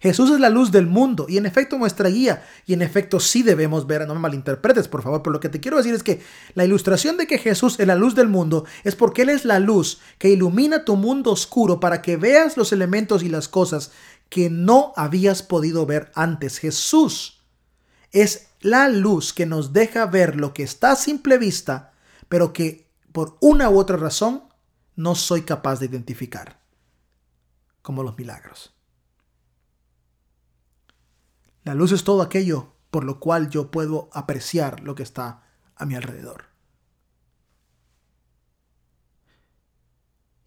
Jesús 0.00 0.30
es 0.30 0.40
la 0.40 0.50
luz 0.50 0.70
del 0.70 0.86
mundo 0.86 1.26
y 1.28 1.38
en 1.38 1.46
efecto 1.46 1.78
nuestra 1.78 2.08
guía. 2.08 2.44
Y 2.66 2.74
en 2.74 2.82
efecto 2.82 3.20
sí 3.20 3.42
debemos 3.42 3.86
ver, 3.86 4.06
no 4.06 4.14
me 4.14 4.20
malinterpretes 4.20 4.88
por 4.88 5.02
favor, 5.02 5.22
pero 5.22 5.32
lo 5.32 5.40
que 5.40 5.48
te 5.48 5.60
quiero 5.60 5.76
decir 5.76 5.94
es 5.94 6.02
que 6.02 6.22
la 6.54 6.64
ilustración 6.64 7.16
de 7.16 7.26
que 7.26 7.38
Jesús 7.38 7.78
es 7.78 7.86
la 7.86 7.94
luz 7.94 8.14
del 8.14 8.28
mundo 8.28 8.64
es 8.84 8.96
porque 8.96 9.22
Él 9.22 9.30
es 9.30 9.44
la 9.44 9.60
luz 9.60 10.00
que 10.18 10.30
ilumina 10.30 10.84
tu 10.84 10.96
mundo 10.96 11.30
oscuro 11.30 11.80
para 11.80 12.02
que 12.02 12.16
veas 12.16 12.56
los 12.56 12.72
elementos 12.72 13.22
y 13.22 13.28
las 13.28 13.48
cosas 13.48 13.92
que 14.28 14.50
no 14.50 14.92
habías 14.96 15.42
podido 15.42 15.86
ver 15.86 16.10
antes. 16.14 16.58
Jesús 16.58 17.42
es 18.10 18.48
la 18.60 18.88
luz 18.88 19.32
que 19.32 19.46
nos 19.46 19.72
deja 19.72 20.06
ver 20.06 20.36
lo 20.36 20.54
que 20.54 20.62
está 20.62 20.92
a 20.92 20.96
simple 20.96 21.38
vista, 21.38 21.92
pero 22.28 22.52
que 22.52 22.88
por 23.12 23.36
una 23.40 23.70
u 23.70 23.78
otra 23.78 23.96
razón 23.96 24.44
no 24.96 25.14
soy 25.14 25.42
capaz 25.42 25.80
de 25.80 25.86
identificar, 25.86 26.60
como 27.82 28.02
los 28.02 28.16
milagros. 28.16 28.73
La 31.64 31.74
luz 31.74 31.92
es 31.92 32.04
todo 32.04 32.22
aquello 32.22 32.74
por 32.94 33.02
lo 33.02 33.18
cual 33.18 33.50
yo 33.50 33.72
puedo 33.72 34.08
apreciar 34.12 34.78
lo 34.78 34.94
que 34.94 35.02
está 35.02 35.42
a 35.74 35.84
mi 35.84 35.96
alrededor. 35.96 36.44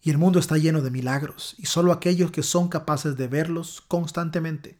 Y 0.00 0.08
el 0.08 0.16
mundo 0.16 0.38
está 0.38 0.56
lleno 0.56 0.80
de 0.80 0.90
milagros, 0.90 1.54
y 1.58 1.66
solo 1.66 1.92
aquellos 1.92 2.30
que 2.30 2.42
son 2.42 2.68
capaces 2.68 3.18
de 3.18 3.28
verlos 3.28 3.82
constantemente, 3.86 4.78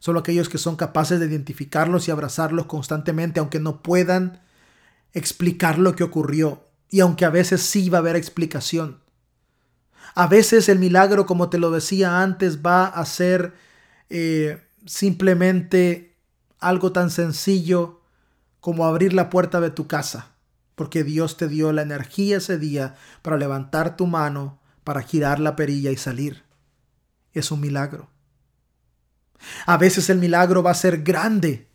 solo 0.00 0.18
aquellos 0.18 0.48
que 0.48 0.58
son 0.58 0.74
capaces 0.74 1.20
de 1.20 1.26
identificarlos 1.26 2.08
y 2.08 2.10
abrazarlos 2.10 2.66
constantemente, 2.66 3.38
aunque 3.38 3.60
no 3.60 3.80
puedan 3.80 4.42
explicar 5.12 5.78
lo 5.78 5.94
que 5.94 6.02
ocurrió, 6.02 6.64
y 6.90 6.98
aunque 6.98 7.26
a 7.26 7.30
veces 7.30 7.62
sí 7.62 7.90
va 7.90 7.98
a 7.98 8.00
haber 8.00 8.16
explicación. 8.16 9.04
A 10.16 10.26
veces 10.26 10.68
el 10.68 10.80
milagro, 10.80 11.26
como 11.26 11.48
te 11.48 11.58
lo 11.58 11.70
decía 11.70 12.22
antes, 12.22 12.60
va 12.60 12.86
a 12.86 13.06
ser 13.06 13.54
eh, 14.10 14.65
simplemente 14.86 16.16
algo 16.58 16.92
tan 16.92 17.10
sencillo 17.10 18.00
como 18.60 18.86
abrir 18.86 19.12
la 19.12 19.30
puerta 19.30 19.60
de 19.60 19.70
tu 19.70 19.86
casa 19.86 20.36
porque 20.76 21.02
Dios 21.02 21.36
te 21.36 21.48
dio 21.48 21.72
la 21.72 21.82
energía 21.82 22.36
ese 22.36 22.58
día 22.58 22.94
para 23.22 23.38
levantar 23.38 23.96
tu 23.96 24.06
mano, 24.06 24.60
para 24.84 25.02
girar 25.02 25.40
la 25.40 25.56
perilla 25.56 25.90
y 25.90 25.96
salir. 25.96 26.44
Es 27.32 27.50
un 27.50 27.60
milagro. 27.60 28.10
A 29.64 29.78
veces 29.78 30.08
el 30.10 30.18
milagro 30.18 30.62
va 30.62 30.70
a 30.70 30.74
ser 30.74 31.02
grande, 31.02 31.66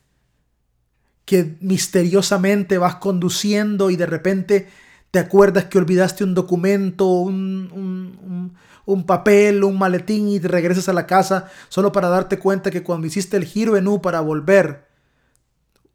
que 1.26 1.58
misteriosamente 1.62 2.78
vas 2.78 2.96
conduciendo 2.96 3.90
y 3.90 3.96
de 3.96 4.06
repente 4.06 4.70
te 5.12 5.20
acuerdas 5.20 5.66
que 5.66 5.78
olvidaste 5.78 6.24
un 6.24 6.34
documento, 6.34 7.06
un, 7.06 8.56
un, 8.86 9.06
papel, 9.06 9.64
un 9.64 9.78
maletín 9.78 10.30
y 10.30 10.40
te 10.40 10.48
regresas 10.48 10.88
a 10.88 10.94
la 10.94 11.06
casa 11.06 11.52
solo 11.68 11.92
para 11.92 12.08
darte 12.08 12.40
cuenta 12.40 12.72
que 12.72 12.82
cuando 12.82 13.08
hiciste 13.08 13.36
el 13.36 13.44
giro 13.44 13.76
en 13.76 13.88
U 13.88 14.02
para 14.02 14.22
volver, 14.22 14.88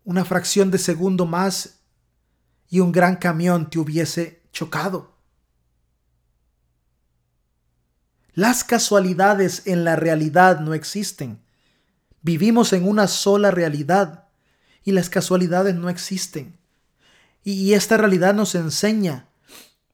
una 0.05 0.25
fracción 0.25 0.71
de 0.71 0.79
segundo 0.79 1.25
más 1.25 1.81
y 2.69 2.81
un 2.81 2.93
gran 2.93 3.17
camión 3.17 3.71
te 3.71 3.79
hubiese 3.79 4.43
chocado. 4.53 5.17
Las 8.35 8.65
casualidades 8.65 9.63
en 9.67 9.85
la 9.85 9.97
realidad 9.97 10.61
no 10.61 10.75
existen. 10.75 11.41
Vivimos 12.21 12.75
en 12.75 12.87
una 12.87 13.07
sola 13.07 13.51
realidad 13.51 14.29
y 14.85 14.93
las 14.93 15.09
casualidades 15.09 15.75
no 15.75 15.89
existen. 15.89 16.56
Y 17.47 17.75
esta 17.75 17.97
realidad 17.97 18.35
nos 18.35 18.57
enseña 18.57 19.29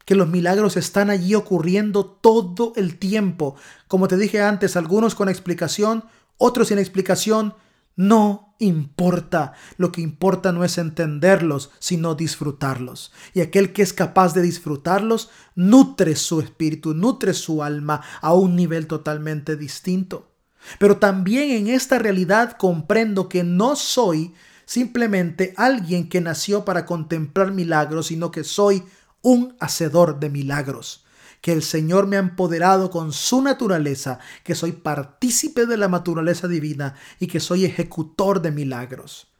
que 0.06 0.14
los 0.14 0.26
milagros 0.26 0.78
están 0.78 1.10
allí 1.10 1.34
ocurriendo 1.34 2.06
todo 2.06 2.72
el 2.76 2.98
tiempo. 2.98 3.56
Como 3.88 4.08
te 4.08 4.16
dije 4.16 4.40
antes, 4.40 4.74
algunos 4.74 5.14
con 5.14 5.28
explicación, 5.28 6.06
otros 6.38 6.68
sin 6.68 6.78
explicación. 6.78 7.52
No 7.94 8.54
importa. 8.58 9.52
Lo 9.76 9.92
que 9.92 10.00
importa 10.00 10.50
no 10.52 10.64
es 10.64 10.78
entenderlos, 10.78 11.70
sino 11.78 12.14
disfrutarlos. 12.14 13.12
Y 13.34 13.42
aquel 13.42 13.74
que 13.74 13.82
es 13.82 13.92
capaz 13.92 14.32
de 14.32 14.40
disfrutarlos 14.40 15.28
nutre 15.54 16.16
su 16.16 16.40
espíritu, 16.40 16.94
nutre 16.94 17.34
su 17.34 17.62
alma 17.62 18.00
a 18.22 18.32
un 18.32 18.56
nivel 18.56 18.86
totalmente 18.86 19.56
distinto. 19.56 20.32
Pero 20.78 20.96
también 20.96 21.50
en 21.50 21.68
esta 21.68 21.98
realidad 21.98 22.56
comprendo 22.56 23.28
que 23.28 23.44
no 23.44 23.76
soy 23.76 24.32
simplemente 24.64 25.54
alguien 25.56 26.08
que 26.08 26.20
nació 26.20 26.64
para 26.64 26.86
contemplar 26.86 27.52
milagros, 27.52 28.08
sino 28.08 28.30
que 28.30 28.44
soy 28.44 28.84
un 29.22 29.56
hacedor 29.60 30.20
de 30.20 30.30
milagros, 30.30 31.04
que 31.40 31.52
el 31.52 31.62
Señor 31.62 32.06
me 32.06 32.16
ha 32.16 32.20
empoderado 32.20 32.90
con 32.90 33.12
su 33.12 33.42
naturaleza, 33.42 34.18
que 34.44 34.54
soy 34.54 34.72
partícipe 34.72 35.66
de 35.66 35.76
la 35.76 35.88
naturaleza 35.88 36.48
divina 36.48 36.94
y 37.18 37.26
que 37.26 37.40
soy 37.40 37.64
ejecutor 37.64 38.42
de 38.42 38.50
milagros. 38.50 39.32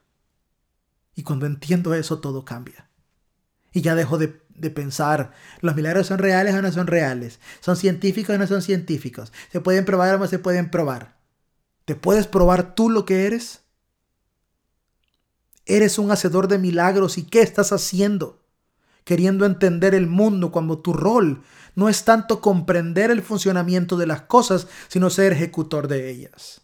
Y 1.15 1.23
cuando 1.23 1.47
entiendo 1.47 1.95
eso, 1.95 2.21
todo 2.21 2.45
cambia. 2.45 2.89
Y 3.73 3.81
ya 3.83 3.95
dejo 3.95 4.19
de, 4.19 4.29
pensar, 4.71 5.33
los 5.61 5.75
milagros 5.75 6.07
son 6.07 6.19
reales 6.19 6.55
o 6.55 6.63
no 6.63 6.71
son 6.71 6.87
reales, 6.87 7.41
son 7.61 7.77
científicos 7.77 8.35
o 8.35 8.39
no 8.39 8.47
son 8.47 8.63
científicos, 8.63 9.33
se 9.51 9.61
pueden 9.61 9.85
probar 9.85 10.15
o 10.15 10.19
no 10.19 10.27
se 10.27 10.39
pueden 10.39 10.71
probar. 10.71 11.17
¿Te 11.85 11.97
puedes 11.97 12.27
probar 12.27 12.75
tú 12.75 12.91
lo 12.91 13.05
que 13.05 13.27
eres? 13.27 13.62
Eres 15.65 15.99
un 15.99 16.11
hacedor 16.11 16.49
de 16.49 16.59
milagros 16.59 17.19
y 17.19 17.25
¿qué 17.25 17.41
estás 17.41 17.73
haciendo? 17.73 18.43
Queriendo 19.05 19.47
entender 19.47 19.95
el 19.95 20.07
mundo 20.07 20.51
cuando 20.51 20.79
tu 20.79 20.93
rol 20.93 21.43
no 21.75 21.89
es 21.89 22.05
tanto 22.05 22.41
comprender 22.41 23.11
el 23.11 23.23
funcionamiento 23.23 23.97
de 23.97 24.07
las 24.07 24.23
cosas, 24.23 24.69
sino 24.89 25.11
ser 25.11 25.33
ejecutor 25.33 25.89
de 25.89 26.11
ellas. 26.11 26.63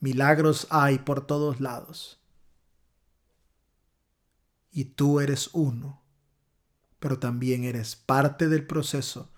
Milagros 0.00 0.66
hay 0.70 0.98
por 0.98 1.26
todos 1.26 1.60
lados. 1.60 2.20
Y 4.70 4.86
tú 4.86 5.20
eres 5.20 5.50
uno, 5.52 6.02
pero 6.98 7.18
también 7.18 7.64
eres 7.64 7.96
parte 7.96 8.48
del 8.48 8.66
proceso 8.66 9.30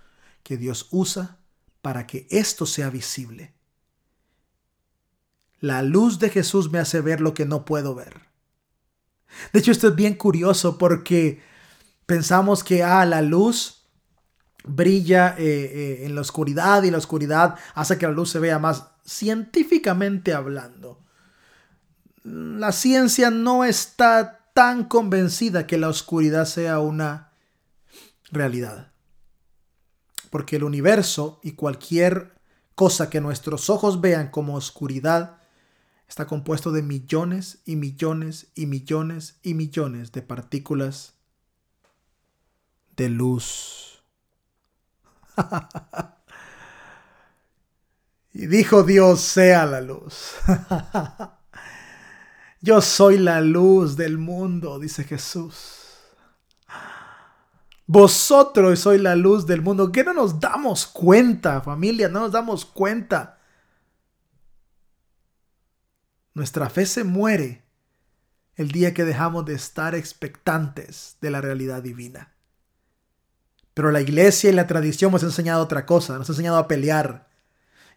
que 0.42 0.56
Dios 0.56 0.88
usa 0.90 1.38
para 1.82 2.06
que 2.06 2.26
esto 2.30 2.66
sea 2.66 2.88
visible 2.90 3.53
la 5.64 5.80
luz 5.80 6.18
de 6.18 6.28
Jesús 6.28 6.70
me 6.70 6.78
hace 6.78 7.00
ver 7.00 7.22
lo 7.22 7.32
que 7.32 7.46
no 7.46 7.64
puedo 7.64 7.94
ver. 7.94 8.20
De 9.54 9.60
hecho, 9.60 9.72
esto 9.72 9.88
es 9.88 9.96
bien 9.96 10.12
curioso 10.12 10.76
porque 10.76 11.40
pensamos 12.04 12.62
que 12.62 12.82
ah, 12.82 13.06
la 13.06 13.22
luz 13.22 13.86
brilla 14.62 15.34
eh, 15.38 15.44
eh, 15.46 16.04
en 16.04 16.14
la 16.14 16.20
oscuridad 16.20 16.82
y 16.82 16.90
la 16.90 16.98
oscuridad 16.98 17.54
hace 17.74 17.96
que 17.96 18.06
la 18.06 18.12
luz 18.12 18.30
se 18.30 18.40
vea 18.40 18.58
más 18.58 18.88
científicamente 19.06 20.34
hablando. 20.34 21.02
La 22.24 22.70
ciencia 22.70 23.30
no 23.30 23.64
está 23.64 24.50
tan 24.52 24.84
convencida 24.84 25.66
que 25.66 25.78
la 25.78 25.88
oscuridad 25.88 26.44
sea 26.44 26.78
una 26.80 27.32
realidad. 28.30 28.92
Porque 30.28 30.56
el 30.56 30.64
universo 30.64 31.40
y 31.42 31.52
cualquier 31.52 32.34
cosa 32.74 33.08
que 33.08 33.22
nuestros 33.22 33.70
ojos 33.70 34.02
vean 34.02 34.28
como 34.28 34.56
oscuridad 34.56 35.38
está 36.14 36.28
compuesto 36.28 36.70
de 36.70 36.80
millones 36.80 37.58
y 37.64 37.74
millones 37.74 38.46
y 38.54 38.66
millones 38.66 39.40
y 39.42 39.54
millones 39.54 40.12
de 40.12 40.22
partículas 40.22 41.14
de 42.96 43.08
luz. 43.08 44.00
y 48.32 48.46
dijo 48.46 48.84
Dios, 48.84 49.22
sea 49.22 49.66
la 49.66 49.80
luz. 49.80 50.36
Yo 52.60 52.80
soy 52.80 53.18
la 53.18 53.40
luz 53.40 53.96
del 53.96 54.16
mundo, 54.16 54.78
dice 54.78 55.02
Jesús. 55.02 55.80
Vosotros 57.88 58.78
sois 58.78 59.00
la 59.00 59.16
luz 59.16 59.46
del 59.46 59.62
mundo. 59.62 59.90
¿Qué 59.90 60.04
no 60.04 60.14
nos 60.14 60.38
damos 60.38 60.86
cuenta, 60.86 61.60
familia? 61.60 62.08
No 62.08 62.20
nos 62.20 62.30
damos 62.30 62.64
cuenta 62.64 63.33
nuestra 66.34 66.68
fe 66.68 66.84
se 66.84 67.04
muere 67.04 67.64
el 68.56 68.72
día 68.72 68.92
que 68.92 69.04
dejamos 69.04 69.44
de 69.44 69.54
estar 69.54 69.94
expectantes 69.94 71.16
de 71.20 71.30
la 71.30 71.40
realidad 71.40 71.82
divina. 71.82 72.34
Pero 73.72 73.90
la 73.90 74.00
iglesia 74.00 74.50
y 74.50 74.52
la 74.52 74.66
tradición 74.66 75.12
nos 75.12 75.22
han 75.22 75.30
enseñado 75.30 75.62
otra 75.62 75.86
cosa, 75.86 76.18
nos 76.18 76.28
ha 76.28 76.32
enseñado 76.32 76.58
a 76.58 76.68
pelear 76.68 77.28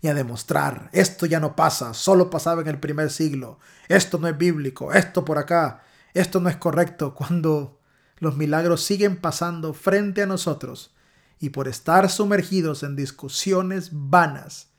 y 0.02 0.08
a 0.08 0.14
demostrar, 0.14 0.90
esto 0.94 1.26
ya 1.26 1.40
no 1.40 1.56
pasa, 1.56 1.96
solo 1.96 2.30
pasaba 2.30 2.62
en 2.62 2.68
el 2.68 2.80
primer 2.80 3.10
siglo, 3.10 3.60
esto 3.88 4.20
no 4.20 4.28
es 4.28 4.38
bíblico, 4.38 4.94
esto 4.94 5.26
por 5.26 5.40
acá, 5.40 5.82
esto 6.14 6.40
no 6.40 6.50
es 6.50 6.58
correcto, 6.58 7.16
cuando 7.16 7.82
los 8.20 8.38
milagros 8.38 8.84
siguen 8.84 9.18
pasando 9.18 9.74
frente 9.74 10.22
a 10.22 10.28
nosotros 10.28 10.96
y 11.40 11.50
por 11.50 11.68
estar 11.68 12.10
sumergidos 12.10 12.84
en 12.84 12.96
discusiones 12.96 13.90
vanas, 13.92 14.70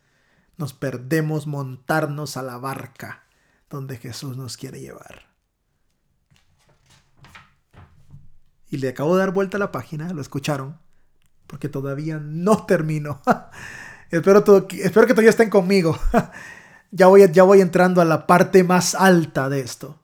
nos 0.56 0.72
perdemos 0.72 1.48
montarnos 1.48 2.36
a 2.36 2.42
la 2.42 2.58
barca 2.58 3.27
donde 3.70 3.96
Jesús 3.96 4.36
nos 4.36 4.56
quiere 4.56 4.80
llevar. 4.80 5.28
Y 8.70 8.78
le 8.78 8.88
acabo 8.88 9.14
de 9.14 9.20
dar 9.20 9.32
vuelta 9.32 9.56
a 9.56 9.60
la 9.60 9.72
página, 9.72 10.12
lo 10.12 10.20
escucharon, 10.20 10.78
porque 11.46 11.68
todavía 11.68 12.18
no 12.18 12.66
termino. 12.66 13.22
espero, 14.10 14.44
espero 14.70 15.06
que 15.06 15.14
todavía 15.14 15.30
estén 15.30 15.50
conmigo. 15.50 15.98
ya, 16.90 17.06
voy, 17.06 17.30
ya 17.32 17.42
voy 17.44 17.60
entrando 17.60 18.00
a 18.00 18.04
la 18.04 18.26
parte 18.26 18.64
más 18.64 18.94
alta 18.94 19.48
de 19.48 19.60
esto, 19.60 20.02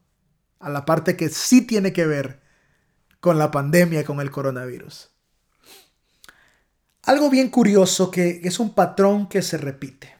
a 0.61 0.71
la 0.71 0.85
parte 0.85 1.17
que 1.17 1.29
sí 1.29 1.63
tiene 1.67 1.93
que 1.93 2.07
ver 2.07 2.43
con 3.21 3.39
la 3.39 3.51
pandemia 3.51 4.01
y 4.01 4.05
con 4.05 4.21
el 4.21 4.31
coronavirus. 4.31 5.11
Algo 7.03 7.29
bien 7.29 7.51
curioso 7.51 8.11
que 8.11 8.41
es 8.45 8.59
un 8.59 8.75
patrón 8.75 9.29
que 9.29 9.43
se 9.43 9.59
repite. 9.59 10.14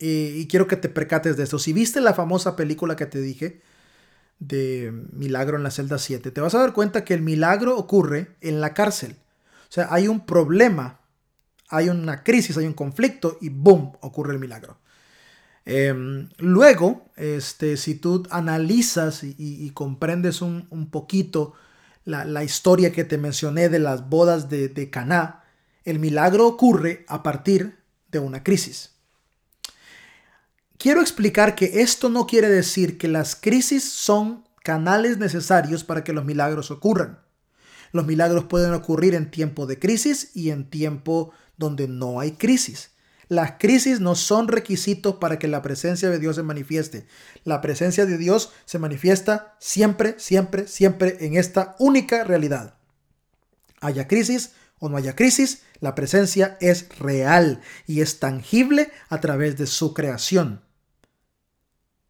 Eh, 0.00 0.32
y 0.36 0.48
quiero 0.48 0.66
que 0.66 0.76
te 0.76 0.88
percates 0.88 1.36
de 1.36 1.44
esto. 1.44 1.58
Si 1.58 1.74
viste 1.74 2.00
la 2.00 2.14
famosa 2.14 2.56
película 2.56 2.96
que 2.96 3.06
te 3.06 3.20
dije 3.20 3.60
de 4.38 4.92
Milagro 5.12 5.58
en 5.58 5.62
la 5.62 5.70
celda 5.70 5.98
7, 5.98 6.30
te 6.30 6.40
vas 6.40 6.54
a 6.54 6.60
dar 6.60 6.72
cuenta 6.72 7.04
que 7.04 7.12
el 7.12 7.20
milagro 7.20 7.76
ocurre 7.76 8.36
en 8.40 8.62
la 8.62 8.72
cárcel. 8.72 9.16
O 9.68 9.72
sea, 9.72 9.88
hay 9.90 10.08
un 10.08 10.24
problema, 10.24 11.00
hay 11.68 11.90
una 11.90 12.24
crisis, 12.24 12.56
hay 12.56 12.66
un 12.66 12.72
conflicto 12.72 13.36
y 13.42 13.50
¡boom! 13.50 13.92
ocurre 14.00 14.32
el 14.32 14.40
milagro. 14.40 14.78
Em, 15.66 16.30
luego, 16.38 17.10
este, 17.16 17.76
si 17.76 17.94
tú 17.94 18.26
analizas 18.30 19.22
y, 19.22 19.70
comprendes 19.72 20.40
un, 20.40 20.88
poquito 20.90 21.52
la, 22.06 22.42
historia 22.42 22.90
que 22.92 23.04
te 23.04 23.18
mencioné 23.18 23.68
de 23.68 23.78
las 23.78 24.08
bodas 24.08 24.48
de, 24.48 24.68
de 24.68 24.88
Caná, 24.88 25.44
el 25.84 25.98
milagro 25.98 26.46
ocurre 26.46 27.04
a 27.06 27.22
partir 27.22 27.76
de 28.10 28.18
una 28.18 28.42
crisis. 28.42 28.99
Quiero 30.80 31.02
explicar 31.02 31.56
que 31.56 31.82
esto 31.82 32.08
no 32.08 32.26
quiere 32.26 32.48
decir 32.48 32.96
que 32.96 33.06
las 33.06 33.36
crisis 33.36 33.84
son 33.84 34.48
canales 34.64 35.18
necesarios 35.18 35.84
para 35.84 36.04
que 36.04 36.14
los 36.14 36.24
milagros 36.24 36.70
ocurran. 36.70 37.20
Los 37.92 38.06
milagros 38.06 38.44
pueden 38.44 38.72
ocurrir 38.72 39.14
en 39.14 39.30
tiempo 39.30 39.66
de 39.66 39.78
crisis 39.78 40.30
y 40.32 40.48
en 40.48 40.70
tiempo 40.70 41.32
donde 41.58 41.86
no 41.86 42.18
hay 42.18 42.32
crisis. 42.32 42.92
Las 43.28 43.56
crisis 43.58 44.00
no 44.00 44.14
son 44.14 44.48
requisitos 44.48 45.16
para 45.16 45.38
que 45.38 45.48
la 45.48 45.60
presencia 45.60 46.08
de 46.08 46.18
Dios 46.18 46.36
se 46.36 46.42
manifieste. 46.42 47.06
La 47.44 47.60
presencia 47.60 48.06
de 48.06 48.16
Dios 48.16 48.50
se 48.64 48.78
manifiesta 48.78 49.58
siempre, 49.60 50.14
siempre, 50.18 50.66
siempre 50.66 51.18
en 51.20 51.36
esta 51.36 51.76
única 51.78 52.24
realidad. 52.24 52.76
Haya 53.82 54.08
crisis 54.08 54.52
o 54.78 54.88
no 54.88 54.96
haya 54.96 55.14
crisis, 55.14 55.60
la 55.80 55.94
presencia 55.94 56.56
es 56.62 56.88
real 56.98 57.60
y 57.86 58.00
es 58.00 58.18
tangible 58.18 58.90
a 59.10 59.20
través 59.20 59.58
de 59.58 59.66
su 59.66 59.92
creación. 59.92 60.62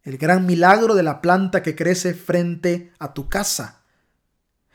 El 0.03 0.17
gran 0.17 0.45
milagro 0.45 0.95
de 0.95 1.03
la 1.03 1.21
planta 1.21 1.61
que 1.61 1.75
crece 1.75 2.13
frente 2.13 2.91
a 2.97 3.13
tu 3.13 3.29
casa 3.29 3.81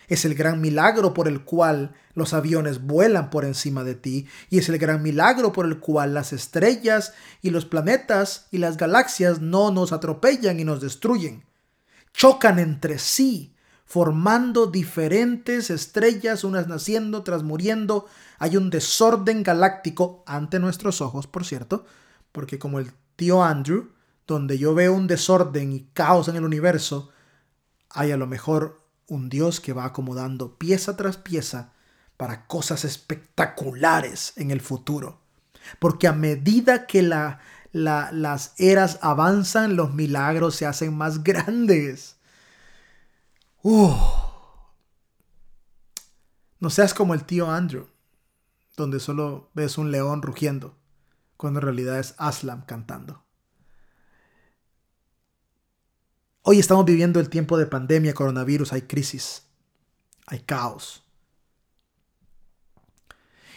es 0.09 0.25
el 0.25 0.35
gran 0.35 0.61
milagro 0.61 1.15
por 1.15 1.27
el 1.27 1.45
cual 1.45 1.95
los 2.15 2.33
aviones 2.33 2.83
vuelan 2.83 3.29
por 3.31 3.45
encima 3.45 3.83
de 3.83 3.95
ti 3.95 4.29
y 4.51 4.59
es 4.59 4.69
el 4.69 4.79
gran 4.79 5.03
milagro 5.03 5.53
por 5.53 5.67
el 5.67 5.81
cual 5.81 6.15
las 6.15 6.33
estrellas 6.33 7.13
y 7.43 7.51
los 7.51 7.65
planetas 7.65 8.47
y 8.51 8.59
las 8.59 8.77
galaxias 8.77 9.41
no 9.41 9.71
nos 9.71 9.93
atropellan 9.93 10.61
y 10.61 10.65
nos 10.65 10.81
destruyen. 10.81 11.45
Chocan 12.13 12.59
entre 12.59 12.99
sí, 12.99 13.55
formando 13.85 14.67
diferentes 14.67 15.71
estrellas, 15.71 16.45
unas 16.45 16.69
naciendo, 16.69 17.19
otras 17.19 17.43
muriendo. 17.43 18.07
Hay 18.39 18.57
un 18.57 18.71
desorden 18.71 19.43
galáctico 19.43 20.23
ante 20.27 20.59
nuestros 20.59 21.01
ojos, 21.01 21.27
por 21.27 21.45
cierto, 21.45 21.85
porque 22.33 22.59
como 22.59 22.79
el 22.79 22.93
tío 23.17 23.43
Andrew, 23.43 23.91
donde 24.27 24.59
yo 24.59 24.75
veo 24.75 24.93
un 24.93 25.07
desorden 25.07 25.73
y 25.73 25.85
caos 25.93 26.29
en 26.29 26.37
el 26.37 26.45
universo, 26.45 27.11
hay 27.91 28.13
a 28.13 28.17
lo 28.17 28.27
mejor 28.27 28.83
un 29.09 29.29
Dios 29.29 29.61
que 29.61 29.73
va 29.73 29.85
acomodando 29.85 30.59
pieza 30.59 30.97
tras 30.97 31.17
pieza 31.17 31.73
para 32.17 32.47
cosas 32.47 32.85
espectaculares 32.85 34.33
en 34.37 34.51
el 34.51 34.61
futuro. 34.61 35.21
Porque 35.79 36.09
a 36.09 36.13
medida 36.13 36.87
que 36.87 37.03
la, 37.03 37.41
las 37.73 38.55
eras 38.59 38.99
avanzan, 39.03 39.77
los 39.77 39.95
milagros 39.95 40.57
se 40.57 40.67
hacen 40.67 40.97
más 40.97 41.23
grandes. 41.25 42.17
No 46.61 46.71
seas 46.71 46.95
como 46.95 47.15
el 47.15 47.25
tío 47.25 47.51
Andrew, 47.51 47.89
donde 48.77 49.01
solo 49.01 49.51
ves 49.55 49.79
un 49.79 49.91
león 49.91 50.23
rugiendo, 50.23 50.77
cuando 51.37 51.61
en 51.61 51.65
realidad 51.65 51.99
es 51.99 52.15
Aslam 52.19 52.65
cantando. 52.65 53.26
Hoy 56.49 56.61
estamos 56.61 56.85
viviendo 56.85 57.19
el 57.19 57.29
tiempo 57.29 57.59
de 57.59 57.67
pandemia, 57.67 58.15
coronavirus, 58.15 58.73
hay 58.73 58.83
crisis, 58.83 59.49
hay 60.29 60.39
caos. 60.39 61.05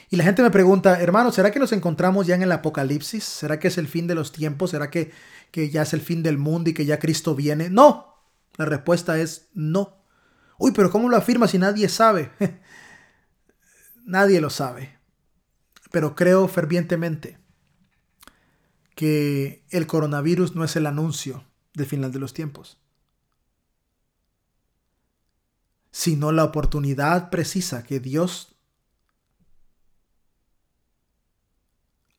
Y 0.09 0.15
la 0.15 0.23
gente 0.23 0.41
me 0.41 0.49
pregunta, 0.49 0.99
hermano, 0.99 1.31
¿será 1.31 1.51
que 1.51 1.59
nos 1.59 1.71
encontramos 1.71 2.25
ya 2.25 2.33
en 2.33 2.41
el 2.41 2.51
apocalipsis? 2.51 3.23
¿Será 3.23 3.59
que 3.59 3.67
es 3.67 3.77
el 3.77 3.87
fin 3.87 4.07
de 4.07 4.15
los 4.15 4.31
tiempos? 4.31 4.71
¿Será 4.71 4.89
que, 4.89 5.11
que 5.51 5.69
ya 5.69 5.83
es 5.83 5.93
el 5.93 6.01
fin 6.01 6.23
del 6.23 6.39
mundo 6.39 6.71
y 6.71 6.73
que 6.73 6.87
ya 6.87 6.97
Cristo 6.97 7.35
viene? 7.35 7.69
No, 7.69 8.23
la 8.57 8.65
respuesta 8.65 9.19
es 9.19 9.49
no. 9.53 10.03
Uy, 10.57 10.71
pero 10.71 10.89
¿cómo 10.89 11.09
lo 11.09 11.15
afirma 11.15 11.47
si 11.47 11.59
nadie 11.59 11.89
sabe? 11.89 12.31
nadie 14.03 14.41
lo 14.41 14.49
sabe. 14.49 14.97
Pero 15.91 16.15
creo 16.15 16.47
fervientemente 16.47 17.37
que 18.95 19.63
el 19.69 19.85
coronavirus 19.85 20.55
no 20.55 20.63
es 20.63 20.75
el 20.75 20.87
anuncio 20.87 21.45
del 21.79 21.87
final 21.87 22.11
de 22.11 22.19
los 22.19 22.33
tiempos, 22.33 22.77
sino 25.91 26.31
la 26.31 26.43
oportunidad 26.43 27.29
precisa 27.31 27.83
que 27.83 27.99
Dios 27.99 28.55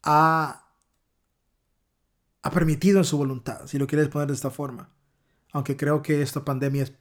ha, 0.02 0.66
ha 2.42 2.50
permitido 2.50 2.98
en 2.98 3.04
su 3.04 3.16
voluntad, 3.16 3.66
si 3.66 3.78
lo 3.78 3.86
quieres 3.86 4.08
poner 4.08 4.28
de 4.28 4.34
esta 4.34 4.50
forma. 4.50 4.90
Aunque 5.52 5.76
creo 5.76 6.02
que 6.02 6.22
esta 6.22 6.44
pandemia 6.44 6.84
es, 6.84 6.92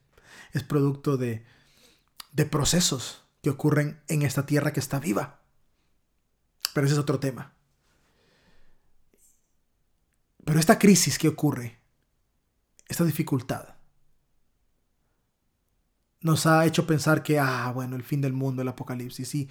es 0.53 0.63
producto 0.63 1.17
de, 1.17 1.45
de 2.33 2.45
procesos 2.45 3.23
que 3.41 3.49
ocurren 3.49 4.01
en 4.07 4.21
esta 4.23 4.45
tierra 4.45 4.73
que 4.73 4.79
está 4.79 4.99
viva. 4.99 5.39
Pero 6.73 6.85
ese 6.85 6.95
es 6.95 6.99
otro 6.99 7.19
tema. 7.19 7.53
Pero 10.45 10.59
esta 10.59 10.79
crisis 10.79 11.17
que 11.17 11.27
ocurre 11.27 11.78
esta 12.89 13.05
dificultad 13.05 13.79
nos 16.21 16.45
ha 16.45 16.65
hecho 16.65 16.85
pensar 16.85 17.23
que, 17.23 17.39
ah, 17.39 17.71
bueno, 17.73 17.95
el 17.95 18.03
fin 18.03 18.21
del 18.21 18.33
mundo, 18.33 18.61
el 18.61 18.67
apocalipsis, 18.67 19.27
sí. 19.27 19.49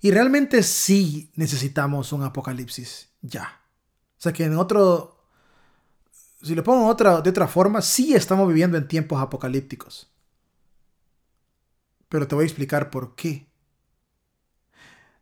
Y 0.00 0.10
realmente 0.10 0.62
sí 0.62 1.30
necesitamos 1.34 2.12
un 2.12 2.22
apocalipsis 2.22 3.10
ya. 3.22 3.60
O 4.18 4.22
sea 4.22 4.32
que 4.32 4.44
en 4.44 4.56
otro, 4.56 5.18
si 6.42 6.54
lo 6.54 6.64
pongo 6.64 6.94
de 6.94 7.30
otra 7.30 7.48
forma, 7.48 7.82
sí 7.82 8.14
estamos 8.14 8.48
viviendo 8.48 8.76
en 8.78 8.88
tiempos 8.88 9.20
apocalípticos. 9.20 10.10
Pero 12.08 12.26
te 12.26 12.34
voy 12.34 12.44
a 12.44 12.46
explicar 12.46 12.90
por 12.90 13.14
qué. 13.14 13.48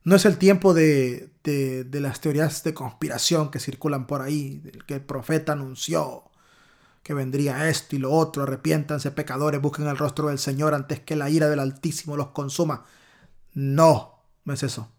No 0.05 0.17
es 0.17 0.25
el 0.25 0.39
tiempo 0.39 0.73
de, 0.73 1.35
de, 1.45 1.85
de 1.85 2.01
las 2.01 2.21
teorías 2.21 2.65
de 2.65 2.73
conspiración 2.73 3.51
que 3.51 3.61
circulan 3.61 4.07
por 4.07 4.23
ahí, 4.23 4.63
que 4.87 4.95
el 4.95 5.03
profeta 5.03 5.53
anunció 5.53 6.28
que 7.03 7.15
vendría 7.15 7.69
esto 7.69 7.97
y 7.97 7.99
lo 7.99 8.13
otro, 8.13 8.43
arrepiéntanse 8.43 9.11
pecadores, 9.11 9.61
busquen 9.61 9.87
el 9.87 9.97
rostro 9.97 10.29
del 10.29 10.39
Señor 10.39 10.75
antes 10.75 11.01
que 11.01 11.17
la 11.17 11.31
ira 11.31 11.49
del 11.49 11.61
Altísimo 11.61 12.17
los 12.17 12.29
consuma. 12.29 12.85
No, 13.55 14.21
no 14.45 14.53
es 14.53 14.63
eso. 14.63 14.91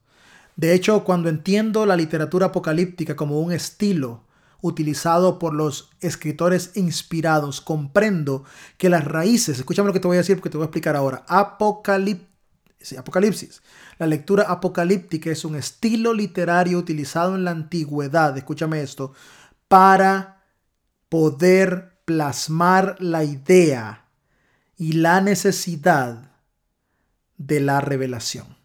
De 0.55 0.73
hecho, 0.73 1.03
cuando 1.03 1.29
entiendo 1.29 1.85
la 1.85 1.95
literatura 1.95 2.47
apocalíptica 2.47 3.15
como 3.15 3.39
un 3.39 3.51
estilo 3.51 4.23
utilizado 4.61 5.39
por 5.39 5.53
los 5.53 5.89
escritores 6.01 6.71
inspirados, 6.75 7.61
comprendo 7.61 8.43
que 8.77 8.89
las 8.89 9.05
raíces, 9.05 9.57
escúchame 9.57 9.87
lo 9.87 9.93
que 9.93 10.01
te 10.01 10.07
voy 10.07 10.17
a 10.17 10.19
decir 10.19 10.35
porque 10.35 10.49
te 10.49 10.57
voy 10.57 10.65
a 10.65 10.67
explicar 10.67 10.97
ahora, 10.97 11.23
Apocalipsis. 11.27 12.29
La 13.97 14.05
lectura 14.05 14.43
apocalíptica 14.43 15.29
es 15.29 15.45
un 15.45 15.55
estilo 15.55 16.13
literario 16.13 16.77
utilizado 16.77 17.35
en 17.35 17.45
la 17.45 17.51
antigüedad, 17.51 18.37
escúchame 18.37 18.81
esto, 18.81 19.13
para 19.67 20.38
poder 21.09 21.99
plasmar 22.05 22.95
la 22.99 23.23
idea 23.23 24.05
y 24.77 24.93
la 24.93 25.21
necesidad 25.21 26.31
de 27.37 27.59
la 27.59 27.81
revelación. 27.81 28.57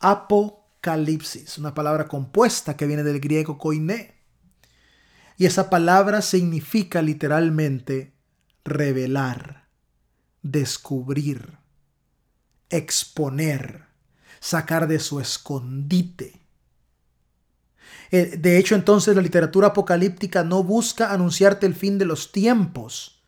Apocalipsis, 0.00 1.58
una 1.58 1.74
palabra 1.74 2.08
compuesta 2.08 2.76
que 2.76 2.86
viene 2.86 3.02
del 3.02 3.20
griego 3.20 3.56
koiné. 3.58 4.14
Y 5.36 5.46
esa 5.46 5.70
palabra 5.70 6.22
significa 6.22 7.02
literalmente 7.02 8.14
revelar, 8.64 9.68
descubrir, 10.42 11.58
exponer, 12.68 13.86
sacar 14.40 14.86
de 14.86 15.00
su 15.00 15.20
escondite 15.20 16.43
de 18.22 18.58
hecho, 18.58 18.74
entonces 18.74 19.16
la 19.16 19.22
literatura 19.22 19.68
apocalíptica 19.68 20.44
no 20.44 20.62
busca 20.62 21.12
anunciarte 21.12 21.66
el 21.66 21.74
fin 21.74 21.98
de 21.98 22.04
los 22.04 22.30
tiempos, 22.30 23.22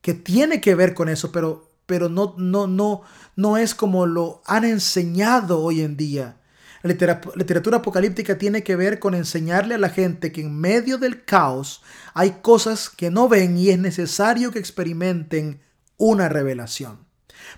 que 0.00 0.14
tiene 0.14 0.60
que 0.60 0.74
ver 0.74 0.94
con 0.94 1.08
eso, 1.08 1.30
pero, 1.30 1.70
pero 1.86 2.08
no, 2.08 2.34
no, 2.36 2.66
no, 2.66 3.02
no 3.36 3.56
es 3.56 3.74
como 3.74 4.06
lo 4.06 4.42
han 4.46 4.64
enseñado 4.64 5.60
hoy 5.60 5.82
en 5.82 5.96
día. 5.96 6.36
La 6.82 6.90
literatura 7.34 7.78
apocalíptica 7.78 8.38
tiene 8.38 8.62
que 8.62 8.76
ver 8.76 8.98
con 8.98 9.14
enseñarle 9.14 9.74
a 9.74 9.78
la 9.78 9.88
gente 9.88 10.32
que 10.32 10.42
en 10.42 10.56
medio 10.56 10.98
del 10.98 11.24
caos 11.24 11.82
hay 12.14 12.38
cosas 12.40 12.88
que 12.88 13.10
no 13.10 13.28
ven 13.28 13.56
y 13.56 13.70
es 13.70 13.78
necesario 13.78 14.52
que 14.52 14.60
experimenten 14.60 15.60
una 15.96 16.28
revelación 16.28 17.07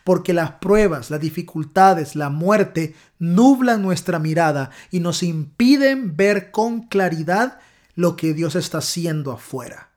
porque 0.04 0.32
las 0.32 0.52
pruebas, 0.52 1.10
las 1.10 1.20
dificultades, 1.20 2.16
la 2.16 2.30
muerte 2.30 2.94
nublan 3.18 3.82
nuestra 3.82 4.18
mirada 4.18 4.70
y 4.90 5.00
nos 5.00 5.22
impiden 5.22 6.16
ver 6.16 6.50
con 6.50 6.82
claridad 6.82 7.58
lo 7.94 8.16
que 8.16 8.34
Dios 8.34 8.56
está 8.56 8.78
haciendo 8.78 9.32
afuera. 9.32 9.90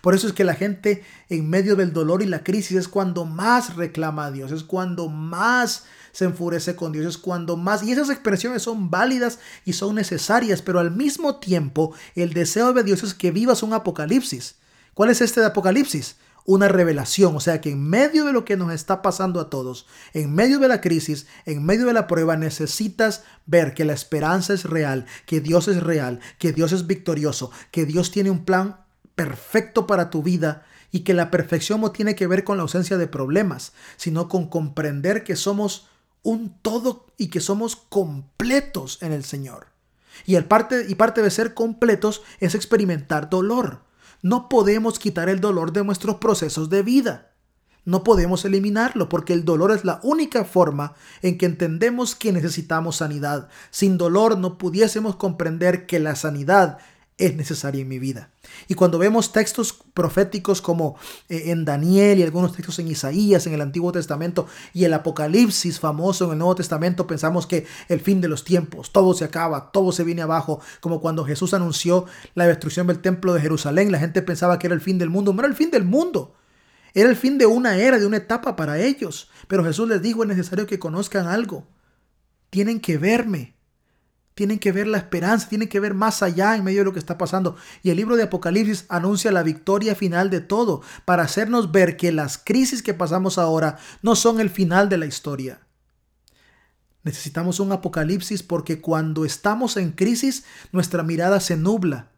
Por 0.00 0.14
eso 0.14 0.26
es 0.26 0.32
que 0.32 0.44
la 0.44 0.54
gente 0.54 1.04
en 1.28 1.48
medio 1.48 1.76
del 1.76 1.92
dolor 1.92 2.22
y 2.22 2.26
la 2.26 2.42
crisis 2.42 2.76
es 2.76 2.88
cuando 2.88 3.24
más 3.24 3.76
reclama 3.76 4.26
a 4.26 4.30
Dios, 4.30 4.50
es 4.50 4.64
cuando 4.64 5.08
más 5.08 5.84
se 6.12 6.24
enfurece 6.24 6.76
con 6.76 6.92
Dios, 6.92 7.06
es 7.06 7.18
cuando 7.18 7.56
más... 7.56 7.82
Y 7.82 7.92
esas 7.92 8.10
expresiones 8.10 8.62
son 8.62 8.90
válidas 8.90 9.40
y 9.64 9.72
son 9.72 9.96
necesarias, 9.96 10.62
pero 10.62 10.78
al 10.78 10.90
mismo 10.90 11.36
tiempo 11.36 11.94
el 12.14 12.32
deseo 12.32 12.72
de 12.72 12.84
Dios 12.84 13.02
es 13.02 13.14
que 13.14 13.30
vivas 13.30 13.62
un 13.62 13.72
apocalipsis. 13.72 14.56
¿Cuál 14.94 15.10
es 15.10 15.20
este 15.20 15.40
de 15.40 15.46
apocalipsis? 15.46 16.16
Una 16.44 16.68
revelación. 16.68 17.36
O 17.36 17.40
sea 17.40 17.60
que 17.60 17.70
en 17.70 17.82
medio 17.82 18.24
de 18.24 18.32
lo 18.32 18.44
que 18.44 18.56
nos 18.56 18.72
está 18.72 19.02
pasando 19.02 19.40
a 19.40 19.50
todos, 19.50 19.86
en 20.12 20.34
medio 20.34 20.58
de 20.58 20.68
la 20.68 20.80
crisis, 20.80 21.26
en 21.46 21.64
medio 21.64 21.86
de 21.86 21.92
la 21.92 22.06
prueba, 22.06 22.36
necesitas 22.36 23.24
ver 23.46 23.74
que 23.74 23.84
la 23.84 23.92
esperanza 23.92 24.54
es 24.54 24.64
real, 24.64 25.06
que 25.26 25.40
Dios 25.40 25.68
es 25.68 25.82
real, 25.82 26.20
que 26.38 26.52
Dios 26.52 26.72
es 26.72 26.86
victorioso, 26.86 27.50
que 27.70 27.86
Dios 27.86 28.10
tiene 28.10 28.30
un 28.30 28.44
plan 28.44 28.76
perfecto 29.14 29.86
para 29.86 30.10
tu 30.10 30.22
vida 30.22 30.64
y 30.90 31.00
que 31.00 31.14
la 31.14 31.30
perfección 31.30 31.80
no 31.80 31.92
tiene 31.92 32.14
que 32.14 32.26
ver 32.26 32.44
con 32.44 32.56
la 32.56 32.62
ausencia 32.62 32.96
de 32.98 33.06
problemas, 33.06 33.72
sino 33.96 34.28
con 34.28 34.48
comprender 34.48 35.24
que 35.24 35.36
somos 35.36 35.88
un 36.22 36.56
todo 36.62 37.06
y 37.16 37.28
que 37.28 37.40
somos 37.40 37.76
completos 37.76 38.98
en 39.02 39.12
el 39.12 39.24
Señor. 39.24 39.68
Y, 40.26 40.36
el 40.36 40.44
parte, 40.44 40.86
y 40.88 40.94
parte 40.94 41.22
de 41.22 41.30
ser 41.30 41.54
completos 41.54 42.22
es 42.40 42.54
experimentar 42.54 43.28
dolor. 43.28 43.83
No 44.24 44.48
podemos 44.48 44.98
quitar 44.98 45.28
el 45.28 45.42
dolor 45.42 45.74
de 45.74 45.84
nuestros 45.84 46.16
procesos 46.16 46.70
de 46.70 46.82
vida. 46.82 47.32
No 47.84 48.02
podemos 48.04 48.46
eliminarlo 48.46 49.10
porque 49.10 49.34
el 49.34 49.44
dolor 49.44 49.70
es 49.70 49.84
la 49.84 50.00
única 50.02 50.46
forma 50.46 50.94
en 51.20 51.36
que 51.36 51.44
entendemos 51.44 52.14
que 52.14 52.32
necesitamos 52.32 52.96
sanidad. 52.96 53.50
Sin 53.70 53.98
dolor 53.98 54.38
no 54.38 54.56
pudiésemos 54.56 55.16
comprender 55.16 55.84
que 55.84 56.00
la 56.00 56.16
sanidad 56.16 56.78
es 57.16 57.36
necesaria 57.36 57.82
en 57.82 57.88
mi 57.88 57.98
vida. 57.98 58.30
Y 58.66 58.74
cuando 58.74 58.98
vemos 58.98 59.32
textos 59.32 59.72
proféticos 59.94 60.60
como 60.60 60.96
eh, 61.28 61.44
en 61.46 61.64
Daniel 61.64 62.18
y 62.18 62.22
algunos 62.22 62.52
textos 62.52 62.78
en 62.80 62.88
Isaías, 62.88 63.46
en 63.46 63.54
el 63.54 63.60
Antiguo 63.60 63.92
Testamento 63.92 64.46
y 64.72 64.84
el 64.84 64.94
Apocalipsis 64.94 65.78
famoso 65.78 66.26
en 66.26 66.32
el 66.32 66.38
Nuevo 66.38 66.56
Testamento, 66.56 67.06
pensamos 67.06 67.46
que 67.46 67.66
el 67.88 68.00
fin 68.00 68.20
de 68.20 68.28
los 68.28 68.44
tiempos, 68.44 68.92
todo 68.92 69.14
se 69.14 69.24
acaba, 69.24 69.70
todo 69.70 69.92
se 69.92 70.04
viene 70.04 70.22
abajo, 70.22 70.60
como 70.80 71.00
cuando 71.00 71.24
Jesús 71.24 71.54
anunció 71.54 72.06
la 72.34 72.46
destrucción 72.46 72.88
del 72.88 73.00
templo 73.00 73.32
de 73.32 73.40
Jerusalén, 73.40 73.92
la 73.92 74.00
gente 74.00 74.22
pensaba 74.22 74.58
que 74.58 74.66
era 74.66 74.74
el 74.74 74.80
fin 74.80 74.98
del 74.98 75.10
mundo, 75.10 75.32
no 75.32 75.40
era 75.40 75.48
el 75.48 75.56
fin 75.56 75.70
del 75.70 75.84
mundo. 75.84 76.34
Era 76.96 77.10
el 77.10 77.16
fin 77.16 77.38
de 77.38 77.46
una 77.46 77.76
era, 77.76 77.98
de 77.98 78.06
una 78.06 78.18
etapa 78.18 78.54
para 78.54 78.78
ellos. 78.78 79.28
Pero 79.48 79.64
Jesús 79.64 79.88
les 79.88 80.00
dijo, 80.00 80.22
es 80.22 80.28
necesario 80.28 80.68
que 80.68 80.78
conozcan 80.78 81.26
algo. 81.26 81.66
Tienen 82.50 82.78
que 82.78 82.98
verme. 82.98 83.53
Tienen 84.34 84.58
que 84.58 84.72
ver 84.72 84.88
la 84.88 84.98
esperanza, 84.98 85.48
tienen 85.48 85.68
que 85.68 85.78
ver 85.78 85.94
más 85.94 86.22
allá 86.22 86.56
en 86.56 86.64
medio 86.64 86.80
de 86.80 86.86
lo 86.86 86.92
que 86.92 86.98
está 86.98 87.16
pasando. 87.16 87.56
Y 87.82 87.90
el 87.90 87.96
libro 87.96 88.16
de 88.16 88.24
Apocalipsis 88.24 88.84
anuncia 88.88 89.30
la 89.30 89.44
victoria 89.44 89.94
final 89.94 90.28
de 90.28 90.40
todo 90.40 90.82
para 91.04 91.22
hacernos 91.22 91.70
ver 91.70 91.96
que 91.96 92.10
las 92.10 92.36
crisis 92.36 92.82
que 92.82 92.94
pasamos 92.94 93.38
ahora 93.38 93.78
no 94.02 94.16
son 94.16 94.40
el 94.40 94.50
final 94.50 94.88
de 94.88 94.98
la 94.98 95.06
historia. 95.06 95.60
Necesitamos 97.04 97.60
un 97.60 97.70
Apocalipsis 97.70 98.42
porque 98.42 98.80
cuando 98.80 99.24
estamos 99.24 99.76
en 99.76 99.92
crisis 99.92 100.44
nuestra 100.72 101.04
mirada 101.04 101.38
se 101.38 101.56
nubla 101.56 102.10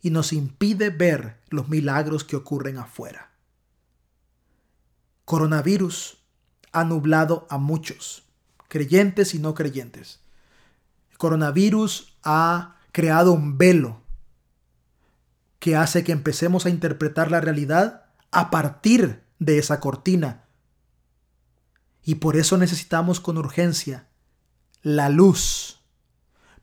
y 0.00 0.10
nos 0.10 0.32
impide 0.32 0.90
ver 0.90 1.38
los 1.48 1.68
milagros 1.68 2.24
que 2.24 2.34
ocurren 2.34 2.78
afuera. 2.78 3.30
Coronavirus 5.24 6.18
ha 6.72 6.82
nublado 6.82 7.46
a 7.50 7.58
muchos, 7.58 8.24
creyentes 8.68 9.34
y 9.34 9.38
no 9.38 9.54
creyentes 9.54 10.22
coronavirus 11.22 12.18
ha 12.24 12.78
creado 12.90 13.32
un 13.32 13.56
velo 13.56 14.02
que 15.60 15.76
hace 15.76 16.02
que 16.02 16.10
empecemos 16.10 16.66
a 16.66 16.68
interpretar 16.68 17.30
la 17.30 17.40
realidad 17.40 18.06
a 18.32 18.50
partir 18.50 19.22
de 19.38 19.58
esa 19.58 19.78
cortina. 19.78 20.46
Y 22.02 22.16
por 22.16 22.36
eso 22.36 22.58
necesitamos 22.58 23.20
con 23.20 23.38
urgencia 23.38 24.08
la 24.82 25.10
luz 25.10 25.78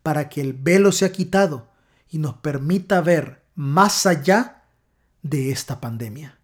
para 0.04 0.28
que 0.28 0.42
el 0.42 0.52
velo 0.52 0.92
sea 0.92 1.14
quitado 1.14 1.70
y 2.10 2.18
nos 2.18 2.34
permita 2.34 3.00
ver 3.00 3.46
más 3.56 4.06
allá 4.06 4.66
de 5.22 5.52
esta 5.52 5.80
pandemia. 5.80 6.38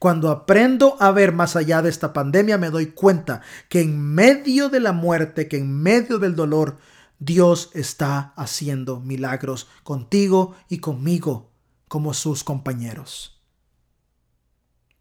Cuando 0.00 0.30
aprendo 0.30 0.96
a 0.98 1.12
ver 1.12 1.30
más 1.30 1.54
allá 1.54 1.82
de 1.82 1.90
esta 1.90 2.12
pandemia 2.12 2.58
me 2.58 2.70
doy 2.70 2.86
cuenta 2.86 3.42
que 3.68 3.80
en 3.80 4.00
medio 4.00 4.70
de 4.70 4.80
la 4.80 4.90
muerte, 4.90 5.46
que 5.46 5.58
en 5.58 5.72
medio 5.72 6.18
del 6.18 6.34
dolor, 6.34 6.78
Dios 7.20 7.70
está 7.74 8.32
haciendo 8.34 8.98
milagros 8.98 9.68
contigo 9.82 10.56
y 10.70 10.78
conmigo 10.78 11.52
como 11.86 12.14
sus 12.14 12.44
compañeros. 12.44 13.42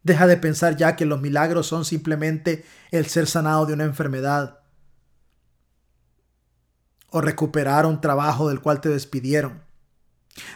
Deja 0.03 0.27
de 0.27 0.35
pensar 0.35 0.75
ya 0.75 0.97
que 0.97 1.05
los 1.05 1.21
milagros 1.21 1.67
son 1.67 1.85
simplemente 1.85 2.65
el 2.91 3.05
ser 3.05 3.25
sanado 3.25 3.65
de 3.65 3.73
una 3.73 3.85
enfermedad 3.85 4.59
o 7.09 7.21
recuperar 7.21 7.85
un 7.85 8.01
trabajo 8.01 8.49
del 8.49 8.59
cual 8.59 8.81
te 8.81 8.89
despidieron. 8.89 9.63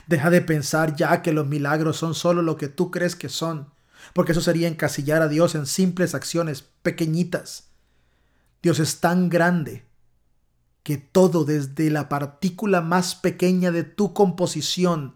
Deja 0.05 0.29
de 0.29 0.41
pensar 0.41 0.97
ya 0.97 1.21
que 1.21 1.31
los 1.31 1.47
milagros 1.47 1.95
son 1.95 2.13
solo 2.13 2.41
lo 2.41 2.57
que 2.57 2.67
tú 2.67 2.91
crees 2.91 3.15
que 3.15 3.29
son, 3.29 3.71
porque 4.13 4.33
eso 4.33 4.41
sería 4.41 4.67
encasillar 4.67 5.21
a 5.21 5.29
Dios 5.29 5.55
en 5.55 5.65
simples 5.65 6.13
acciones 6.13 6.61
pequeñitas. 6.81 7.69
Dios 8.61 8.79
es 8.79 8.99
tan 8.99 9.29
grande 9.29 9.85
que 10.83 10.97
todo 10.97 11.45
desde 11.45 11.89
la 11.89 12.09
partícula 12.09 12.81
más 12.81 13.15
pequeña 13.15 13.71
de 13.71 13.83
tu 13.83 14.13
composición 14.13 15.15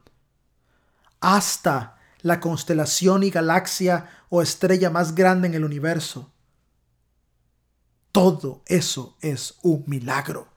hasta 1.19 1.97
la 2.21 2.39
constelación 2.39 3.23
y 3.23 3.29
galaxia 3.29 4.09
o 4.29 4.41
estrella 4.41 4.89
más 4.89 5.13
grande 5.13 5.47
en 5.47 5.55
el 5.55 5.65
universo, 5.65 6.31
todo 8.11 8.63
eso 8.65 9.17
es 9.21 9.55
un 9.61 9.83
milagro. 9.87 10.47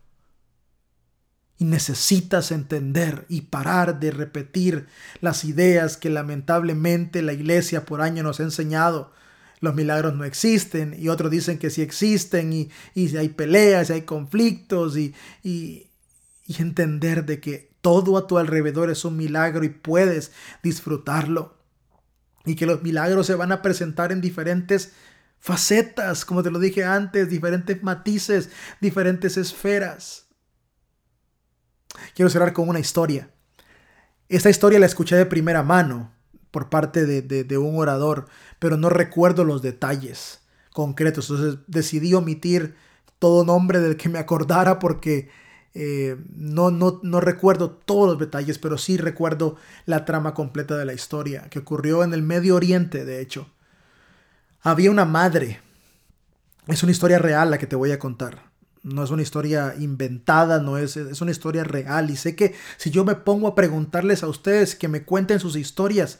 Y 1.58 1.64
necesitas 1.64 2.52
entender 2.52 3.26
y 3.28 3.42
parar 3.42 4.00
de 4.00 4.10
repetir 4.10 4.86
las 5.20 5.44
ideas 5.44 5.98
que 5.98 6.08
lamentablemente 6.08 7.20
la 7.20 7.34
iglesia 7.34 7.84
por 7.84 8.00
año 8.00 8.22
nos 8.22 8.40
ha 8.40 8.44
enseñado 8.44 9.12
los 9.60 9.74
milagros 9.74 10.14
no 10.14 10.24
existen 10.24 10.96
y 10.98 11.08
otros 11.08 11.30
dicen 11.30 11.58
que 11.58 11.70
sí 11.70 11.82
existen 11.82 12.52
y, 12.52 12.70
y 12.94 13.16
hay 13.16 13.28
peleas 13.28 13.90
y 13.90 13.92
hay 13.94 14.02
conflictos 14.02 14.96
y, 14.96 15.14
y, 15.42 15.88
y 16.46 16.62
entender 16.62 17.26
de 17.26 17.40
que 17.40 17.70
todo 17.80 18.16
a 18.16 18.26
tu 18.26 18.38
alrededor 18.38 18.90
es 18.90 19.04
un 19.04 19.16
milagro 19.16 19.64
y 19.64 19.68
puedes 19.68 20.32
disfrutarlo 20.62 21.58
y 22.44 22.54
que 22.54 22.66
los 22.66 22.82
milagros 22.82 23.26
se 23.26 23.34
van 23.34 23.52
a 23.52 23.62
presentar 23.62 24.12
en 24.12 24.20
diferentes 24.20 24.92
facetas, 25.38 26.24
como 26.24 26.42
te 26.42 26.50
lo 26.50 26.58
dije 26.58 26.84
antes, 26.84 27.28
diferentes 27.28 27.82
matices, 27.82 28.50
diferentes 28.80 29.36
esferas. 29.36 30.26
Quiero 32.14 32.30
cerrar 32.30 32.52
con 32.52 32.68
una 32.68 32.80
historia. 32.80 33.30
Esta 34.28 34.50
historia 34.50 34.78
la 34.78 34.86
escuché 34.86 35.16
de 35.16 35.26
primera 35.26 35.62
mano 35.62 36.12
por 36.50 36.68
parte 36.68 37.06
de, 37.06 37.58
un 37.58 37.78
orador, 37.78 38.26
pero 38.60 38.76
no 38.76 38.88
recuerdo 38.90 39.42
los 39.42 39.62
detalles 39.62 40.42
concretos. 40.72 41.28
Entonces 41.28 41.58
decidí 41.66 42.14
omitir 42.14 42.76
todo 43.18 43.44
nombre 43.44 43.80
del 43.80 43.96
que 43.96 44.08
me 44.08 44.20
acordara 44.20 44.78
porque 44.78 45.30
eh, 45.74 46.16
no, 46.34 46.70
no, 46.70 47.00
no 47.02 47.20
recuerdo 47.20 47.70
todos 47.70 48.08
los 48.08 48.18
detalles, 48.18 48.58
pero 48.58 48.78
sí 48.78 48.96
recuerdo 48.96 49.56
la 49.86 50.04
trama 50.04 50.34
completa 50.34 50.76
de 50.76 50.84
la 50.84 50.92
historia, 50.92 51.48
que 51.50 51.60
ocurrió 51.60 52.04
en 52.04 52.14
el 52.14 52.22
Medio 52.22 52.54
Oriente, 52.54 53.04
de 53.04 53.20
hecho. 53.20 53.48
Había 54.62 54.90
una 54.90 55.04
madre. 55.04 55.60
Es 56.66 56.82
una 56.82 56.92
historia 56.92 57.18
real 57.18 57.50
la 57.50 57.58
que 57.58 57.66
te 57.66 57.76
voy 57.76 57.92
a 57.92 57.98
contar. 57.98 58.50
No 58.82 59.02
es 59.04 59.10
una 59.10 59.22
historia 59.22 59.74
inventada, 59.78 60.60
no 60.60 60.76
es, 60.76 60.96
es 60.96 61.20
una 61.20 61.30
historia 61.30 61.64
real. 61.64 62.10
Y 62.10 62.16
sé 62.16 62.36
que 62.36 62.54
si 62.76 62.90
yo 62.90 63.04
me 63.04 63.14
pongo 63.14 63.48
a 63.48 63.54
preguntarles 63.54 64.22
a 64.22 64.28
ustedes 64.28 64.74
que 64.74 64.88
me 64.88 65.02
cuenten 65.02 65.40
sus 65.40 65.56
historias, 65.56 66.18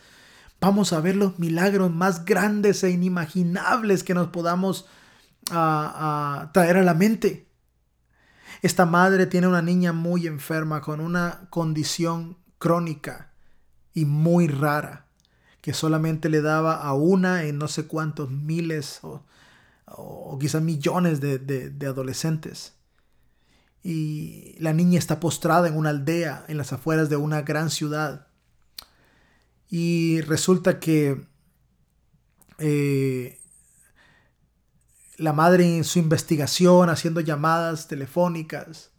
Vamos 0.61 0.93
a 0.93 1.01
ver 1.01 1.17
los 1.17 1.39
milagros 1.39 1.91
más 1.91 2.27
grandes 2.27 2.85
e 2.85 2.91
inimaginables 2.91 4.05
que 4.05 4.13
nos 4.13 4.29
podamos 4.29 4.87
traer 5.49 6.77
a 6.77 6.83
la 6.83 6.95
mente. 6.95 7.49
Esta 8.61 8.85
madre 8.85 9.27
tiene 9.27 9.49
una 9.49 9.63
niña 9.63 9.93
muy 9.93 10.27
enferma 10.27 10.83
con 10.83 11.01
una 11.01 11.47
condición 11.49 12.37
crónica 12.59 13.33
y 13.95 14.05
muy 14.05 14.49
rara 14.49 15.07
que 15.63 15.73
solamente 15.73 16.29
le 16.29 16.43
daba 16.43 16.75
a 16.75 16.93
una 16.93 17.45
en 17.45 17.59
no 17.59 17.69
sé 17.69 17.87
cuántos 17.87 18.31
miles 18.31 19.01
o, 19.03 19.23
quizás 20.39 20.63
millones 20.63 21.21
de, 21.21 21.39
de 21.39 21.87
adolescentes. 21.87 22.75
Y 23.83 24.57
la 24.59 24.75
niña 24.75 24.99
está 24.99 25.21
postrada 25.21 25.69
en 25.69 25.77
una 25.77 25.89
aldea 25.89 26.45
en 26.49 26.59
las 26.59 26.75
afueras 26.75 27.09
de 27.09 27.17
una 27.17 27.41
gran 27.43 27.71
ciudad 27.71 28.30
y 29.71 30.21
resulta 30.23 30.81
que 30.81 31.25
eh, 32.59 33.39
la 35.17 35.33
madre 35.33 35.77
en 35.77 35.85
su 35.85 36.01
investigación, 36.01 36.91
haciendo 36.91 37.21
llamadas 37.21 37.87
telefónicas, 37.87 38.91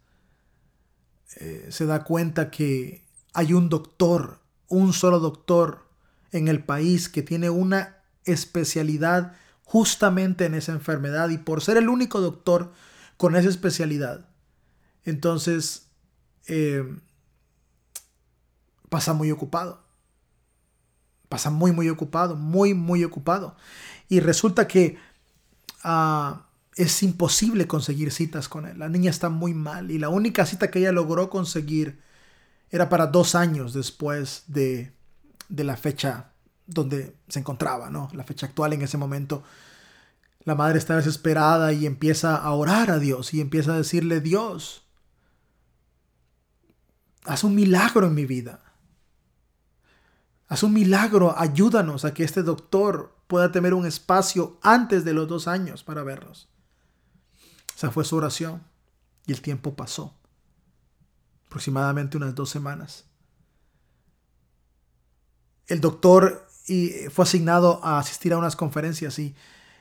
eh, 1.36 1.66
se 1.70 1.84
da 1.84 2.04
cuenta 2.04 2.50
que 2.50 3.04
hay 3.34 3.52
un 3.52 3.68
doctor, 3.68 4.40
un 4.68 4.94
solo 4.94 5.20
doctor 5.20 5.86
en 6.30 6.48
el 6.48 6.64
país 6.64 7.10
que 7.10 7.22
tiene 7.22 7.50
una 7.50 7.98
especialidad 8.24 9.36
justamente 9.64 10.46
en 10.46 10.54
esa 10.54 10.72
enfermedad 10.72 11.28
y 11.28 11.38
por 11.38 11.60
ser 11.62 11.76
el 11.76 11.88
único 11.88 12.20
doctor 12.20 12.72
con 13.18 13.36
esa 13.36 13.48
especialidad, 13.48 14.28
entonces 15.04 15.88
eh, 16.46 16.84
pasa 18.88 19.12
muy 19.12 19.30
ocupado 19.30 19.82
pasa 21.32 21.48
muy, 21.48 21.72
muy 21.72 21.88
ocupado, 21.88 22.36
muy, 22.36 22.74
muy 22.74 23.04
ocupado. 23.04 23.56
Y 24.10 24.20
resulta 24.20 24.68
que 24.68 24.98
ah, 25.82 26.44
es 26.76 27.02
imposible 27.02 27.66
conseguir 27.66 28.12
citas 28.12 28.50
con 28.50 28.66
él. 28.66 28.78
La 28.78 28.90
niña 28.90 29.08
está 29.08 29.30
muy 29.30 29.54
mal 29.54 29.90
y 29.90 29.98
la 29.98 30.10
única 30.10 30.44
cita 30.44 30.70
que 30.70 30.80
ella 30.80 30.92
logró 30.92 31.30
conseguir 31.30 32.02
era 32.70 32.90
para 32.90 33.06
dos 33.06 33.34
años 33.34 33.72
después 33.72 34.42
de, 34.46 34.92
de 35.48 35.64
la 35.64 35.78
fecha 35.78 36.32
donde 36.66 37.16
se 37.28 37.38
encontraba, 37.38 37.88
¿no? 37.88 38.10
La 38.12 38.24
fecha 38.24 38.44
actual 38.44 38.74
en 38.74 38.82
ese 38.82 38.98
momento. 38.98 39.42
La 40.44 40.54
madre 40.54 40.76
está 40.76 40.96
desesperada 40.96 41.72
y 41.72 41.86
empieza 41.86 42.36
a 42.36 42.52
orar 42.52 42.90
a 42.90 42.98
Dios 42.98 43.32
y 43.32 43.40
empieza 43.40 43.72
a 43.72 43.78
decirle, 43.78 44.20
Dios, 44.20 44.84
haz 47.24 47.42
un 47.42 47.54
milagro 47.54 48.06
en 48.06 48.14
mi 48.14 48.26
vida. 48.26 48.61
Haz 50.52 50.64
un 50.64 50.74
milagro, 50.74 51.34
ayúdanos 51.38 52.04
a 52.04 52.12
que 52.12 52.24
este 52.24 52.42
doctor 52.42 53.16
pueda 53.26 53.50
tener 53.52 53.72
un 53.72 53.86
espacio 53.86 54.58
antes 54.60 55.02
de 55.02 55.14
los 55.14 55.26
dos 55.26 55.48
años 55.48 55.82
para 55.82 56.02
vernos. 56.02 56.50
Esa 57.74 57.90
fue 57.90 58.04
su 58.04 58.16
oración 58.16 58.62
y 59.24 59.32
el 59.32 59.40
tiempo 59.40 59.74
pasó. 59.74 60.14
Aproximadamente 61.46 62.18
unas 62.18 62.34
dos 62.34 62.50
semanas. 62.50 63.06
El 65.68 65.80
doctor 65.80 66.46
fue 67.10 67.22
asignado 67.22 67.82
a 67.82 67.98
asistir 67.98 68.34
a 68.34 68.36
unas 68.36 68.54
conferencias 68.54 69.18
y, 69.18 69.34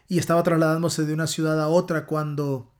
y 0.08 0.20
estaba 0.20 0.42
trasladándose 0.42 1.06
de 1.06 1.14
una 1.14 1.28
ciudad 1.28 1.62
a 1.62 1.68
otra 1.68 2.06
cuando 2.06 2.72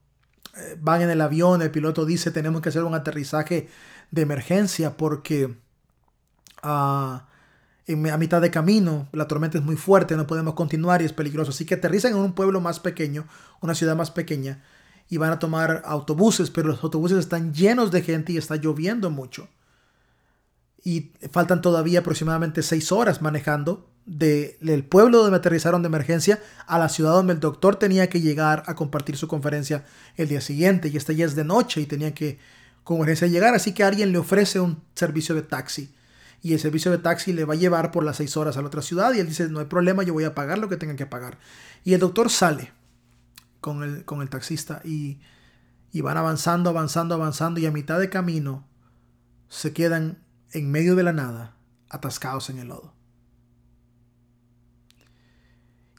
eh, 0.56 0.78
van 0.80 1.02
en 1.02 1.10
el 1.10 1.20
avión, 1.20 1.60
el 1.60 1.70
piloto 1.70 2.06
dice 2.06 2.30
tenemos 2.30 2.62
que 2.62 2.70
hacer 2.70 2.84
un 2.84 2.94
aterrizaje 2.94 3.68
de 4.10 4.22
emergencia 4.22 4.96
porque 4.96 5.58
a 7.88 8.16
mitad 8.16 8.40
de 8.40 8.50
camino, 8.50 9.08
la 9.12 9.26
tormenta 9.26 9.58
es 9.58 9.64
muy 9.64 9.76
fuerte, 9.76 10.16
no 10.16 10.26
podemos 10.26 10.54
continuar 10.54 11.02
y 11.02 11.04
es 11.04 11.12
peligroso. 11.12 11.50
Así 11.50 11.64
que 11.64 11.74
aterrizan 11.74 12.12
en 12.12 12.18
un 12.18 12.32
pueblo 12.32 12.60
más 12.60 12.80
pequeño, 12.80 13.26
una 13.60 13.74
ciudad 13.74 13.96
más 13.96 14.10
pequeña, 14.10 14.62
y 15.08 15.16
van 15.16 15.32
a 15.32 15.38
tomar 15.38 15.82
autobuses, 15.84 16.50
pero 16.50 16.68
los 16.68 16.82
autobuses 16.82 17.18
están 17.18 17.52
llenos 17.52 17.90
de 17.90 18.02
gente 18.02 18.32
y 18.32 18.36
está 18.36 18.56
lloviendo 18.56 19.10
mucho. 19.10 19.48
Y 20.84 21.12
faltan 21.30 21.60
todavía 21.60 22.00
aproximadamente 22.00 22.62
seis 22.62 22.90
horas 22.92 23.20
manejando 23.20 23.88
del 24.04 24.84
pueblo 24.84 25.18
donde 25.18 25.36
aterrizaron 25.36 25.82
de 25.82 25.86
emergencia 25.86 26.40
a 26.66 26.76
la 26.78 26.88
ciudad 26.88 27.12
donde 27.12 27.34
el 27.34 27.40
doctor 27.40 27.76
tenía 27.76 28.08
que 28.08 28.20
llegar 28.20 28.64
a 28.66 28.74
compartir 28.74 29.16
su 29.16 29.28
conferencia 29.28 29.84
el 30.16 30.28
día 30.28 30.40
siguiente. 30.40 30.88
Y 30.88 30.96
esta 30.96 31.12
ya 31.12 31.24
es 31.24 31.36
de 31.36 31.44
noche 31.44 31.80
y 31.80 31.86
tenía 31.86 32.14
que 32.14 32.38
con 32.82 32.98
urgencia 32.98 33.28
llegar, 33.28 33.54
así 33.54 33.72
que 33.74 33.84
alguien 33.84 34.10
le 34.10 34.18
ofrece 34.18 34.58
un 34.58 34.82
servicio 34.94 35.36
de 35.36 35.42
taxi 35.42 35.94
y 36.42 36.52
el 36.54 36.58
servicio 36.58 36.90
de 36.90 36.98
taxi 36.98 37.32
le 37.32 37.44
va 37.44 37.54
a 37.54 37.56
llevar 37.56 37.92
por 37.92 38.02
las 38.04 38.16
seis 38.16 38.36
horas 38.36 38.56
a 38.56 38.60
la 38.60 38.66
otra 38.66 38.82
ciudad 38.82 39.14
y 39.14 39.20
él 39.20 39.28
dice, 39.28 39.48
no 39.48 39.60
hay 39.60 39.66
problema, 39.66 40.02
yo 40.02 40.12
voy 40.12 40.24
a 40.24 40.34
pagar 40.34 40.58
lo 40.58 40.68
que 40.68 40.76
tengan 40.76 40.96
que 40.96 41.06
pagar. 41.06 41.38
Y 41.84 41.94
el 41.94 42.00
doctor 42.00 42.30
sale 42.30 42.72
con 43.60 43.84
el, 43.84 44.04
con 44.04 44.22
el 44.22 44.28
taxista 44.28 44.80
y, 44.84 45.20
y 45.92 46.00
van 46.00 46.16
avanzando, 46.16 46.68
avanzando, 46.68 47.14
avanzando 47.14 47.60
y 47.60 47.66
a 47.66 47.70
mitad 47.70 48.00
de 48.00 48.10
camino 48.10 48.66
se 49.48 49.72
quedan 49.72 50.18
en 50.50 50.68
medio 50.68 50.96
de 50.96 51.04
la 51.04 51.12
nada, 51.12 51.54
atascados 51.88 52.50
en 52.50 52.58
el 52.58 52.68
lodo. 52.68 52.92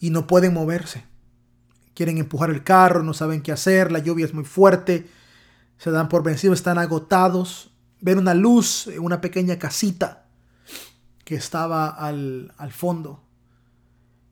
Y 0.02 0.10
no 0.10 0.28
pueden 0.28 0.54
moverse. 0.54 1.06
Quieren 1.94 2.18
empujar 2.18 2.50
el 2.50 2.66
carro, 2.66 3.02
no 3.02 3.14
saben 3.14 3.42
qué 3.42 3.54
hacer, 3.54 3.94
la 3.94 4.00
lluvia 4.00 4.26
es 4.26 4.34
muy 4.34 4.44
fuerte, 4.44 5.08
se 5.78 5.90
dan 5.90 6.10
por 6.10 6.22
vencidos, 6.22 6.60
están 6.60 6.80
agotados, 6.80 7.72
ven 8.02 8.18
una 8.18 8.34
luz 8.34 8.88
en 8.88 9.00
una 9.00 9.22
pequeña 9.22 9.58
casita 9.58 10.23
que 11.24 11.36
estaba 11.36 11.88
al, 11.88 12.52
fondo 12.72 13.24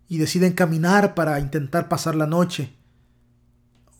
y 0.07 0.17
deciden 0.17 0.53
caminar 0.53 1.13
para 1.13 1.39
intentar 1.39 1.87
pasar 1.87 2.15
la 2.15 2.27
noche 2.27 2.73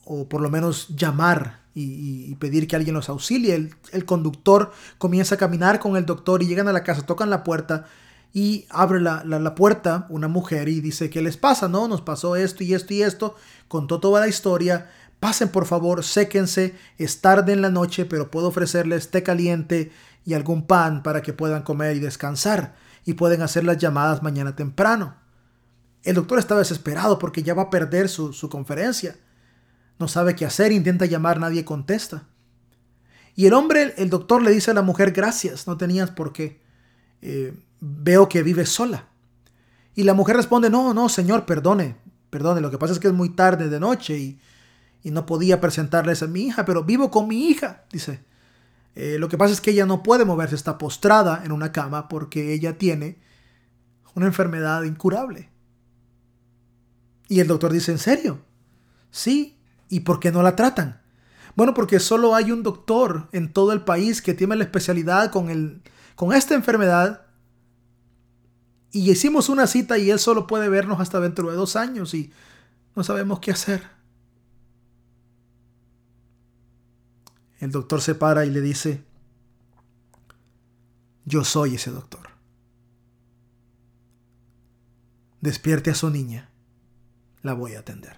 o 0.04 0.28
por 0.28 0.42
lo 0.42 0.50
menos 0.50 0.90
llamar 0.90 1.62
y, 1.74 2.36
pedir 2.36 2.68
que 2.68 2.76
alguien 2.76 2.96
los 2.96 3.08
auxilie. 3.08 3.56
El, 3.56 3.76
el, 3.94 4.04
conductor 4.04 4.72
comienza 4.98 5.36
a 5.36 5.38
caminar 5.38 5.80
con 5.80 5.96
el 5.96 6.06
doctor 6.06 6.44
y 6.44 6.48
llegan 6.48 6.68
a 6.68 6.74
la 6.74 6.84
casa, 6.84 7.06
tocan 7.06 7.30
la 7.30 7.44
puerta 7.44 7.86
y 8.34 8.66
abre 8.70 9.02
la, 9.02 9.24
la, 9.26 9.56
puerta 9.56 10.06
una 10.10 10.28
mujer 10.28 10.70
y 10.70 10.82
dice, 10.82 11.10
¿qué 11.10 11.22
les 11.22 11.38
pasa? 11.38 11.68
No, 11.68 11.88
nos 11.88 12.02
pasó 12.02 12.36
esto 12.36 12.64
y 12.64 12.74
esto 12.74 12.94
y 12.94 13.04
esto. 13.04 13.36
Contó 13.68 14.00
toda 14.00 14.22
la 14.22 14.28
historia. 14.28 14.90
Pasen 15.20 15.50
por 15.50 15.66
favor, 15.66 16.04
séquense, 16.04 16.76
es 16.98 17.22
tarde 17.22 17.54
en 17.54 17.62
la 17.62 17.70
noche, 17.70 18.06
pero 18.06 18.32
puedo 18.32 18.48
ofrecerles 18.48 19.12
té 19.12 19.22
caliente 19.22 19.92
y 20.26 20.34
algún 20.34 20.66
pan 20.66 21.04
para 21.04 21.22
que 21.22 21.32
puedan 21.32 21.62
comer 21.62 21.96
y 21.96 22.00
descansar 22.00 22.74
y 23.06 23.14
pueden 23.14 23.42
hacer 23.42 23.64
las 23.64 23.78
llamadas 23.78 24.24
mañana 24.24 24.56
temprano. 24.56 25.16
El 26.04 26.16
doctor 26.16 26.40
está 26.40 26.58
desesperado 26.58 27.20
porque 27.20 27.44
ya 27.44 27.54
va 27.54 27.64
a 27.64 27.70
perder 27.70 28.10
su, 28.10 28.50
conferencia. 28.50 29.16
No 30.00 30.08
sabe 30.08 30.36
qué 30.36 30.46
hacer, 30.46 30.72
intenta 30.72 31.06
llamar, 31.06 31.40
nadie 31.40 31.64
contesta. 31.64 32.28
Y 33.36 33.46
el 33.46 33.54
hombre, 33.54 33.94
el 33.98 34.10
doctor 34.10 34.42
le 34.42 34.52
dice 34.52 34.72
a 34.72 34.74
la 34.74 34.82
mujer, 34.82 35.12
gracias, 35.12 35.68
no 35.68 35.78
tenías 35.78 36.12
por 36.12 36.34
qué. 36.34 36.62
Eh, 37.22 37.54
veo 37.80 38.28
que 38.28 38.44
vives 38.44 38.70
sola. 38.70 39.08
Y 39.96 40.04
la 40.04 40.14
mujer 40.14 40.36
responde, 40.36 40.70
no, 40.70 40.94
no, 40.94 41.10
señor, 41.10 41.46
perdone, 41.46 41.98
perdone, 42.30 42.62
lo 42.62 42.72
que 42.72 42.78
pasa 42.78 42.94
es 42.94 43.00
que 43.00 43.08
es 43.08 43.14
muy 43.14 43.30
tarde 43.30 43.70
de 43.70 43.80
noche 43.80 44.18
y, 44.18 44.40
y 45.04 45.12
no 45.12 45.26
podía 45.26 45.62
presentarles 45.62 46.24
a 46.24 46.28
mi 46.28 46.44
hija, 46.44 46.66
pero 46.66 46.84
vivo 46.84 47.12
con 47.12 47.28
mi 47.28 47.48
hija, 47.50 47.84
dice. 47.92 48.24
Eh, 48.96 49.18
lo 49.20 49.30
que 49.30 49.38
pasa 49.38 49.54
es 49.54 49.62
que 49.62 49.72
ella 49.72 49.86
no 49.86 50.04
puede 50.04 50.26
moverse, 50.26 50.56
está 50.56 50.78
postrada 50.78 51.42
en 51.46 51.52
una 51.52 51.72
cama 51.72 52.08
porque 52.08 52.54
ella 52.54 52.78
tiene 52.78 53.20
una 54.16 54.28
enfermedad 54.28 54.84
incurable. 54.84 55.50
Y 57.28 57.40
el 57.40 57.48
doctor 57.48 57.72
dice, 57.72 57.92
¿en 57.94 58.00
serio? 58.00 58.42
Sí. 59.10 59.58
¿Y 59.88 60.02
por 60.02 60.20
qué 60.20 60.32
no 60.32 60.42
la 60.42 60.56
tratan? 60.56 61.02
Bueno, 61.56 61.74
porque 61.74 62.00
solo 62.00 62.36
hay 62.36 62.52
un 62.52 62.64
doctor 62.64 63.30
en 63.32 63.52
todo 63.52 63.74
el 63.74 63.82
país 63.82 64.22
que 64.22 64.34
tiene 64.34 64.56
la 64.56 64.64
especialidad 64.64 65.32
con, 65.32 65.50
el, 65.50 65.82
con 66.16 66.34
esta 66.34 66.56
enfermedad. 66.56 67.26
Y 68.92 69.10
hicimos 69.10 69.48
una 69.50 69.68
cita 69.68 69.98
y 69.98 70.12
él 70.12 70.20
solo 70.20 70.48
puede 70.48 70.70
vernos 70.70 71.00
hasta 71.00 71.20
dentro 71.20 71.50
de 71.50 71.56
dos 71.56 71.76
años 71.76 72.14
y 72.14 72.32
no 72.96 73.04
sabemos 73.04 73.40
qué 73.40 73.52
hacer. 73.52 74.01
El 77.62 77.72
doctor 77.72 78.02
se 78.02 78.16
para 78.16 78.44
y 78.44 78.50
le 78.50 78.60
dice, 78.60 79.04
yo 81.26 81.44
soy 81.44 81.76
ese 81.76 81.92
doctor. 81.92 82.28
Despierte 85.42 85.92
a 85.92 85.96
su 85.96 86.10
niña, 86.10 86.50
la 87.44 87.54
voy 87.54 87.76
a 87.76 87.80
atender. 87.80 88.18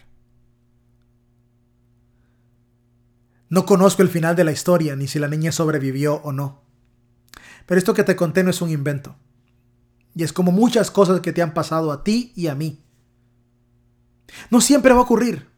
No 3.50 3.66
conozco 3.66 4.02
el 4.02 4.08
final 4.08 4.38
de 4.38 4.46
la 4.46 4.54
historia, 4.54 4.96
ni 4.96 5.08
si 5.08 5.20
la 5.20 5.28
niña 5.28 5.52
sobrevivió 5.52 6.16
o 6.24 6.32
no. 6.32 6.64
Pero 7.66 7.78
esto 7.78 7.94
que 7.94 8.06
te 8.06 8.16
conté 8.16 8.46
no 8.46 8.50
es 8.50 8.62
un 8.62 8.70
invento. 8.70 9.18
Y 10.16 10.24
es 10.24 10.32
como 10.32 10.54
muchas 10.54 10.89
cosas 10.89 11.20
que 11.20 11.34
te 11.34 11.41
han 11.41 11.54
pasado 11.54 11.91
a 11.91 12.06
ti 12.06 12.32
y 12.36 12.48
a 12.48 12.56
mí. 12.56 12.82
No 14.49 14.61
siempre 14.61 14.94
va 14.94 14.99
a 15.02 15.03
ocurrir. 15.03 15.49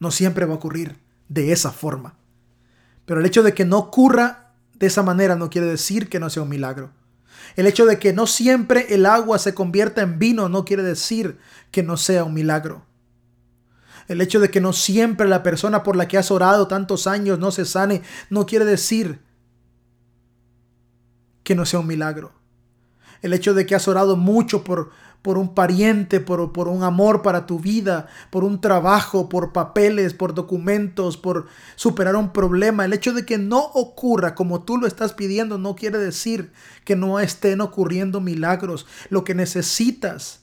No 0.00 0.10
siempre 0.10 0.46
va 0.46 0.54
a 0.54 0.56
ocurrir 0.56 0.98
de 1.28 1.52
esa 1.52 1.70
forma. 1.72 2.21
Pero 3.04 3.20
el 3.20 3.26
hecho 3.26 3.42
de 3.42 3.54
que 3.54 3.64
no 3.64 3.78
ocurra 3.78 4.52
de 4.74 4.86
esa 4.86 5.02
manera 5.02 5.36
no 5.36 5.50
quiere 5.50 5.66
decir 5.66 6.08
que 6.08 6.20
no 6.20 6.30
sea 6.30 6.42
un 6.42 6.48
milagro. 6.48 6.90
El 7.56 7.66
hecho 7.66 7.86
de 7.86 7.98
que 7.98 8.12
no 8.12 8.26
siempre 8.26 8.94
el 8.94 9.06
agua 9.06 9.38
se 9.38 9.54
convierta 9.54 10.02
en 10.02 10.18
vino 10.18 10.48
no 10.48 10.64
quiere 10.64 10.82
decir 10.82 11.38
que 11.70 11.82
no 11.82 11.96
sea 11.96 12.24
un 12.24 12.34
milagro. 12.34 12.86
El 14.08 14.20
hecho 14.20 14.40
de 14.40 14.50
que 14.50 14.60
no 14.60 14.72
siempre 14.72 15.28
la 15.28 15.42
persona 15.42 15.82
por 15.82 15.96
la 15.96 16.08
que 16.08 16.18
has 16.18 16.30
orado 16.30 16.68
tantos 16.68 17.06
años 17.06 17.38
no 17.38 17.50
se 17.50 17.64
sane 17.64 18.02
no 18.30 18.46
quiere 18.46 18.64
decir 18.64 19.20
que 21.44 21.54
no 21.54 21.66
sea 21.66 21.80
un 21.80 21.86
milagro. 21.86 22.32
El 23.20 23.32
hecho 23.32 23.54
de 23.54 23.66
que 23.66 23.74
has 23.74 23.86
orado 23.86 24.16
mucho 24.16 24.64
por, 24.64 24.90
por 25.22 25.38
un 25.38 25.54
pariente, 25.54 26.20
por, 26.20 26.52
por, 26.52 26.68
un 26.68 26.82
amor 26.82 27.22
para 27.22 27.46
tu 27.46 27.60
vida, 27.60 28.08
por 28.30 28.42
un 28.44 28.60
trabajo, 28.60 29.28
por 29.28 29.52
papeles, 29.52 30.14
por 30.14 30.34
documentos, 30.34 31.16
por 31.16 31.46
superar 31.76 32.16
un 32.16 32.32
problema. 32.32 32.84
El 32.84 32.92
hecho 32.92 33.12
de 33.12 33.24
que 33.24 33.38
no 33.38 33.60
ocurra 33.60 34.34
como 34.34 34.62
tú 34.62 34.76
lo 34.76 34.86
estás 34.86 35.12
pidiendo 35.12 35.58
no 35.58 35.76
quiere 35.76 35.98
decir 35.98 36.52
que 36.84 36.96
no 36.96 37.20
estén 37.20 37.60
ocurriendo 37.60 38.20
milagros. 38.20 38.86
Lo 39.08 39.22
que 39.22 39.34
necesitas 39.34 40.40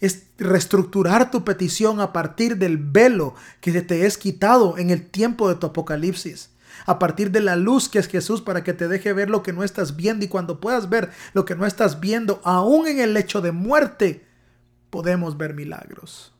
es 0.00 0.24
reestructurar 0.38 1.30
tu 1.30 1.44
petición 1.44 2.00
a 2.00 2.12
partir 2.12 2.58
del 2.58 2.76
velo 2.78 3.34
que 3.60 3.72
te 3.82 4.06
es 4.06 4.18
quitado 4.18 4.78
en 4.78 4.90
el 4.90 5.08
tiempo 5.10 5.48
de 5.48 5.56
tu 5.56 5.66
apocalipsis 5.66 6.50
a 6.86 6.98
partir 6.98 7.30
de 7.30 7.40
la 7.40 7.56
luz 7.56 7.88
que 7.88 7.98
es 7.98 8.06
Jesús 8.06 8.40
para 8.40 8.64
que 8.64 8.72
te 8.72 8.88
deje 8.88 9.12
ver 9.12 9.28
lo 9.28 9.42
que 9.42 9.52
no 9.52 9.64
estás 9.64 9.96
viendo 9.96 10.24
y 10.24 10.28
cuando 10.28 10.60
puedas 10.60 10.88
ver 10.88 11.10
lo 11.34 11.44
que 11.44 11.56
no 11.56 11.66
estás 11.66 12.00
viendo, 12.00 12.40
aún 12.44 12.86
en 12.86 13.00
el 13.00 13.12
lecho 13.12 13.40
de 13.40 13.52
muerte, 13.52 14.26
podemos 14.90 15.36
ver 15.36 15.54
milagros. 15.54 16.32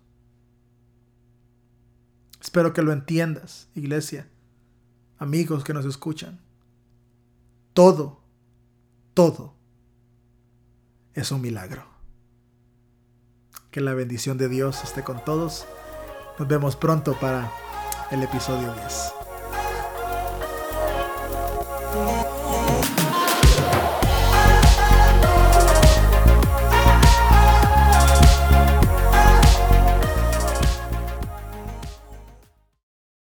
Espero 2.40 2.72
que 2.72 2.82
lo 2.82 2.92
entiendas, 2.92 3.68
iglesia, 3.74 4.28
amigos 5.18 5.64
que 5.64 5.74
nos 5.74 5.84
escuchan. 5.84 6.40
Todo, 7.72 8.22
todo 9.12 9.56
es 11.12 11.32
un 11.32 11.40
milagro. 11.40 11.84
Que 13.70 13.80
la 13.80 13.94
bendición 13.94 14.38
de 14.38 14.48
Dios 14.48 14.82
esté 14.84 15.02
con 15.02 15.22
todos. 15.24 15.66
Nos 16.38 16.46
vemos 16.46 16.76
pronto 16.76 17.18
para 17.18 17.50
el 18.10 18.22
episodio 18.22 18.72
10. 18.72 19.15